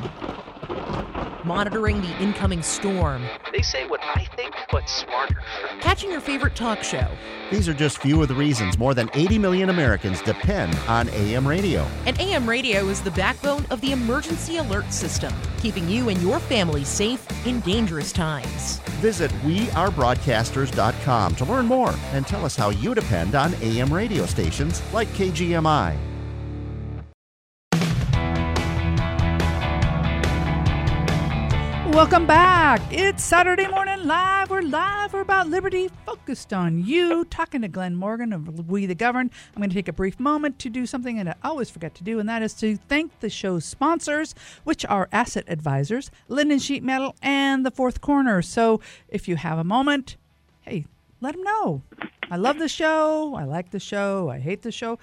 Monitoring 1.45 2.01
the 2.01 2.17
incoming 2.23 2.63
storm. 2.63 3.23
They 3.53 3.61
say 3.61 3.87
what 3.87 4.01
I 4.03 4.25
think, 4.35 4.55
but 4.73 4.89
smarter. 4.89 5.43
Catching 5.81 6.11
your 6.11 6.23
favorite 6.23 6.57
talk 6.57 6.83
show. 6.83 7.07
These 7.51 7.69
are 7.69 7.75
just 7.75 7.99
few 7.99 8.23
of 8.23 8.29
the 8.29 8.35
reasons 8.35 8.79
more 8.79 8.95
than 8.95 9.11
80 9.13 9.39
million 9.39 9.69
Americans 9.69 10.23
depend 10.23 10.75
on 10.89 11.11
AM 11.11 11.47
radio. 11.47 11.87
And 12.07 12.19
AM 12.19 12.49
radio 12.49 12.89
is 12.89 13.03
the 13.03 13.11
backbone 13.11 13.67
of 13.71 13.83
the 13.83 13.93
emergency 13.93 14.57
alert 14.57 14.91
system, 14.91 15.35
keeping 15.59 15.87
you 15.87 16.09
and 16.09 16.21
your 16.23 16.39
family 16.39 16.83
safe 16.85 17.27
in 17.47 17.61
dangerous 17.61 18.11
times. 18.11 18.79
Visit 19.03 19.31
wearebroadcasters.com 19.43 21.35
to 21.35 21.45
learn 21.45 21.67
more 21.67 21.95
and 22.13 22.27
tell 22.27 22.47
us 22.47 22.57
how 22.57 22.71
you 22.71 22.95
depend 22.95 23.35
on 23.35 23.53
AM 23.61 23.93
radio 23.93 24.25
stations 24.25 24.81
like 24.95 25.09
KGMI. 25.09 26.14
Welcome 31.95 32.27
back. 32.27 32.83
It's 32.91 33.23
Saturday 33.23 33.69
Morning 33.69 34.05
Live. 34.05 34.51
We're 34.51 34.63
live. 34.63 35.13
We're 35.13 35.21
about 35.21 35.49
liberty, 35.49 35.89
focused 36.05 36.53
on 36.53 36.85
you. 36.85 37.25
Talking 37.27 37.63
to 37.63 37.69
Glenn 37.69 37.95
Morgan 37.95 38.33
of 38.33 38.69
We 38.69 38.87
the 38.87 38.97
Governed. 38.97 39.31
I'm 39.55 39.61
going 39.61 39.71
to 39.71 39.75
take 39.75 39.87
a 39.87 39.93
brief 39.93 40.19
moment 40.19 40.59
to 40.59 40.71
do 40.71 40.87
something 40.87 41.17
that 41.19 41.29
I 41.29 41.49
always 41.49 41.71
forget 41.71 41.95
to 41.95 42.03
do, 42.03 42.19
and 42.19 42.29
that 42.29 42.43
is 42.43 42.53
to 42.55 42.77
thank 42.77 43.21
the 43.21 43.31
show's 43.31 43.65
sponsors, 43.65 44.35
which 44.65 44.85
are 44.87 45.09
Asset 45.13 45.45
Advisors, 45.47 46.11
Lynden 46.29 46.61
Sheet 46.61 46.83
Metal, 46.83 47.15
and 47.23 47.65
The 47.65 47.71
Fourth 47.71 48.01
Corner. 48.01 48.43
So 48.43 48.81
if 49.07 49.29
you 49.29 49.37
have 49.37 49.59
a 49.59 49.65
moment, 49.65 50.17
hey, 50.63 50.87
let 51.21 51.37
them 51.37 51.45
know. 51.45 51.85
I 52.29 52.39
love 52.39 52.59
the 52.59 52.69
show. 52.69 53.37
I 53.37 53.45
like 53.45 53.71
the 53.71 53.79
show. 53.79 54.31
I 54.31 54.41
hate 54.41 54.63
the 54.63 54.73
show. 54.73 54.99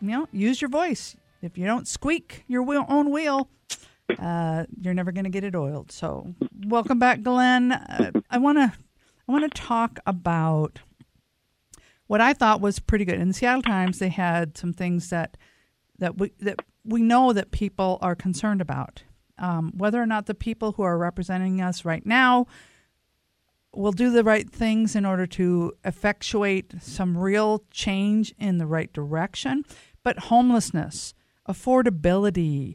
You 0.00 0.08
know, 0.08 0.28
use 0.30 0.62
your 0.62 0.70
voice. 0.70 1.16
If 1.42 1.58
you 1.58 1.66
don't 1.66 1.88
squeak 1.88 2.44
your 2.46 2.64
own 2.88 3.10
wheel, 3.10 3.50
uh, 4.18 4.64
you're 4.80 4.94
never 4.94 5.12
going 5.12 5.24
to 5.24 5.30
get 5.30 5.44
it 5.44 5.54
oiled. 5.54 5.92
So, 5.92 6.34
welcome 6.66 6.98
back, 6.98 7.22
Glenn. 7.22 7.72
Uh, 7.72 8.12
I 8.30 8.38
want 8.38 8.58
to 8.58 8.72
I 9.28 9.32
want 9.32 9.52
to 9.52 9.60
talk 9.60 9.98
about 10.06 10.80
what 12.06 12.20
I 12.20 12.32
thought 12.32 12.60
was 12.60 12.78
pretty 12.78 13.04
good. 13.04 13.20
In 13.20 13.28
the 13.28 13.34
Seattle 13.34 13.62
Times, 13.62 13.98
they 13.98 14.08
had 14.08 14.56
some 14.56 14.72
things 14.72 15.10
that 15.10 15.36
that 15.98 16.18
we 16.18 16.32
that 16.40 16.60
we 16.84 17.02
know 17.02 17.32
that 17.32 17.50
people 17.50 17.98
are 18.00 18.14
concerned 18.14 18.60
about. 18.60 19.02
Um, 19.38 19.72
whether 19.76 20.02
or 20.02 20.06
not 20.06 20.26
the 20.26 20.34
people 20.34 20.72
who 20.72 20.82
are 20.82 20.98
representing 20.98 21.60
us 21.60 21.84
right 21.84 22.04
now 22.04 22.46
will 23.72 23.92
do 23.92 24.10
the 24.10 24.24
right 24.24 24.50
things 24.50 24.96
in 24.96 25.04
order 25.04 25.26
to 25.26 25.72
effectuate 25.84 26.72
some 26.80 27.16
real 27.16 27.62
change 27.70 28.34
in 28.38 28.58
the 28.58 28.66
right 28.66 28.92
direction. 28.92 29.64
But 30.02 30.18
homelessness, 30.18 31.14
affordability, 31.48 32.74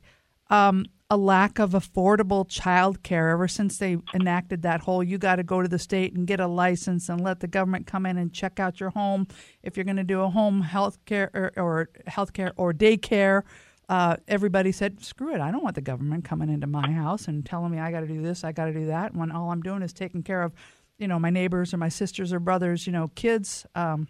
um, 0.50 0.86
a 1.10 1.18
lack 1.18 1.60
of 1.60 1.72
affordable 1.72 2.48
child 2.48 3.04
care 3.04 3.30
ever 3.30 3.48
since 3.48 3.78
they 3.78 3.98
enacted 4.14 4.62
that 4.64 4.82
whole 4.82 5.04
you 5.04 5.18
got 5.18 5.36
to 5.36 5.44
go 5.44 5.62
to 5.62 5.68
the 5.68 5.78
state 5.78 6.16
and 6.16 6.26
get 6.26 6.40
a 6.40 6.48
license 6.48 7.10
and 7.10 7.22
let 7.22 7.40
the 7.40 7.48
government 7.48 7.86
come 7.86 8.06
in 8.06 8.18
and 8.18 8.34
check 8.34 8.60
out 8.60 8.80
your 8.80 8.90
home. 8.90 9.28
If 9.62 9.78
you're 9.78 9.84
going 9.84 9.98
to 9.98 10.04
do 10.04 10.22
a 10.22 10.30
home 10.30 10.62
health 10.62 10.98
care 11.06 11.30
or, 11.34 11.52
or 11.58 11.90
health 12.08 12.34
care 12.34 12.54
or 12.58 12.74
daycare 12.74 13.44
uh, 13.90 14.16
everybody 14.30 14.72
said 14.72 15.04
screw 15.04 15.36
it 15.36 15.42
i 15.42 15.52
don't 15.52 15.62
want 15.62 15.76
the 15.76 15.82
government 15.82 16.24
coming 16.24 16.50
into 16.50 16.66
my 16.66 16.90
house 16.90 17.28
and 17.28 17.46
telling 17.46 17.70
me 17.70 17.80
i 17.80 17.92
got 17.92 18.00
to 18.00 18.08
do 18.08 18.22
this 18.22 18.46
i 18.46 18.52
got 18.54 18.66
to 18.66 18.74
do 18.74 18.86
that 18.86 19.14
when 19.14 19.30
all 19.30 19.52
i'm 19.52 19.62
doing 19.62 19.82
is 19.82 19.92
taking 19.92 20.24
care 20.24 20.42
of 20.42 20.54
you 20.98 21.08
know 21.08 21.20
my 21.20 21.30
neighbors 21.30 21.74
or 21.74 21.78
my 21.78 21.90
sisters 21.90 22.32
or 22.32 22.40
brothers 22.40 22.88
you 22.88 22.94
know 22.94 23.10
kids 23.10 23.66
um, 23.76 24.08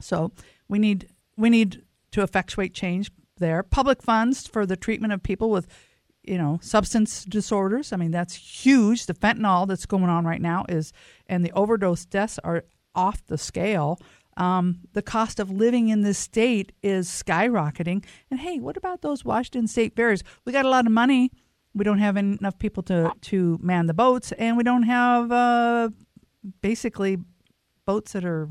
so 0.00 0.32
we 0.68 0.80
need 0.80 1.08
we 1.36 1.50
need 1.50 1.82
to 2.10 2.22
effectuate 2.22 2.74
change 2.74 3.10
there. 3.38 3.62
Public 3.62 4.02
funds 4.02 4.46
for 4.46 4.66
the 4.66 4.76
treatment 4.76 5.12
of 5.12 5.22
people 5.22 5.50
with 5.50 5.66
you 6.26 6.38
know 6.38 6.58
substance 6.62 7.24
disorders. 7.24 7.92
I 7.92 7.96
mean 7.96 8.10
that's 8.10 8.34
huge. 8.34 9.06
The 9.06 9.14
fentanyl 9.14 9.66
that's 9.66 9.86
going 9.86 10.04
on 10.04 10.24
right 10.24 10.40
now 10.40 10.64
is 10.68 10.92
and 11.26 11.44
the 11.44 11.52
overdose 11.52 12.04
deaths 12.04 12.38
are 12.44 12.64
off 12.94 13.24
the 13.26 13.38
scale. 13.38 13.98
Um, 14.36 14.80
the 14.92 15.00
cost 15.00 15.40
of 15.40 15.50
living 15.50 15.88
in 15.88 16.02
this 16.02 16.18
state 16.18 16.72
is 16.82 17.08
skyrocketing. 17.08 18.04
And 18.30 18.40
hey 18.40 18.58
what 18.58 18.76
about 18.76 19.02
those 19.02 19.24
washington 19.24 19.66
state 19.68 19.94
ferries 19.96 20.22
we 20.44 20.52
got 20.52 20.64
a 20.64 20.70
lot 20.70 20.86
of 20.86 20.92
money. 20.92 21.30
We 21.74 21.84
don't 21.84 21.98
have 21.98 22.16
enough 22.16 22.58
people 22.58 22.82
to 22.84 23.12
to 23.22 23.58
man 23.62 23.86
the 23.86 23.94
boats. 23.94 24.32
And 24.32 24.56
we 24.56 24.64
don't 24.64 24.84
have 24.84 25.30
uh, 25.30 25.90
basically 26.60 27.18
boats 27.86 28.12
that 28.12 28.24
are 28.24 28.48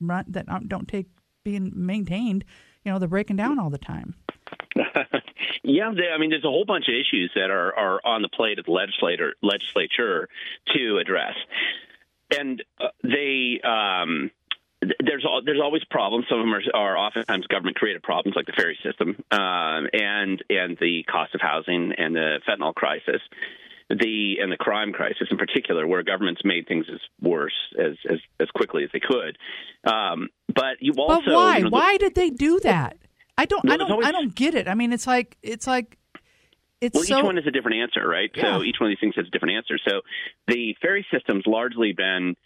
run 0.00 0.24
that 0.28 0.46
don't 0.68 0.88
take 0.88 1.06
being 1.44 1.72
maintained 1.74 2.44
you 2.84 2.92
know 2.92 2.98
they're 2.98 3.08
breaking 3.08 3.36
down 3.36 3.58
all 3.58 3.70
the 3.70 3.78
time 3.78 4.14
yeah, 5.62 5.92
they, 5.94 6.08
I 6.08 6.18
mean, 6.18 6.30
there's 6.30 6.44
a 6.44 6.48
whole 6.48 6.64
bunch 6.64 6.86
of 6.88 6.94
issues 6.94 7.30
that 7.34 7.50
are, 7.50 7.74
are 7.76 8.00
on 8.04 8.22
the 8.22 8.28
plate 8.28 8.58
of 8.58 8.66
the 8.66 8.72
legislator 8.72 9.34
legislature 9.42 10.28
to 10.74 10.98
address, 10.98 11.34
and 12.36 12.62
uh, 12.80 12.88
they 13.02 13.60
um, 13.62 14.30
there's 14.80 15.24
there's 15.44 15.60
always 15.62 15.84
problems. 15.84 16.26
Some 16.28 16.40
of 16.40 16.46
them 16.46 16.54
are, 16.54 16.62
are 16.74 16.98
oftentimes 16.98 17.46
government 17.46 17.76
created 17.76 18.02
problems, 18.02 18.36
like 18.36 18.46
the 18.46 18.52
ferry 18.52 18.78
system, 18.82 19.16
um, 19.30 19.88
and 19.92 20.42
and 20.48 20.76
the 20.80 21.04
cost 21.10 21.34
of 21.34 21.40
housing 21.40 21.92
and 21.96 22.14
the 22.14 22.40
fentanyl 22.48 22.74
crisis, 22.74 23.20
the 23.88 24.36
and 24.40 24.50
the 24.50 24.56
crime 24.56 24.92
crisis 24.92 25.28
in 25.30 25.36
particular, 25.36 25.86
where 25.86 26.02
governments 26.02 26.42
made 26.44 26.66
things 26.66 26.86
as 26.92 27.00
worse 27.20 27.54
as 27.78 27.96
as, 28.10 28.18
as 28.40 28.50
quickly 28.50 28.84
as 28.84 28.90
they 28.92 29.00
could. 29.00 29.38
Um, 29.84 30.28
but 30.54 30.76
you 30.80 30.92
also 30.98 31.22
but 31.26 31.34
why? 31.34 31.56
You 31.58 31.64
know, 31.64 31.70
the, 31.70 31.74
why 31.74 31.96
did 31.96 32.14
they 32.14 32.30
do 32.30 32.60
that? 32.60 32.96
I 33.36 33.46
don't. 33.46 33.64
Well, 33.64 33.74
I 33.74 33.76
don't. 33.76 33.90
always- 33.90 34.06
I 34.06 34.12
don't 34.12 34.34
get 34.34 34.54
it. 34.54 34.68
I 34.68 34.74
mean, 34.74 34.92
it's 34.92 35.06
like 35.06 35.36
it's 35.42 35.66
like 35.66 35.98
it's 36.80 36.94
well, 36.94 37.04
so. 37.04 37.18
each 37.18 37.24
one 37.24 37.38
is 37.38 37.46
a 37.46 37.50
different 37.50 37.78
answer, 37.78 38.06
right? 38.06 38.30
Yeah. 38.34 38.58
So 38.58 38.62
each 38.62 38.76
one 38.78 38.90
of 38.90 38.96
these 38.96 39.00
things 39.00 39.14
has 39.16 39.26
a 39.26 39.30
different 39.30 39.56
answer. 39.56 39.78
So 39.86 40.02
the 40.48 40.76
ferry 40.82 41.06
system's 41.12 41.44
largely 41.46 41.92
been, 41.92 42.36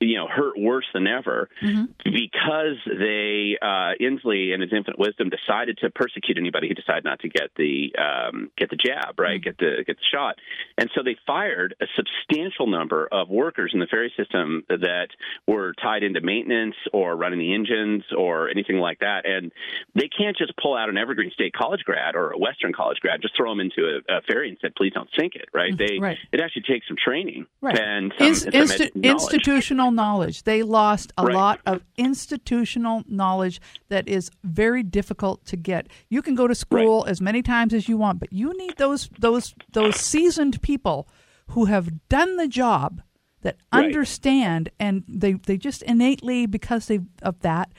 you 0.00 0.16
know, 0.16 0.26
hurt 0.26 0.58
worse 0.58 0.86
than 0.92 1.06
ever 1.06 1.48
Mhm. 1.62 1.88
because 2.04 2.76
they 2.86 3.56
uh, 3.60 3.92
Inslee, 4.00 4.54
in 4.54 4.60
his 4.60 4.72
infinite 4.72 4.98
wisdom, 4.98 5.30
decided 5.30 5.78
to 5.78 5.90
persecute 5.90 6.36
anybody 6.38 6.68
who 6.68 6.74
decided 6.74 7.04
not 7.04 7.20
to 7.20 7.28
get 7.28 7.50
the 7.56 7.94
um, 7.98 8.50
get 8.56 8.70
the 8.70 8.76
jab, 8.76 9.18
right? 9.18 9.40
Get 9.42 9.58
the 9.58 9.84
get 9.86 9.96
the 9.96 10.04
shot, 10.12 10.36
and 10.78 10.90
so 10.94 11.02
they 11.02 11.16
fired 11.26 11.74
a 11.80 11.86
substantial 11.96 12.66
number 12.66 13.08
of 13.10 13.28
workers 13.28 13.70
in 13.74 13.80
the 13.80 13.86
ferry 13.86 14.12
system 14.16 14.64
that 14.68 15.08
were 15.46 15.72
tied 15.82 16.02
into 16.02 16.20
maintenance 16.20 16.76
or 16.92 17.16
running 17.16 17.38
the 17.38 17.54
engines 17.54 18.04
or 18.16 18.48
anything 18.48 18.76
like 18.78 19.00
that, 19.00 19.26
and 19.26 19.52
they 19.94 20.08
can't 20.08 20.36
just 20.36 20.52
pull 20.56 20.76
out 20.76 20.88
an 20.88 20.96
Evergreen 20.98 21.30
State 21.30 21.52
College 21.54 21.84
grad 21.84 22.14
or 22.16 22.30
a 22.30 22.38
Western 22.38 22.72
College 22.72 22.98
grad, 23.00 23.22
just 23.22 23.36
throw 23.36 23.50
them 23.50 23.60
into 23.60 24.00
a, 24.08 24.16
a 24.18 24.22
ferry 24.22 24.48
and 24.48 24.58
said, 24.60 24.74
"Please 24.74 24.92
don't 24.92 25.08
sink 25.18 25.34
it." 25.34 25.48
Right? 25.52 25.76
They 25.76 25.98
Right. 26.00 26.18
it 26.32 26.40
actually 26.40 26.62
takes 26.62 26.86
some 26.88 26.96
training 26.96 27.46
Right. 27.60 27.78
and 27.78 28.12
some, 28.18 28.26
Ins- 28.28 28.44
and 28.46 28.54
some 28.54 28.62
insti- 28.78 28.92
edu- 28.92 29.02
knowledge. 29.04 29.22
Institutional 29.54 29.90
knowledge. 29.92 30.42
They 30.42 30.62
lost 30.62 31.12
a 31.16 31.24
Right. 31.24 31.34
lot 31.34 31.60
of 31.66 31.82
institutional 31.96 33.04
knowledge 33.06 33.60
that 33.88 34.08
is 34.08 34.30
very 34.42 34.82
difficult 34.82 35.44
to 35.46 35.56
get. 35.56 35.88
You 36.08 36.22
can 36.22 36.34
go 36.34 36.46
to 36.48 36.54
school 36.54 37.04
as 37.08 37.20
many 37.20 37.42
times 37.42 37.72
as 37.74 37.88
you 37.88 37.96
want, 37.96 38.18
but 38.20 38.32
you 38.32 38.56
need 38.56 38.76
those 38.76 39.08
those 39.18 39.54
those 39.72 39.96
seasoned 39.96 40.60
people 40.62 41.08
who 41.48 41.66
have 41.66 42.08
done 42.08 42.36
the 42.36 42.48
job 42.48 43.02
that 43.42 43.56
Right. 43.72 43.84
understand 43.84 44.70
and 44.80 45.04
they 45.08 45.34
they 45.34 45.56
just 45.56 45.82
innately 45.82 46.46
because 46.46 46.86
they 46.86 47.00
of 47.22 47.40
that 47.40 47.72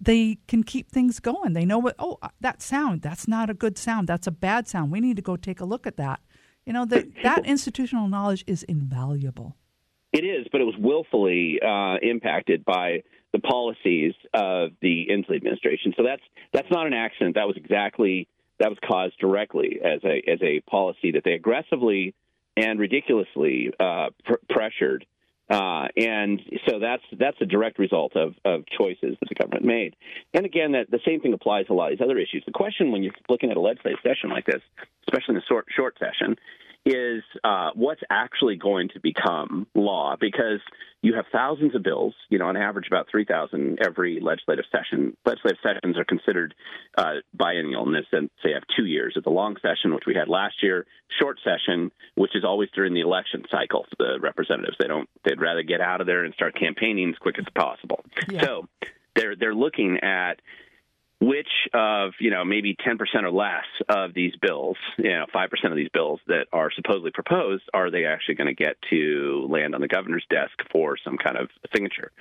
they 0.00 0.38
can 0.48 0.62
keep 0.64 0.90
things 0.90 1.20
going. 1.20 1.52
They 1.52 1.64
know 1.64 1.78
what 1.78 1.94
oh 1.98 2.18
uh, 2.22 2.28
that 2.40 2.62
sound 2.62 3.02
that's 3.02 3.26
not 3.28 3.50
a 3.50 3.54
good 3.54 3.78
sound. 3.78 4.08
That's 4.08 4.26
a 4.26 4.32
bad 4.32 4.68
sound. 4.68 4.90
We 4.92 5.00
need 5.00 5.16
to 5.16 5.22
go 5.22 5.36
take 5.36 5.60
a 5.60 5.64
look 5.64 5.86
at 5.86 5.96
that. 5.96 6.20
You 6.66 6.72
know 6.72 6.84
that 6.86 7.06
that 7.22 7.46
institutional 7.46 8.08
knowledge 8.08 8.44
is 8.46 8.62
invaluable. 8.64 9.56
It 10.18 10.24
is, 10.24 10.48
but 10.50 10.60
it 10.60 10.64
was 10.64 10.74
willfully 10.76 11.60
uh, 11.64 11.94
impacted 12.02 12.64
by 12.64 13.04
the 13.32 13.38
policies 13.38 14.14
of 14.34 14.70
the 14.82 15.06
Inslee 15.08 15.36
administration. 15.36 15.94
So 15.96 16.02
that's 16.02 16.22
that's 16.52 16.66
not 16.72 16.88
an 16.88 16.92
accident. 16.92 17.36
That 17.36 17.46
was 17.46 17.56
exactly 17.56 18.26
that 18.58 18.68
was 18.68 18.78
caused 18.84 19.16
directly 19.18 19.78
as 19.80 20.00
a 20.02 20.20
as 20.28 20.40
a 20.42 20.58
policy 20.68 21.12
that 21.12 21.22
they 21.24 21.34
aggressively 21.34 22.16
and 22.56 22.80
ridiculously 22.80 23.70
uh, 23.78 24.08
pr- 24.24 24.42
pressured. 24.50 25.06
Uh, 25.48 25.86
and 25.96 26.42
so 26.68 26.80
that's 26.80 27.04
that's 27.16 27.36
a 27.40 27.46
direct 27.46 27.78
result 27.78 28.16
of, 28.16 28.34
of 28.44 28.64
choices 28.76 29.16
that 29.20 29.28
the 29.28 29.36
government 29.36 29.64
made. 29.64 29.94
And 30.34 30.44
again, 30.44 30.72
that 30.72 30.90
the 30.90 30.98
same 31.06 31.20
thing 31.20 31.32
applies 31.32 31.68
to 31.68 31.74
a 31.74 31.74
lot 31.74 31.92
of 31.92 31.98
these 31.98 32.04
other 32.04 32.18
issues. 32.18 32.42
The 32.44 32.50
question 32.50 32.90
when 32.90 33.04
you're 33.04 33.14
looking 33.28 33.52
at 33.52 33.56
a 33.56 33.60
legislative 33.60 34.00
session 34.02 34.30
like 34.30 34.46
this, 34.46 34.62
especially 35.06 35.36
in 35.36 35.42
a 35.42 35.46
short 35.48 35.66
short 35.74 35.96
session, 36.00 36.34
is 36.88 37.22
uh, 37.44 37.70
what's 37.74 38.00
actually 38.08 38.56
going 38.56 38.88
to 38.88 39.00
become 39.00 39.66
law 39.74 40.16
because 40.18 40.60
you 41.02 41.14
have 41.14 41.26
thousands 41.30 41.74
of 41.74 41.82
bills, 41.82 42.14
you 42.30 42.38
know, 42.38 42.46
on 42.46 42.56
average 42.56 42.86
about 42.86 43.06
3,000 43.10 43.78
every 43.84 44.20
legislative 44.20 44.64
session. 44.72 45.16
Legislative 45.26 45.58
sessions 45.62 45.98
are 45.98 46.04
considered 46.04 46.54
uh, 46.96 47.16
biennial 47.34 47.86
in 47.86 47.92
this 47.92 48.06
sense. 48.10 48.30
They 48.42 48.52
have 48.52 48.62
two 48.76 48.86
years. 48.86 49.12
It's 49.16 49.26
a 49.26 49.30
long 49.30 49.56
session, 49.56 49.94
which 49.94 50.04
we 50.06 50.14
had 50.14 50.28
last 50.28 50.62
year, 50.62 50.86
short 51.20 51.38
session, 51.44 51.92
which 52.14 52.34
is 52.34 52.42
always 52.42 52.70
during 52.74 52.94
the 52.94 53.00
election 53.00 53.44
cycle 53.50 53.84
for 53.90 53.96
the 53.98 54.18
representatives. 54.20 54.76
They 54.80 54.88
don't, 54.88 55.08
they'd 55.24 55.40
rather 55.40 55.62
get 55.62 55.82
out 55.82 56.00
of 56.00 56.06
there 56.06 56.24
and 56.24 56.32
start 56.34 56.58
campaigning 56.58 57.10
as 57.10 57.18
quick 57.18 57.38
as 57.38 57.46
possible. 57.54 58.02
So 58.40 58.66
they're, 59.14 59.36
they're 59.36 59.54
looking 59.54 59.98
at 60.02 60.40
which 61.20 61.48
of 61.74 62.12
you 62.20 62.30
know 62.30 62.44
maybe 62.44 62.76
10% 62.76 62.98
or 63.22 63.30
less 63.30 63.64
of 63.88 64.14
these 64.14 64.34
bills 64.40 64.76
you 64.98 65.10
know 65.10 65.26
5% 65.34 65.48
of 65.64 65.76
these 65.76 65.90
bills 65.92 66.20
that 66.26 66.46
are 66.52 66.70
supposedly 66.74 67.10
proposed 67.10 67.64
are 67.74 67.90
they 67.90 68.04
actually 68.04 68.36
going 68.36 68.54
to 68.54 68.54
get 68.54 68.76
to 68.90 69.46
land 69.50 69.74
on 69.74 69.80
the 69.80 69.88
governor's 69.88 70.26
desk 70.30 70.52
for 70.70 70.96
some 71.04 71.18
kind 71.18 71.36
of 71.36 71.48
signature 71.72 72.12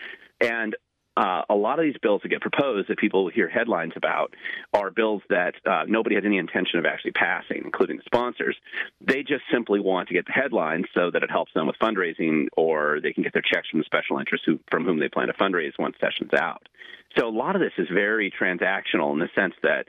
and 0.41 0.75
uh, 1.17 1.41
a 1.49 1.55
lot 1.55 1.79
of 1.79 1.83
these 1.83 1.97
bills 1.99 2.21
that 2.21 2.29
get 2.29 2.41
proposed 2.41 2.89
that 2.89 2.97
people 2.99 3.27
hear 3.27 3.49
headlines 3.49 3.93
about 3.95 4.35
are 4.71 4.91
bills 4.91 5.23
that 5.29 5.55
uh, 5.65 5.83
nobody 5.87 6.13
has 6.13 6.23
any 6.23 6.37
intention 6.37 6.77
of 6.77 6.85
actually 6.85 7.11
passing, 7.11 7.63
including 7.65 7.97
the 7.97 8.03
sponsors. 8.05 8.55
They 9.01 9.23
just 9.23 9.41
simply 9.51 9.79
want 9.79 10.09
to 10.09 10.13
get 10.13 10.27
the 10.27 10.31
headlines 10.31 10.85
so 10.93 11.09
that 11.09 11.23
it 11.23 11.31
helps 11.31 11.51
them 11.53 11.65
with 11.65 11.75
fundraising, 11.81 12.49
or 12.55 12.99
they 13.01 13.13
can 13.13 13.23
get 13.23 13.33
their 13.33 13.41
checks 13.41 13.67
from 13.69 13.79
the 13.79 13.85
special 13.85 14.19
interests 14.19 14.45
who, 14.45 14.59
from 14.69 14.85
whom 14.85 14.99
they 14.99 15.09
plan 15.09 15.27
to 15.27 15.33
fundraise 15.33 15.71
once 15.79 15.95
session's 15.99 16.33
out. 16.35 16.69
So 17.17 17.27
a 17.27 17.29
lot 17.29 17.55
of 17.55 17.61
this 17.61 17.73
is 17.77 17.87
very 17.93 18.31
transactional 18.31 19.13
in 19.13 19.19
the 19.19 19.29
sense 19.35 19.53
that 19.63 19.85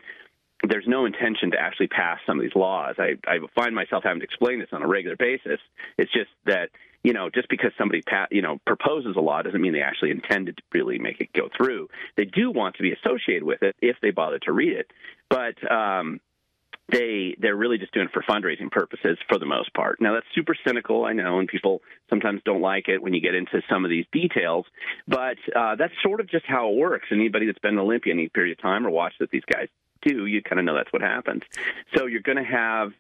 there's 0.67 0.87
no 0.87 1.05
intention 1.05 1.53
to 1.53 1.61
actually 1.61 1.89
pass 1.89 2.19
some 2.27 2.39
of 2.39 2.43
these 2.43 2.55
laws. 2.55 2.97
I, 2.99 3.15
I 3.27 3.39
find 3.55 3.75
myself 3.75 4.03
having 4.05 4.21
to 4.21 4.25
explain 4.25 4.59
this 4.59 4.69
on 4.73 4.83
a 4.83 4.89
regular 4.89 5.17
basis. 5.17 5.61
It's 5.97 6.13
just 6.13 6.31
that 6.47 6.71
you 7.05 7.13
know, 7.13 7.31
just 7.31 7.49
because 7.49 7.71
somebody 7.79 8.03
you 8.31 8.43
know 8.43 8.59
proposes 8.67 9.15
a 9.17 9.21
law 9.21 9.41
doesn't 9.43 9.61
mean 9.61 9.73
they 9.73 9.83
actually 9.83 10.11
intended 10.11 10.57
to 10.57 10.63
really 10.73 10.99
make 10.99 11.21
it 11.21 11.33
go 11.33 11.49
through. 11.57 11.89
They 12.17 12.25
do 12.25 12.51
want 12.51 12.77
to 12.77 12.83
be 12.83 12.93
associated 12.93 13.45
with 13.45 13.63
it 13.63 13.77
if 13.81 13.97
they 14.03 14.11
bother 14.11 14.39
to 14.41 14.53
read 14.53 14.73
it, 14.73 14.91
but 15.31 15.55
um, 15.71 16.21
they 16.91 17.37
they're 17.41 17.57
really 17.57 17.79
just 17.79 17.93
doing 17.93 18.07
it 18.07 18.13
for 18.13 18.23
fundraising 18.23 18.71
purposes 18.71 19.19
for 19.29 19.39
the 19.39 19.47
most 19.47 19.73
part. 19.75 20.01
Now 20.01 20.15
that's 20.15 20.27
super 20.35 20.55
cynical, 20.67 21.05
I 21.05 21.13
know, 21.13 21.39
and 21.39 21.49
people 21.49 21.81
sometimes 22.11 22.41
don't 22.45 22.61
like 22.61 22.89
it 22.89 23.03
when 23.03 23.15
you 23.15 23.21
get 23.21 23.35
into 23.35 23.63
some 23.71 23.85
of 23.85 23.91
these 23.91 24.07
details, 24.13 24.67
but 25.07 25.39
uh, 25.55 25.77
that's 25.77 25.95
sort 26.03 26.21
of 26.21 26.29
just 26.31 26.45
how 26.47 26.71
it 26.71 26.77
works. 26.77 27.09
Anybody 27.11 27.47
that's 27.47 27.59
been 27.59 27.75
an 27.75 27.79
Olympian 27.79 28.19
any 28.19 28.29
period 28.29 28.59
of 28.59 28.63
time 28.63 28.87
or 28.87 28.91
watched 28.91 29.21
what 29.21 29.31
these 29.31 29.45
guys 29.53 29.69
do, 30.03 30.27
you 30.27 30.43
kind 30.43 30.59
of 30.59 30.65
know 30.65 30.75
that's 30.75 30.93
what 30.93 31.03
happens. 31.03 31.43
So 31.95 32.07
you're 32.07 32.23
going 32.23 32.39
to 32.39 32.45
have 32.45 32.93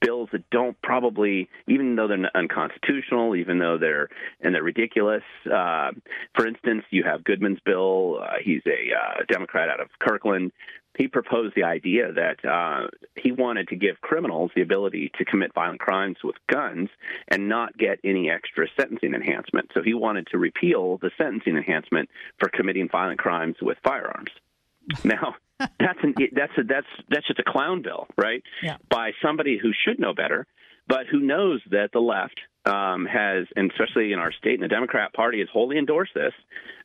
bills 0.00 0.28
that 0.32 0.48
don't 0.50 0.80
probably, 0.82 1.48
even 1.68 1.96
though 1.96 2.08
they're 2.08 2.30
unconstitutional, 2.34 3.36
even 3.36 3.58
though 3.58 3.78
they're 3.78 4.08
and 4.40 4.54
they're 4.54 4.62
ridiculous. 4.62 5.22
Uh, 5.44 5.90
for 6.34 6.46
instance, 6.46 6.84
you 6.90 7.04
have 7.04 7.24
Goodman's 7.24 7.60
bill. 7.64 8.20
Uh, 8.22 8.36
he's 8.42 8.62
a 8.66 8.94
uh, 8.94 9.24
Democrat 9.28 9.68
out 9.68 9.80
of 9.80 9.88
Kirkland. 9.98 10.52
He 10.96 11.08
proposed 11.08 11.54
the 11.54 11.64
idea 11.64 12.12
that 12.12 12.44
uh, 12.44 12.88
he 13.14 13.32
wanted 13.32 13.68
to 13.68 13.76
give 13.76 14.00
criminals 14.00 14.50
the 14.54 14.62
ability 14.62 15.12
to 15.18 15.24
commit 15.24 15.52
violent 15.54 15.80
crimes 15.80 16.18
with 16.24 16.36
guns 16.48 16.88
and 17.28 17.48
not 17.48 17.76
get 17.76 17.98
any 18.02 18.30
extra 18.30 18.66
sentencing 18.78 19.14
enhancement. 19.14 19.70
So 19.74 19.82
he 19.82 19.94
wanted 19.94 20.28
to 20.28 20.38
repeal 20.38 20.98
the 20.98 21.10
sentencing 21.18 21.56
enhancement 21.56 22.08
for 22.38 22.48
committing 22.48 22.88
violent 22.88 23.18
crimes 23.18 23.56
with 23.60 23.78
firearms. 23.84 24.30
Now, 25.04 25.34
that's 25.58 25.98
an, 26.02 26.14
that's 26.32 26.52
a, 26.56 26.62
that's 26.62 26.86
that's 27.08 27.26
just 27.26 27.40
a 27.40 27.44
clown 27.44 27.82
bill, 27.82 28.06
right? 28.16 28.42
Yeah. 28.62 28.76
By 28.88 29.12
somebody 29.20 29.58
who 29.58 29.72
should 29.72 29.98
know 29.98 30.14
better, 30.14 30.46
but 30.86 31.06
who 31.10 31.18
knows 31.18 31.60
that 31.70 31.90
the 31.92 31.98
left 31.98 32.38
um, 32.66 33.06
has, 33.06 33.46
and 33.54 33.70
especially 33.70 34.12
in 34.12 34.18
our 34.18 34.32
state, 34.32 34.54
and 34.54 34.62
the 34.62 34.68
Democrat 34.68 35.12
Party 35.12 35.38
has 35.38 35.48
wholly 35.52 35.78
endorsed 35.78 36.14
this, 36.14 36.34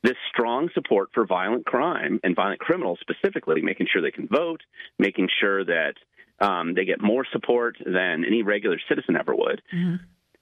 this 0.02 0.16
strong 0.32 0.68
support 0.74 1.10
for 1.12 1.26
violent 1.26 1.66
crime 1.66 2.20
and 2.22 2.36
violent 2.36 2.60
criminals 2.60 2.98
specifically, 3.00 3.60
making 3.62 3.88
sure 3.92 4.00
they 4.00 4.10
can 4.10 4.28
vote, 4.28 4.60
making 4.98 5.28
sure 5.40 5.64
that 5.64 5.94
um, 6.40 6.74
they 6.74 6.84
get 6.84 7.02
more 7.02 7.26
support 7.32 7.76
than 7.84 8.24
any 8.24 8.42
regular 8.42 8.78
citizen 8.88 9.16
ever 9.16 9.34
would. 9.34 9.62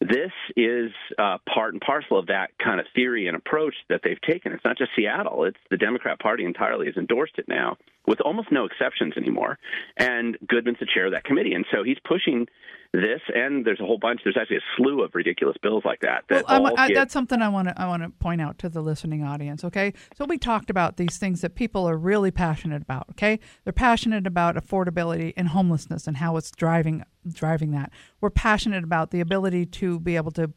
This 0.00 0.32
is 0.56 0.92
uh, 1.18 1.36
part 1.52 1.74
and 1.74 1.82
parcel 1.82 2.18
of 2.18 2.28
that 2.28 2.52
kind 2.62 2.80
of 2.80 2.86
theory 2.94 3.26
and 3.26 3.36
approach 3.36 3.74
that 3.90 4.00
they've 4.02 4.20
taken. 4.22 4.52
It's 4.52 4.64
not 4.64 4.78
just 4.78 4.92
Seattle; 4.96 5.44
it's 5.44 5.58
the 5.70 5.76
Democrat 5.76 6.18
Party 6.18 6.46
entirely 6.46 6.86
has 6.86 6.96
endorsed 6.96 7.34
it 7.36 7.48
now, 7.48 7.76
with 8.06 8.20
almost 8.20 8.50
no 8.50 8.64
exceptions 8.64 9.14
anymore. 9.16 9.58
And 9.96 10.36
Goodman's 10.46 10.78
the 10.80 10.86
chair 10.86 11.06
of 11.06 11.12
that 11.12 11.24
committee, 11.24 11.52
and 11.52 11.64
so 11.72 11.82
he's 11.82 11.98
pushing 12.04 12.46
this. 12.92 13.20
And 13.34 13.64
there's 13.64 13.80
a 13.80 13.84
whole 13.84 13.98
bunch. 13.98 14.22
There's 14.24 14.36
actually 14.40 14.56
a 14.56 14.66
slew 14.76 15.02
of 15.02 15.14
ridiculous 15.14 15.56
bills 15.62 15.84
like 15.84 16.00
that. 16.00 16.24
That 16.28 16.44
Well, 16.48 16.72
I, 16.76 16.86
I, 16.86 16.92
that's 16.92 17.12
something 17.12 17.40
I 17.40 17.48
want 17.48 17.68
to 17.68 17.80
I 17.80 17.86
want 17.86 18.02
to 18.02 18.10
point 18.10 18.40
out 18.40 18.58
to 18.58 18.68
the 18.68 18.80
listening 18.80 19.22
audience. 19.22 19.64
Okay, 19.64 19.92
so 20.16 20.24
we 20.24 20.38
talked 20.38 20.70
about 20.70 20.96
these 20.96 21.18
things 21.18 21.40
that 21.42 21.54
people 21.54 21.88
are 21.88 21.96
really 21.96 22.30
passionate 22.30 22.82
about. 22.82 23.06
Okay, 23.10 23.38
they're 23.64 23.72
passionate 23.72 24.26
about 24.26 24.56
affordability 24.56 25.32
and 25.36 25.48
homelessness 25.48 26.06
and 26.06 26.16
how 26.16 26.36
it's 26.36 26.50
driving 26.50 27.04
driving 27.28 27.70
that. 27.72 27.92
We're 28.20 28.30
passionate 28.30 28.84
about 28.84 29.10
the 29.10 29.20
ability 29.20 29.66
to 29.66 30.00
be 30.00 30.16
able 30.16 30.30
to 30.32 30.52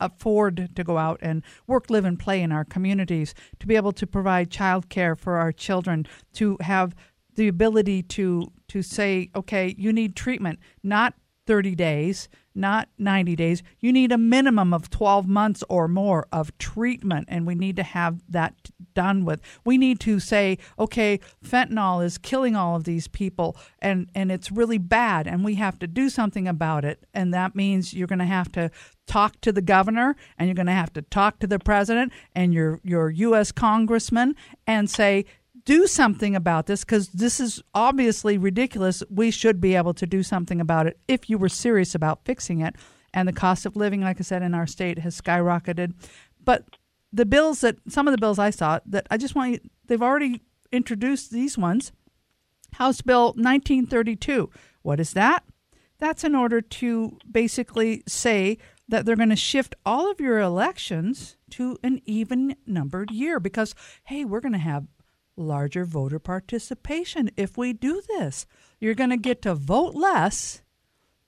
afford 0.00 0.70
to 0.74 0.84
go 0.84 0.98
out 0.98 1.18
and 1.22 1.42
work, 1.66 1.90
live, 1.90 2.04
and 2.04 2.18
play 2.18 2.42
in 2.42 2.52
our 2.52 2.64
communities. 2.64 3.34
To 3.60 3.66
be 3.66 3.76
able 3.76 3.92
to 3.92 4.06
provide 4.06 4.50
child 4.50 4.88
care 4.88 5.16
for 5.16 5.36
our 5.36 5.52
children. 5.52 6.06
To 6.38 6.56
have 6.60 6.94
the 7.34 7.48
ability 7.48 8.02
to 8.02 8.52
to 8.68 8.82
say, 8.82 9.30
okay, 9.34 9.74
you 9.78 9.92
need 9.92 10.14
treatment, 10.14 10.58
not 10.82 11.14
30 11.46 11.74
days, 11.74 12.28
not 12.54 12.90
90 12.98 13.34
days. 13.36 13.62
You 13.80 13.90
need 13.90 14.12
a 14.12 14.18
minimum 14.18 14.74
of 14.74 14.90
12 14.90 15.26
months 15.26 15.64
or 15.70 15.88
more 15.88 16.26
of 16.30 16.56
treatment, 16.58 17.26
and 17.28 17.46
we 17.46 17.54
need 17.54 17.76
to 17.76 17.82
have 17.82 18.20
that 18.28 18.54
done 18.94 19.24
with. 19.24 19.40
We 19.64 19.78
need 19.78 19.98
to 20.00 20.20
say, 20.20 20.58
okay, 20.78 21.20
fentanyl 21.42 22.04
is 22.04 22.18
killing 22.18 22.54
all 22.54 22.76
of 22.76 22.84
these 22.84 23.08
people, 23.08 23.56
and, 23.78 24.10
and 24.14 24.30
it's 24.30 24.52
really 24.52 24.76
bad, 24.76 25.26
and 25.26 25.42
we 25.42 25.54
have 25.54 25.78
to 25.78 25.86
do 25.86 26.10
something 26.10 26.46
about 26.46 26.84
it. 26.84 27.06
And 27.14 27.32
that 27.32 27.54
means 27.54 27.94
you're 27.94 28.06
going 28.06 28.18
to 28.18 28.26
have 28.26 28.52
to 28.52 28.70
talk 29.06 29.40
to 29.40 29.50
the 29.50 29.62
governor, 29.62 30.16
and 30.36 30.48
you're 30.48 30.54
going 30.54 30.66
to 30.66 30.72
have 30.72 30.92
to 30.94 31.02
talk 31.02 31.38
to 31.38 31.46
the 31.46 31.58
president 31.58 32.12
and 32.34 32.52
your, 32.52 32.80
your 32.84 33.08
U.S. 33.08 33.52
congressman 33.52 34.34
and 34.66 34.90
say, 34.90 35.24
do 35.68 35.86
something 35.86 36.34
about 36.34 36.64
this 36.64 36.82
because 36.82 37.08
this 37.08 37.38
is 37.38 37.62
obviously 37.74 38.38
ridiculous. 38.38 39.02
We 39.10 39.30
should 39.30 39.60
be 39.60 39.74
able 39.74 39.92
to 39.92 40.06
do 40.06 40.22
something 40.22 40.62
about 40.62 40.86
it 40.86 40.98
if 41.06 41.28
you 41.28 41.36
were 41.36 41.50
serious 41.50 41.94
about 41.94 42.24
fixing 42.24 42.62
it. 42.62 42.74
And 43.12 43.28
the 43.28 43.34
cost 43.34 43.66
of 43.66 43.76
living, 43.76 44.00
like 44.00 44.18
I 44.18 44.22
said, 44.22 44.42
in 44.42 44.54
our 44.54 44.66
state 44.66 45.00
has 45.00 45.20
skyrocketed. 45.20 45.92
But 46.42 46.64
the 47.12 47.26
bills 47.26 47.60
that 47.60 47.76
some 47.86 48.08
of 48.08 48.12
the 48.12 48.18
bills 48.18 48.38
I 48.38 48.48
saw 48.48 48.80
that 48.86 49.06
I 49.10 49.18
just 49.18 49.34
want 49.34 49.52
you, 49.52 49.60
they've 49.86 50.02
already 50.02 50.40
introduced 50.72 51.32
these 51.32 51.58
ones. 51.58 51.92
House 52.72 53.02
Bill 53.02 53.34
1932. 53.34 54.48
What 54.80 54.98
is 54.98 55.12
that? 55.12 55.44
That's 55.98 56.24
in 56.24 56.34
order 56.34 56.62
to 56.62 57.18
basically 57.30 58.04
say 58.06 58.56
that 58.88 59.04
they're 59.04 59.16
going 59.16 59.28
to 59.28 59.36
shift 59.36 59.74
all 59.84 60.10
of 60.10 60.18
your 60.18 60.38
elections 60.38 61.36
to 61.50 61.76
an 61.82 62.00
even 62.06 62.56
numbered 62.66 63.10
year 63.10 63.38
because, 63.38 63.74
hey, 64.04 64.24
we're 64.24 64.40
going 64.40 64.52
to 64.52 64.58
have 64.58 64.86
larger 65.38 65.84
voter 65.84 66.18
participation 66.18 67.30
if 67.36 67.56
we 67.56 67.72
do 67.72 68.02
this. 68.08 68.46
You're 68.80 68.94
going 68.94 69.10
to 69.10 69.16
get 69.16 69.42
to 69.42 69.54
vote 69.54 69.94
less, 69.94 70.62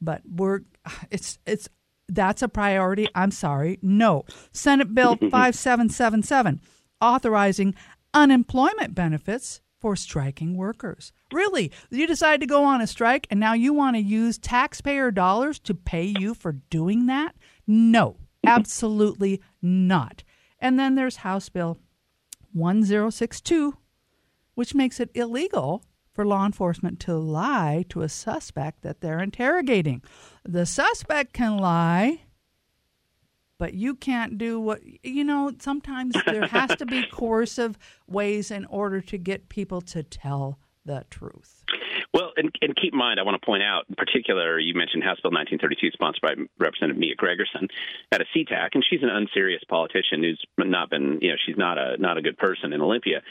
but 0.01 0.23
we're 0.29 0.61
it's 1.11 1.39
it's 1.47 1.69
that's 2.09 2.43
a 2.43 2.49
priority. 2.49 3.09
I'm 3.15 3.31
sorry. 3.31 3.79
No. 3.83 4.25
Senate 4.53 4.95
Bill 4.95 5.17
5777 5.17 6.61
authorizing 7.01 7.75
unemployment 8.13 8.95
benefits 8.95 9.61
for 9.81 9.97
striking 9.97 10.57
workers. 10.57 11.13
Really? 11.33 11.73
You 11.91 12.07
decide 12.07 12.41
to 12.41 12.47
go 12.47 12.65
on 12.65 12.81
a 12.81 12.87
strike 12.87 13.27
and 13.31 13.41
now 13.41 13.55
you 13.55 13.73
want 13.73 13.97
to 13.97 14.03
use 14.03 14.37
taxpayer 14.37 15.11
dollars 15.11 15.59
to 15.61 15.75
pay 15.75 16.15
you 16.19 16.35
for 16.35 16.53
doing 16.53 17.07
that? 17.07 17.35
No. 17.67 18.17
Absolutely 18.47 19.41
not. 19.63 20.23
And 20.59 20.79
then 20.79 20.95
there's 20.95 21.17
House 21.17 21.49
Bill 21.49 21.79
1062 22.53 23.77
which 24.61 24.75
makes 24.75 25.01
it 25.01 25.09
illegal 25.15 25.83
for 26.13 26.27
law 26.27 26.45
enforcement 26.45 27.01
to 27.01 27.15
lie 27.15 27.83
to 27.89 28.03
a 28.03 28.11
suspect 28.11 28.83
that 28.83 29.01
they're 29.01 29.23
interrogating. 29.23 30.03
The 30.45 30.67
suspect 30.67 31.33
can 31.33 31.57
lie, 31.57 32.21
but 33.57 33.73
you 33.73 33.95
can't 33.95 34.37
do 34.37 34.61
what, 34.61 34.83
you 35.03 35.25
know, 35.25 35.51
sometimes 35.61 36.15
there 36.27 36.47
has 36.47 36.77
to 36.77 36.85
be 36.85 37.07
coercive 37.11 37.79
ways 38.07 38.51
in 38.51 38.67
order 38.67 39.01
to 39.01 39.17
get 39.17 39.49
people 39.49 39.81
to 39.81 40.03
tell 40.03 40.59
the 40.85 41.07
truth. 41.09 41.65
Well, 42.13 42.33
and, 42.37 42.51
and 42.61 42.75
keep 42.75 42.93
in 42.93 42.99
mind, 42.99 43.21
I 43.21 43.23
want 43.23 43.41
to 43.41 43.47
point 43.47 43.63
out, 43.63 43.85
in 43.89 43.95
particular, 43.95 44.59
you 44.59 44.75
mentioned 44.75 45.05
House 45.05 45.21
Bill 45.23 45.31
1932, 45.31 45.93
sponsored 45.93 46.23
by 46.23 46.35
Representative 46.59 46.99
Mia 46.99 47.15
Gregerson 47.15 47.69
at 48.11 48.21
a 48.21 48.25
SeaTac, 48.35 48.71
and 48.75 48.85
she's 48.89 49.03
an 49.03 49.11
unserious 49.11 49.63
politician 49.69 50.23
who's 50.23 50.43
not 50.59 50.91
been, 50.91 51.19
you 51.21 51.31
know, 51.31 51.37
she's 51.47 51.57
not 51.57 51.79
a 51.79 51.97
not 51.99 52.19
a 52.19 52.23
good 52.23 52.37
person 52.37 52.73
in 52.73 52.81
Olympia. 52.81 53.23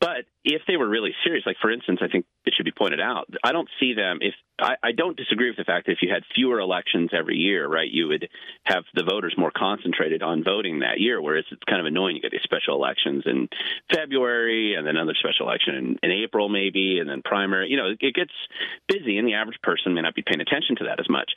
But 0.00 0.26
if 0.48 0.62
they 0.66 0.76
were 0.76 0.88
really 0.88 1.14
serious, 1.24 1.44
like 1.44 1.56
for 1.60 1.70
instance, 1.70 2.00
I 2.02 2.08
think 2.08 2.24
it 2.46 2.54
should 2.56 2.64
be 2.64 2.72
pointed 2.72 3.00
out, 3.00 3.28
I 3.44 3.52
don't 3.52 3.68
see 3.78 3.92
them 3.92 4.18
if 4.20 4.34
I, 4.58 4.74
I 4.82 4.92
don't 4.92 5.16
disagree 5.16 5.50
with 5.50 5.58
the 5.58 5.64
fact 5.64 5.86
that 5.86 5.92
if 5.92 5.98
you 6.00 6.10
had 6.12 6.22
fewer 6.34 6.58
elections 6.58 7.10
every 7.12 7.36
year, 7.36 7.68
right, 7.68 7.88
you 7.88 8.08
would 8.08 8.28
have 8.64 8.84
the 8.94 9.04
voters 9.04 9.34
more 9.36 9.52
concentrated 9.54 10.22
on 10.22 10.42
voting 10.42 10.80
that 10.80 10.98
year. 10.98 11.20
Whereas 11.20 11.44
it's 11.50 11.62
kind 11.68 11.80
of 11.80 11.86
annoying. 11.86 12.16
You 12.16 12.22
get 12.22 12.32
these 12.32 12.42
special 12.42 12.74
elections 12.74 13.24
in 13.26 13.48
February 13.92 14.74
and 14.74 14.86
then 14.86 14.96
another 14.96 15.14
special 15.18 15.46
election 15.46 15.74
in, 15.74 15.98
in 16.02 16.10
April, 16.10 16.48
maybe, 16.48 16.98
and 16.98 17.08
then 17.08 17.22
primary. 17.22 17.68
You 17.68 17.76
know, 17.76 17.94
it 18.00 18.14
gets 18.14 18.32
busy, 18.88 19.18
and 19.18 19.28
the 19.28 19.34
average 19.34 19.60
person 19.62 19.94
may 19.94 20.00
not 20.00 20.14
be 20.14 20.22
paying 20.22 20.40
attention 20.40 20.76
to 20.76 20.84
that 20.84 20.98
as 20.98 21.08
much. 21.08 21.30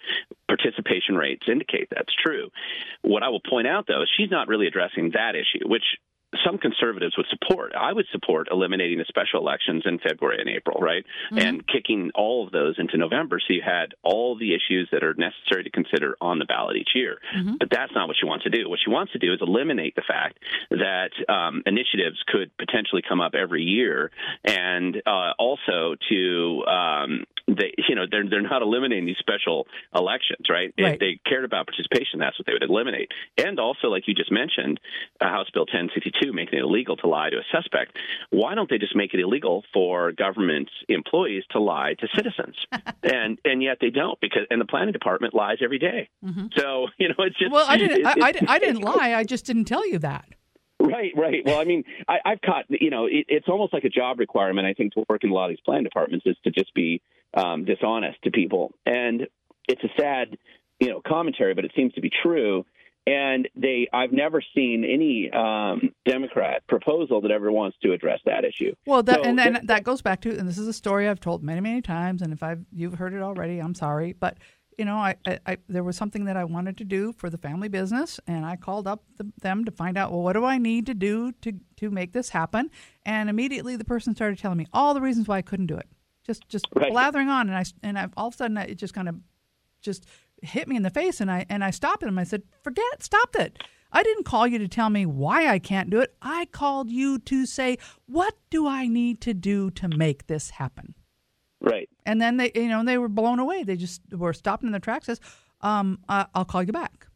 Participation 0.47 1.15
rates 1.15 1.43
indicate 1.47 1.89
that's 1.91 2.13
true. 2.23 2.49
What 3.01 3.23
I 3.23 3.29
will 3.29 3.41
point 3.41 3.67
out, 3.67 3.85
though, 3.87 4.03
is 4.03 4.09
she's 4.17 4.31
not 4.31 4.47
really 4.47 4.67
addressing 4.67 5.11
that 5.11 5.35
issue, 5.35 5.67
which 5.67 5.83
some 6.45 6.57
conservatives 6.57 7.15
would 7.17 7.27
support. 7.29 7.73
I 7.75 7.93
would 7.93 8.05
support 8.11 8.47
eliminating 8.51 8.97
the 8.97 9.05
special 9.07 9.39
elections 9.39 9.83
in 9.85 9.99
February 9.99 10.39
and 10.39 10.49
April, 10.49 10.79
right? 10.79 11.03
Mm-hmm. 11.31 11.37
And 11.37 11.67
kicking 11.67 12.11
all 12.15 12.45
of 12.45 12.51
those 12.51 12.75
into 12.77 12.97
November 12.97 13.39
so 13.39 13.53
you 13.53 13.61
had 13.63 13.93
all 14.03 14.37
the 14.37 14.53
issues 14.53 14.89
that 14.91 15.03
are 15.03 15.13
necessary 15.13 15.63
to 15.63 15.69
consider 15.69 16.15
on 16.21 16.39
the 16.39 16.45
ballot 16.45 16.77
each 16.77 16.91
year. 16.95 17.17
Mm-hmm. 17.35 17.55
But 17.59 17.69
that's 17.69 17.91
not 17.93 18.07
what 18.07 18.17
she 18.19 18.25
wants 18.25 18.43
to 18.45 18.49
do. 18.49 18.69
What 18.69 18.79
she 18.83 18.89
wants 18.89 19.11
to 19.13 19.19
do 19.19 19.33
is 19.33 19.39
eliminate 19.41 19.95
the 19.95 20.03
fact 20.07 20.39
that 20.69 21.11
um, 21.27 21.63
initiatives 21.65 22.17
could 22.27 22.55
potentially 22.57 23.01
come 23.07 23.19
up 23.19 23.33
every 23.35 23.63
year 23.63 24.11
and 24.43 25.01
uh, 25.05 25.31
also 25.37 25.95
to 26.09 26.65
um, 26.65 27.25
they 27.47 27.73
you 27.89 27.95
know 27.95 28.05
they're 28.09 28.27
they're 28.27 28.41
not 28.41 28.61
eliminating 28.61 29.05
these 29.05 29.19
special 29.19 29.67
elections, 29.95 30.47
right? 30.49 30.73
right? 30.79 30.93
If 30.93 30.99
they 30.99 31.19
cared 31.27 31.45
about 31.45 31.67
participation, 31.67 32.19
that's 32.19 32.37
what 32.39 32.45
they 32.45 32.53
would 32.53 32.63
eliminate. 32.63 33.11
And 33.37 33.59
also, 33.59 33.87
like 33.87 34.07
you 34.07 34.13
just 34.13 34.31
mentioned, 34.31 34.79
uh, 35.19 35.25
House 35.25 35.49
Bill 35.53 35.63
1062 35.63 36.20
making 36.33 36.59
it 36.59 36.63
illegal 36.63 36.95
to 36.97 37.07
lie 37.07 37.29
to 37.29 37.37
a 37.37 37.43
suspect. 37.51 37.97
Why 38.29 38.55
don't 38.55 38.69
they 38.69 38.77
just 38.77 38.95
make 38.95 39.13
it 39.13 39.19
illegal 39.19 39.63
for 39.73 40.11
government 40.11 40.69
employees 40.87 41.43
to 41.51 41.59
lie 41.59 41.95
to 41.99 42.07
citizens? 42.15 42.55
and 43.03 43.39
and 43.45 43.61
yet 43.63 43.77
they 43.81 43.89
don't 43.89 44.19
because 44.21 44.43
and 44.49 44.61
the 44.61 44.65
planning 44.65 44.93
department 44.93 45.33
lies 45.33 45.57
every 45.63 45.79
day. 45.79 46.09
Mm-hmm. 46.23 46.47
So 46.55 46.87
you 46.97 47.09
know 47.09 47.15
it's 47.19 47.37
just 47.37 47.51
well, 47.51 47.65
I 47.67 47.77
didn't 47.77 48.05
I, 48.05 48.13
I, 48.21 48.33
I 48.47 48.59
didn't 48.59 48.81
lie. 48.81 49.13
I 49.13 49.23
just 49.23 49.45
didn't 49.45 49.65
tell 49.65 49.87
you 49.87 49.99
that. 49.99 50.25
Right, 50.81 51.11
right. 51.15 51.43
Well, 51.45 51.59
I 51.59 51.63
mean, 51.63 51.83
I, 52.07 52.17
I've 52.25 52.41
caught, 52.41 52.65
you 52.69 52.89
know, 52.89 53.05
it, 53.05 53.25
it's 53.27 53.47
almost 53.47 53.73
like 53.73 53.83
a 53.83 53.89
job 53.89 54.19
requirement, 54.19 54.67
I 54.67 54.73
think, 54.73 54.93
to 54.93 55.05
work 55.07 55.23
in 55.23 55.29
a 55.29 55.33
lot 55.33 55.45
of 55.45 55.51
these 55.51 55.59
plan 55.63 55.83
departments 55.83 56.25
is 56.25 56.35
to 56.43 56.51
just 56.51 56.73
be 56.73 57.01
um, 57.33 57.65
dishonest 57.65 58.21
to 58.23 58.31
people. 58.31 58.73
And 58.85 59.27
it's 59.67 59.83
a 59.83 59.89
sad, 59.99 60.37
you 60.79 60.89
know, 60.89 61.01
commentary, 61.05 61.53
but 61.53 61.65
it 61.65 61.71
seems 61.75 61.93
to 61.93 62.01
be 62.01 62.09
true. 62.23 62.65
And 63.07 63.49
they, 63.55 63.87
I've 63.91 64.11
never 64.11 64.43
seen 64.55 64.83
any 64.83 65.31
um, 65.31 65.93
Democrat 66.05 66.61
proposal 66.67 67.21
that 67.21 67.31
ever 67.31 67.51
wants 67.51 67.77
to 67.83 67.93
address 67.93 68.19
that 68.25 68.45
issue. 68.45 68.73
Well, 68.85 69.01
that, 69.03 69.23
so, 69.23 69.23
and 69.23 69.39
then 69.39 69.59
that 69.63 69.83
goes 69.83 70.01
back 70.01 70.21
to, 70.21 70.37
and 70.37 70.47
this 70.47 70.59
is 70.59 70.67
a 70.67 70.73
story 70.73 71.09
I've 71.09 71.19
told 71.19 71.43
many, 71.43 71.61
many 71.61 71.81
times. 71.81 72.21
And 72.21 72.31
if 72.31 72.43
I've 72.43 72.63
you've 72.71 72.95
heard 72.95 73.13
it 73.13 73.21
already, 73.21 73.59
I'm 73.59 73.73
sorry, 73.73 74.13
but 74.13 74.37
you 74.77 74.85
know, 74.85 74.95
I, 74.95 75.15
I, 75.27 75.39
I, 75.45 75.57
there 75.67 75.83
was 75.83 75.97
something 75.97 76.25
that 76.25 76.37
I 76.37 76.43
wanted 76.43 76.77
to 76.77 76.85
do 76.85 77.11
for 77.13 77.29
the 77.29 77.37
family 77.37 77.67
business, 77.67 78.19
and 78.25 78.45
I 78.45 78.55
called 78.55 78.87
up 78.87 79.03
the, 79.17 79.31
them 79.41 79.65
to 79.65 79.71
find 79.71 79.97
out, 79.97 80.11
well, 80.11 80.21
what 80.21 80.33
do 80.33 80.45
I 80.45 80.57
need 80.57 80.85
to 80.85 80.93
do 80.93 81.31
to 81.41 81.53
to 81.77 81.89
make 81.89 82.13
this 82.13 82.29
happen? 82.29 82.69
And 83.05 83.29
immediately, 83.29 83.75
the 83.75 83.83
person 83.83 84.15
started 84.15 84.39
telling 84.39 84.57
me 84.57 84.67
all 84.73 84.93
the 84.93 85.01
reasons 85.01 85.27
why 85.27 85.37
I 85.37 85.41
couldn't 85.41 85.67
do 85.67 85.75
it 85.75 85.87
just 86.25 86.47
just 86.47 86.67
right. 86.75 86.91
blathering 86.91 87.29
on, 87.29 87.49
and 87.49 87.57
I 87.57 87.63
and 87.83 87.97
I, 87.97 88.07
all 88.15 88.27
of 88.27 88.33
a 88.35 88.37
sudden 88.37 88.57
it 88.57 88.75
just 88.75 88.93
kind 88.93 89.09
of 89.09 89.15
just 89.81 90.05
hit 90.41 90.67
me 90.67 90.75
in 90.75 90.83
the 90.83 90.89
face, 90.89 91.21
and 91.21 91.31
I 91.31 91.45
and 91.49 91.63
I 91.63 91.71
stopped 91.71 92.03
him. 92.03 92.17
I 92.17 92.23
said, 92.23 92.43
"Forget, 92.63 93.03
stop 93.03 93.35
it." 93.35 93.63
I 93.93 94.03
didn't 94.03 94.23
call 94.23 94.47
you 94.47 94.57
to 94.59 94.67
tell 94.67 94.89
me 94.89 95.05
why 95.05 95.47
I 95.47 95.59
can't 95.59 95.89
do 95.89 95.99
it. 95.99 96.15
I 96.21 96.45
called 96.45 96.89
you 96.89 97.19
to 97.19 97.45
say, 97.45 97.77
"What 98.05 98.35
do 98.49 98.67
I 98.67 98.87
need 98.87 99.21
to 99.21 99.33
do 99.33 99.69
to 99.71 99.87
make 99.87 100.27
this 100.27 100.51
happen?" 100.51 100.95
Right. 101.59 101.89
And 102.05 102.21
then 102.21 102.37
they, 102.37 102.51
you 102.55 102.69
know, 102.69 102.83
they 102.83 102.97
were 102.97 103.09
blown 103.09 103.39
away. 103.39 103.63
They 103.63 103.75
just 103.75 104.01
were 104.11 104.33
stopped 104.33 104.63
in 104.63 104.71
their 104.71 104.79
tracks. 104.79 105.05
Says, 105.05 105.19
um, 105.61 105.99
"I'll 106.09 106.45
call 106.45 106.63
you 106.63 106.73
back," 106.73 107.07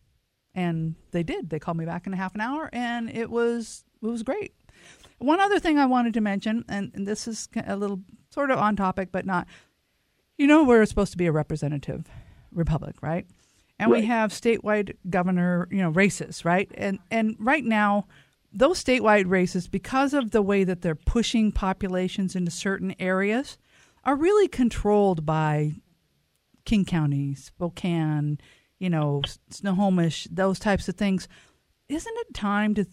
and 0.53 0.95
they 1.11 1.23
did. 1.23 1.49
They 1.49 1.59
called 1.59 1.77
me 1.77 1.85
back 1.85 2.05
in 2.07 2.13
a 2.13 2.17
half 2.17 2.35
an 2.35 2.41
hour, 2.41 2.69
and 2.71 3.09
it 3.09 3.29
was 3.29 3.83
it 4.03 4.07
was 4.07 4.23
great. 4.23 4.53
One 5.17 5.39
other 5.39 5.59
thing 5.59 5.79
I 5.79 5.85
wanted 5.85 6.13
to 6.15 6.21
mention, 6.21 6.65
and, 6.67 6.91
and 6.93 7.07
this 7.07 7.27
is 7.27 7.47
a 7.65 7.77
little 7.77 8.01
sort 8.29 8.51
of 8.51 8.59
on 8.59 8.75
topic, 8.75 9.09
but 9.11 9.25
not. 9.25 9.47
You 10.37 10.47
know, 10.47 10.65
we're 10.65 10.85
supposed 10.85 11.13
to 11.13 11.17
be 11.17 11.27
a 11.27 11.31
representative 11.31 12.09
republic, 12.55 12.95
right? 13.01 13.27
And 13.77 13.91
right. 13.91 14.01
we 14.01 14.07
have 14.07 14.31
statewide 14.31 14.95
governor, 15.09 15.67
you 15.69 15.79
know, 15.79 15.89
races, 15.89 16.45
right? 16.45 16.69
And 16.75 16.99
and 17.11 17.35
right 17.39 17.63
now, 17.63 18.07
those 18.53 18.83
statewide 18.83 19.29
races, 19.29 19.67
because 19.67 20.13
of 20.13 20.31
the 20.31 20.41
way 20.41 20.63
that 20.63 20.81
they're 20.81 20.95
pushing 20.95 21.51
populations 21.51 22.35
into 22.35 22.51
certain 22.51 22.95
areas, 22.99 23.57
are 24.05 24.15
really 24.15 24.47
controlled 24.47 25.25
by 25.25 25.73
King 26.63 26.85
County, 26.85 27.35
Spokane, 27.35 28.39
you 28.79 28.89
know, 28.89 29.21
Snohomish, 29.49 30.27
those 30.31 30.59
types 30.59 30.87
of 30.87 30.95
things. 30.95 31.27
Isn't 31.89 32.17
it 32.17 32.33
time 32.33 32.73
to 32.75 32.85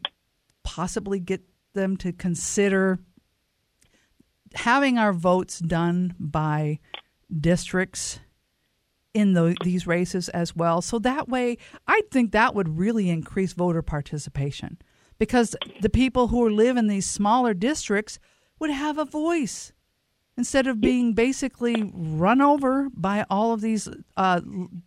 possibly 0.64 1.20
get 1.20 1.42
them 1.74 1.96
to 1.98 2.12
consider 2.12 2.98
having 4.54 4.98
our 4.98 5.12
votes 5.12 5.58
done 5.58 6.14
by 6.18 6.78
districts 7.40 8.20
in 9.14 9.34
the, 9.34 9.54
these 9.62 9.86
races 9.86 10.28
as 10.30 10.56
well. 10.56 10.80
So 10.80 10.98
that 11.00 11.28
way, 11.28 11.58
I 11.86 12.02
think 12.10 12.32
that 12.32 12.54
would 12.54 12.78
really 12.78 13.10
increase 13.10 13.52
voter 13.52 13.82
participation 13.82 14.78
because 15.18 15.54
the 15.80 15.90
people 15.90 16.28
who 16.28 16.48
live 16.48 16.76
in 16.76 16.86
these 16.86 17.06
smaller 17.06 17.54
districts 17.54 18.18
would 18.58 18.70
have 18.70 18.98
a 18.98 19.04
voice 19.04 19.72
instead 20.36 20.66
of 20.66 20.80
being 20.80 21.12
basically 21.12 21.92
run 21.94 22.40
over 22.40 22.88
by 22.94 23.26
all 23.28 23.52
of 23.52 23.60
these 23.60 23.88
uh, 24.16 24.40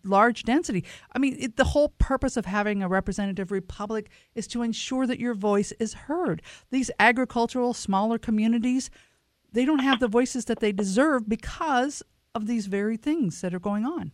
large 0.03 0.43
density. 0.43 0.83
I 1.13 1.19
mean, 1.19 1.35
it, 1.39 1.55
the 1.55 1.65
whole 1.65 1.89
purpose 1.99 2.35
of 2.35 2.45
having 2.45 2.81
a 2.81 2.87
representative 2.87 3.51
republic 3.51 4.09
is 4.33 4.47
to 4.47 4.63
ensure 4.63 5.05
that 5.05 5.19
your 5.19 5.35
voice 5.35 5.71
is 5.73 5.93
heard. 5.93 6.41
These 6.71 6.89
agricultural, 6.99 7.73
smaller 7.73 8.17
communities, 8.17 8.89
they 9.51 9.65
don't 9.65 9.79
have 9.79 9.99
the 9.99 10.07
voices 10.07 10.45
that 10.45 10.59
they 10.59 10.71
deserve 10.71 11.29
because 11.29 12.01
of 12.35 12.45
these 12.47 12.67
very 12.67 12.97
things 12.97 13.41
that 13.41 13.53
are 13.53 13.59
going 13.59 13.85
on. 13.85 14.11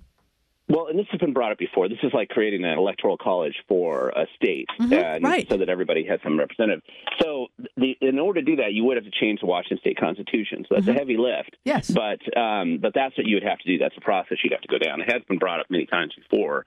Well, 0.70 0.88
and 0.88 0.98
this 0.98 1.08
has 1.12 1.20
been 1.20 1.34
brought 1.34 1.52
up 1.52 1.58
before. 1.58 1.90
This 1.90 1.98
is 2.02 2.14
like 2.14 2.30
creating 2.30 2.64
an 2.64 2.78
electoral 2.78 3.18
college 3.18 3.56
for 3.68 4.10
a 4.10 4.26
state, 4.38 4.68
mm-hmm, 4.80 4.94
and 4.94 5.22
right. 5.24 5.46
so 5.50 5.58
that 5.58 5.68
everybody 5.68 6.06
has 6.06 6.22
some 6.24 6.40
representative. 6.40 6.82
So, 7.20 7.48
the, 7.76 7.98
in 8.00 8.18
order 8.20 8.40
to 8.40 8.46
do 8.46 8.56
that, 8.58 8.72
you 8.72 8.86
would 8.86 8.96
have 8.96 9.04
to 9.04 9.12
change 9.12 9.42
the 9.42 9.48
Washington 9.48 9.80
State 9.80 9.98
Constitution. 10.00 10.66
So 10.70 10.76
that's 10.76 10.86
Mm-hmm. 10.86 10.96
a 10.96 11.00
heavy 11.00 11.18
lift. 11.18 11.58
Yes, 11.66 11.92
but 11.92 12.22
um, 12.40 12.78
but 12.82 12.94
that's 12.96 13.18
what 13.18 13.28
you 13.28 13.36
would 13.36 13.44
have 13.44 13.60
to 13.60 13.68
do. 13.68 13.80
That's 13.80 13.98
a 13.98 14.02
process 14.02 14.38
you'd 14.46 14.54
have 14.54 14.62
to 14.62 14.70
go 14.70 14.78
down. 14.78 15.02
It 15.02 15.12
has 15.12 15.22
been 15.28 15.40
brought 15.40 15.60
up 15.60 15.66
many 15.70 15.88
times 15.88 16.14
before. 16.16 16.64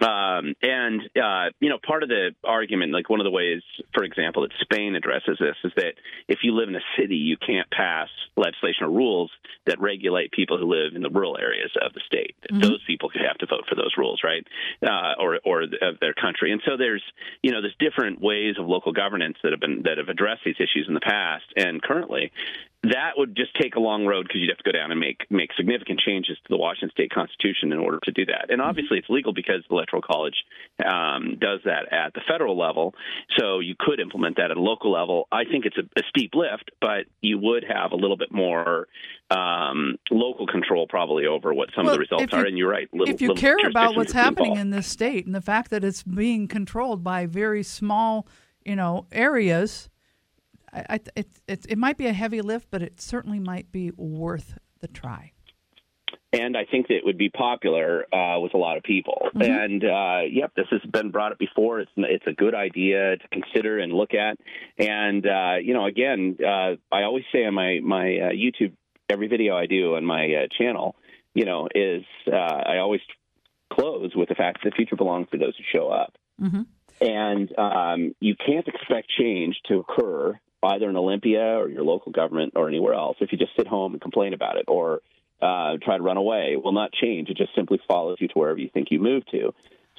Um, 0.00 0.54
and 0.62 1.02
uh, 1.20 1.50
you 1.60 1.68
know, 1.68 1.78
part 1.84 2.02
of 2.02 2.08
the 2.08 2.30
argument, 2.44 2.92
like 2.92 3.10
one 3.10 3.20
of 3.20 3.24
the 3.24 3.30
ways, 3.30 3.62
for 3.94 4.04
example, 4.04 4.42
that 4.42 4.52
Spain 4.60 4.94
addresses 4.94 5.38
this 5.40 5.56
is 5.64 5.72
that 5.76 5.94
if 6.28 6.40
you 6.42 6.52
live 6.52 6.68
in 6.68 6.76
a 6.76 6.86
city, 6.98 7.16
you 7.16 7.36
can't 7.36 7.68
pass 7.70 8.08
legislation 8.36 8.84
or 8.84 8.90
rules 8.90 9.30
that 9.66 9.80
regulate 9.80 10.30
people 10.30 10.56
who 10.58 10.66
live 10.66 10.94
in 10.94 11.02
the 11.02 11.10
rural 11.10 11.36
areas 11.36 11.70
of 11.82 11.92
the 11.94 12.00
state. 12.06 12.36
Mm-hmm. 12.50 12.60
Those 12.60 12.82
people 12.86 13.10
could 13.10 13.22
have 13.26 13.38
to 13.38 13.46
vote 13.46 13.64
for 13.68 13.74
those 13.74 13.94
rules, 13.96 14.20
right? 14.22 14.46
Uh, 14.82 15.14
or 15.20 15.40
or 15.44 15.62
of 15.62 15.98
their 16.00 16.14
country. 16.14 16.52
And 16.52 16.62
so 16.64 16.76
there's 16.76 17.02
you 17.42 17.50
know 17.50 17.60
there's 17.60 17.76
different 17.78 18.20
ways 18.20 18.54
of 18.58 18.66
local 18.66 18.92
governance 18.92 19.36
that 19.42 19.52
have 19.52 19.60
been 19.60 19.82
that 19.82 19.98
have 19.98 20.08
addressed 20.08 20.42
these 20.44 20.56
issues 20.58 20.86
in 20.86 20.94
the 20.94 21.00
past 21.00 21.44
and 21.56 21.82
currently 21.82 22.30
that 22.84 23.12
would 23.16 23.36
just 23.36 23.50
take 23.60 23.74
a 23.74 23.80
long 23.80 24.06
road 24.06 24.24
because 24.28 24.40
you'd 24.40 24.50
have 24.50 24.58
to 24.58 24.64
go 24.64 24.70
down 24.70 24.92
and 24.92 25.00
make 25.00 25.22
make 25.30 25.50
significant 25.56 25.98
changes 25.98 26.36
to 26.38 26.48
the 26.48 26.56
Washington 26.56 26.90
State 26.90 27.10
Constitution 27.10 27.72
in 27.72 27.78
order 27.78 27.98
to 28.04 28.12
do 28.12 28.24
that. 28.26 28.50
And 28.50 28.62
obviously, 28.62 28.98
it's 28.98 29.08
legal 29.10 29.32
because 29.32 29.64
the 29.68 29.74
Electoral 29.74 30.00
College 30.02 30.36
um, 30.84 31.38
does 31.40 31.60
that 31.64 31.92
at 31.92 32.14
the 32.14 32.20
federal 32.28 32.56
level. 32.56 32.94
So 33.36 33.58
you 33.58 33.74
could 33.78 33.98
implement 33.98 34.36
that 34.36 34.52
at 34.52 34.56
a 34.56 34.60
local 34.60 34.92
level. 34.92 35.26
I 35.32 35.44
think 35.44 35.66
it's 35.66 35.76
a, 35.76 35.82
a 35.98 36.02
steep 36.08 36.32
lift, 36.34 36.70
but 36.80 37.06
you 37.20 37.38
would 37.38 37.64
have 37.64 37.90
a 37.90 37.96
little 37.96 38.16
bit 38.16 38.30
more 38.30 38.86
um, 39.30 39.96
local 40.10 40.46
control 40.46 40.86
probably 40.86 41.26
over 41.26 41.52
what 41.52 41.70
some 41.74 41.84
Well, 41.84 41.94
of 41.94 41.98
the 41.98 42.00
results 42.00 42.32
you- 42.32 42.38
are. 42.38 42.44
And 42.46 42.56
you're 42.56 42.70
right. 42.70 42.88
Little, 42.92 43.12
if 43.12 43.20
you 43.20 43.34
care 43.34 43.56
about 43.66 43.96
what's 43.96 44.12
happening 44.12 44.52
involved. 44.52 44.60
in 44.60 44.70
this 44.70 44.86
state 44.86 45.26
and 45.26 45.34
the 45.34 45.40
fact 45.40 45.70
that 45.70 45.82
it's 45.82 46.04
being 46.04 46.46
controlled 46.46 47.02
by 47.02 47.26
very 47.26 47.64
small, 47.64 48.26
you 48.64 48.76
know, 48.76 49.06
areas, 49.10 49.90
I, 50.72 50.84
I, 50.90 51.00
it, 51.16 51.28
it, 51.46 51.66
it 51.68 51.78
might 51.78 51.96
be 51.96 52.06
a 52.06 52.12
heavy 52.12 52.40
lift, 52.40 52.68
but 52.70 52.82
it 52.82 53.00
certainly 53.00 53.38
might 53.40 53.70
be 53.72 53.90
worth 53.96 54.58
the 54.80 54.88
try. 54.88 55.32
and 56.32 56.56
I 56.56 56.64
think 56.70 56.88
that 56.88 56.96
it 56.96 57.04
would 57.04 57.16
be 57.16 57.30
popular 57.30 58.04
uh, 58.14 58.38
with 58.40 58.52
a 58.54 58.58
lot 58.58 58.76
of 58.76 58.82
people. 58.82 59.28
Mhm. 59.34 59.64
And 59.64 59.84
uh, 59.84 60.20
yep, 60.30 60.52
this 60.54 60.66
has 60.70 60.82
been 60.90 61.10
brought 61.10 61.32
up 61.32 61.38
before. 61.38 61.80
It's 61.80 61.90
it's 61.96 62.26
a 62.26 62.32
good 62.32 62.54
idea 62.54 63.16
to 63.16 63.28
consider 63.32 63.78
and 63.78 63.92
look 63.92 64.12
at. 64.14 64.38
And 64.78 65.26
uh, 65.26 65.56
you 65.62 65.72
know, 65.74 65.86
again, 65.86 66.36
uh, 66.40 66.76
I 66.92 67.02
always 67.04 67.24
say 67.32 67.44
on 67.46 67.54
my 67.54 67.80
my 67.82 68.06
uh, 68.18 68.30
YouTube, 68.32 68.72
every 69.08 69.28
video 69.28 69.56
I 69.56 69.66
do 69.66 69.96
on 69.96 70.04
my 70.04 70.24
uh, 70.34 70.46
channel, 70.58 70.96
you 71.34 71.44
know, 71.46 71.68
is 71.74 72.04
uh, 72.30 72.36
I 72.36 72.78
always 72.78 73.00
close 73.72 74.14
with 74.14 74.28
the 74.28 74.34
fact 74.34 74.58
that 74.64 74.70
the 74.70 74.76
future 74.76 74.96
belongs 74.96 75.28
to 75.32 75.38
those 75.38 75.54
who 75.56 75.64
show 75.72 75.88
up. 75.88 76.14
Mm-hmm. 76.40 76.62
And 77.00 77.58
um, 77.58 78.14
you 78.20 78.34
can't 78.34 78.66
expect 78.66 79.08
change 79.18 79.56
to 79.68 79.78
occur 79.78 80.38
either 80.62 80.88
in 80.88 80.96
Olympia 80.96 81.58
or 81.58 81.68
your 81.68 81.82
local 81.82 82.12
government 82.12 82.54
or 82.56 82.68
anywhere 82.68 82.94
else 82.94 83.16
if 83.20 83.32
you 83.32 83.38
just 83.38 83.52
sit 83.56 83.66
home 83.66 83.92
and 83.92 84.00
complain 84.00 84.34
about 84.34 84.56
it 84.56 84.64
or 84.68 85.00
uh, 85.40 85.76
try 85.82 85.96
to 85.96 86.02
run 86.02 86.16
away. 86.16 86.50
It 86.52 86.62
will 86.62 86.72
not 86.72 86.92
change. 86.92 87.28
It 87.28 87.36
just 87.36 87.54
simply 87.54 87.80
follows 87.86 88.18
you 88.20 88.28
to 88.28 88.34
wherever 88.34 88.58
you 88.58 88.70
think 88.72 88.88
you 88.90 89.00
move 89.00 89.24
to. 89.30 89.52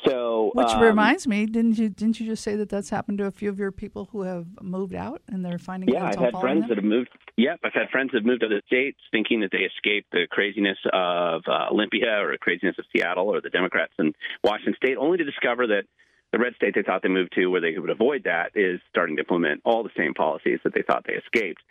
So, 0.05 0.51
Which 0.53 0.67
um, 0.67 0.81
reminds 0.81 1.27
me, 1.27 1.45
didn't 1.45 1.77
you 1.77 1.89
didn't 1.89 2.19
you 2.19 2.25
just 2.25 2.41
say 2.43 2.55
that 2.55 2.69
that's 2.69 2.89
happened 2.89 3.17
to 3.17 3.25
a 3.25 3.31
few 3.31 3.49
of 3.49 3.59
your 3.59 3.71
people 3.71 4.07
who 4.11 4.21
have 4.21 4.45
moved 4.61 4.95
out 4.95 5.21
and 5.27 5.43
they're 5.43 5.59
finding 5.59 5.89
yeah, 5.89 6.05
I've 6.05 6.15
had 6.15 6.33
friends 6.39 6.61
them? 6.61 6.69
that 6.69 6.77
have 6.77 6.85
moved. 6.85 7.09
Yep, 7.35 7.59
I've 7.63 7.73
had 7.73 7.89
friends 7.89 8.11
that 8.11 8.19
have 8.19 8.25
moved 8.25 8.41
to 8.41 8.47
the 8.47 8.61
states 8.65 8.97
thinking 9.11 9.41
that 9.41 9.51
they 9.51 9.59
escaped 9.59 10.11
the 10.11 10.25
craziness 10.29 10.77
of 10.93 11.41
uh, 11.47 11.67
Olympia 11.71 12.23
or 12.23 12.31
the 12.31 12.37
craziness 12.37 12.75
of 12.79 12.85
Seattle 12.95 13.27
or 13.27 13.41
the 13.41 13.49
Democrats 13.49 13.93
in 13.99 14.13
Washington 14.43 14.75
State, 14.75 14.95
only 14.97 15.17
to 15.17 15.25
discover 15.25 15.67
that 15.67 15.83
the 16.31 16.39
red 16.39 16.55
state 16.55 16.75
they 16.75 16.83
thought 16.83 17.01
they 17.01 17.09
moved 17.09 17.33
to, 17.33 17.47
where 17.47 17.61
they 17.61 17.77
would 17.77 17.89
avoid 17.89 18.23
that, 18.25 18.51
is 18.55 18.79
starting 18.89 19.15
to 19.15 19.21
implement 19.21 19.61
all 19.65 19.83
the 19.83 19.89
same 19.97 20.13
policies 20.13 20.59
that 20.63 20.73
they 20.73 20.83
thought 20.83 21.05
they 21.07 21.13
escaped. 21.13 21.61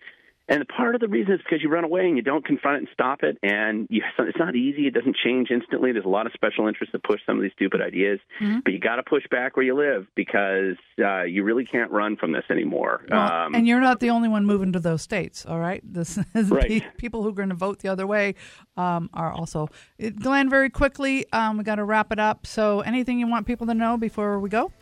And 0.50 0.66
part 0.66 0.94
of 0.94 1.02
the 1.02 1.08
reason 1.08 1.34
is 1.34 1.40
because 1.42 1.62
you 1.62 1.68
run 1.68 1.84
away 1.84 2.06
and 2.06 2.16
you 2.16 2.22
don't 2.22 2.44
confront 2.44 2.76
it 2.76 2.78
and 2.80 2.88
stop 2.92 3.22
it, 3.22 3.36
and 3.42 3.86
you, 3.90 4.02
it's 4.18 4.38
not 4.38 4.56
easy. 4.56 4.86
It 4.86 4.94
doesn't 4.94 5.16
change 5.16 5.50
instantly. 5.50 5.92
There's 5.92 6.06
a 6.06 6.08
lot 6.08 6.24
of 6.26 6.32
special 6.32 6.66
interests 6.68 6.92
that 6.92 7.02
push 7.02 7.20
some 7.26 7.36
of 7.36 7.42
these 7.42 7.52
stupid 7.52 7.82
ideas, 7.82 8.18
Mhm. 8.40 8.64
but 8.64 8.72
you 8.72 8.78
got 8.80 8.96
to 8.96 9.02
push 9.02 9.24
back 9.30 9.56
where 9.56 9.66
you 9.66 9.74
live 9.74 10.06
because 10.14 10.76
uh, 10.98 11.22
you 11.24 11.44
really 11.44 11.66
can't 11.66 11.90
run 11.90 12.16
from 12.16 12.32
this 12.32 12.44
anymore. 12.50 13.04
Well, 13.10 13.30
um, 13.30 13.54
and 13.54 13.66
you're 13.68 13.80
not 13.80 14.00
the 14.00 14.08
only 14.10 14.28
one 14.30 14.46
moving 14.46 14.72
to 14.72 14.80
those 14.80 15.02
states, 15.02 15.44
all 15.44 15.58
right? 15.58 15.82
This 15.98 16.16
is 16.34 16.48
Right. 16.50 16.68
pe- 16.68 16.80
people 16.96 17.22
who 17.22 17.28
are 17.28 17.32
going 17.32 17.48
to 17.50 17.54
vote 17.54 17.80
the 17.80 17.88
other 17.88 18.06
way 18.06 18.34
um, 18.76 19.10
are 19.12 19.30
also. 19.32 19.68
It- 19.98 20.18
Glenn, 20.18 20.48
very 20.48 20.70
quickly, 20.70 21.26
um, 21.32 21.58
we 21.58 21.64
got 21.64 21.74
to 21.76 21.84
wrap 21.84 22.10
it 22.12 22.18
up. 22.18 22.46
So, 22.46 22.80
anything 22.80 23.18
you 23.18 23.26
want 23.28 23.46
people 23.46 23.66
to 23.66 23.74
know 23.74 23.96
before 23.98 24.38
we 24.40 24.48
go? 24.48 24.72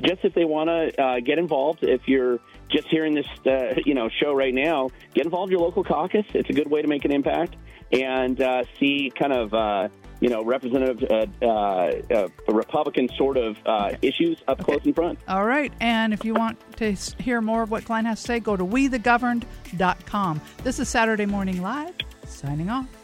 just 0.00 0.24
if 0.24 0.32
they 0.34 0.44
want 0.46 0.68
to 0.68 1.02
uh, 1.02 1.20
get 1.20 1.38
involved, 1.38 1.80
if 1.82 2.08
you're 2.08 2.38
just 2.68 2.88
hearing 2.88 3.14
this, 3.14 3.26
uh, 3.46 3.74
you 3.84 3.94
know, 3.94 4.08
show 4.08 4.32
right 4.32 4.54
now, 4.54 4.90
get 5.14 5.24
involved 5.24 5.52
in 5.52 5.58
your 5.58 5.66
local 5.66 5.84
caucus. 5.84 6.26
It's 6.34 6.50
a 6.50 6.52
good 6.52 6.70
way 6.70 6.82
to 6.82 6.88
make 6.88 7.04
an 7.04 7.12
impact 7.12 7.56
and 7.92 8.40
uh, 8.40 8.64
see 8.78 9.12
kind 9.14 9.32
of, 9.32 9.54
uh, 9.54 9.88
you 10.20 10.28
know, 10.28 10.42
representative 10.42 11.02
uh, 11.10 11.26
uh, 11.44 11.48
uh, 11.48 12.28
Republican 12.48 13.08
sort 13.16 13.36
of 13.36 13.56
uh, 13.66 13.92
issues 14.02 14.42
up 14.48 14.58
close 14.64 14.84
in 14.84 14.94
front. 14.94 15.18
All 15.28 15.44
right. 15.44 15.72
And 15.80 16.12
if 16.12 16.24
you 16.24 16.34
want 16.34 16.58
to 16.76 16.92
hear 17.18 17.40
more 17.40 17.62
of 17.62 17.70
what 17.70 17.84
Klein 17.84 18.04
has 18.06 18.20
to 18.20 18.26
say, 18.26 18.40
go 18.40 18.56
to 18.56 18.64
wethegoverned.com. 18.64 20.40
This 20.62 20.78
is 20.78 20.88
Saturday 20.88 21.26
Morning 21.26 21.62
Live, 21.62 21.94
signing 22.26 22.70
off. 22.70 23.03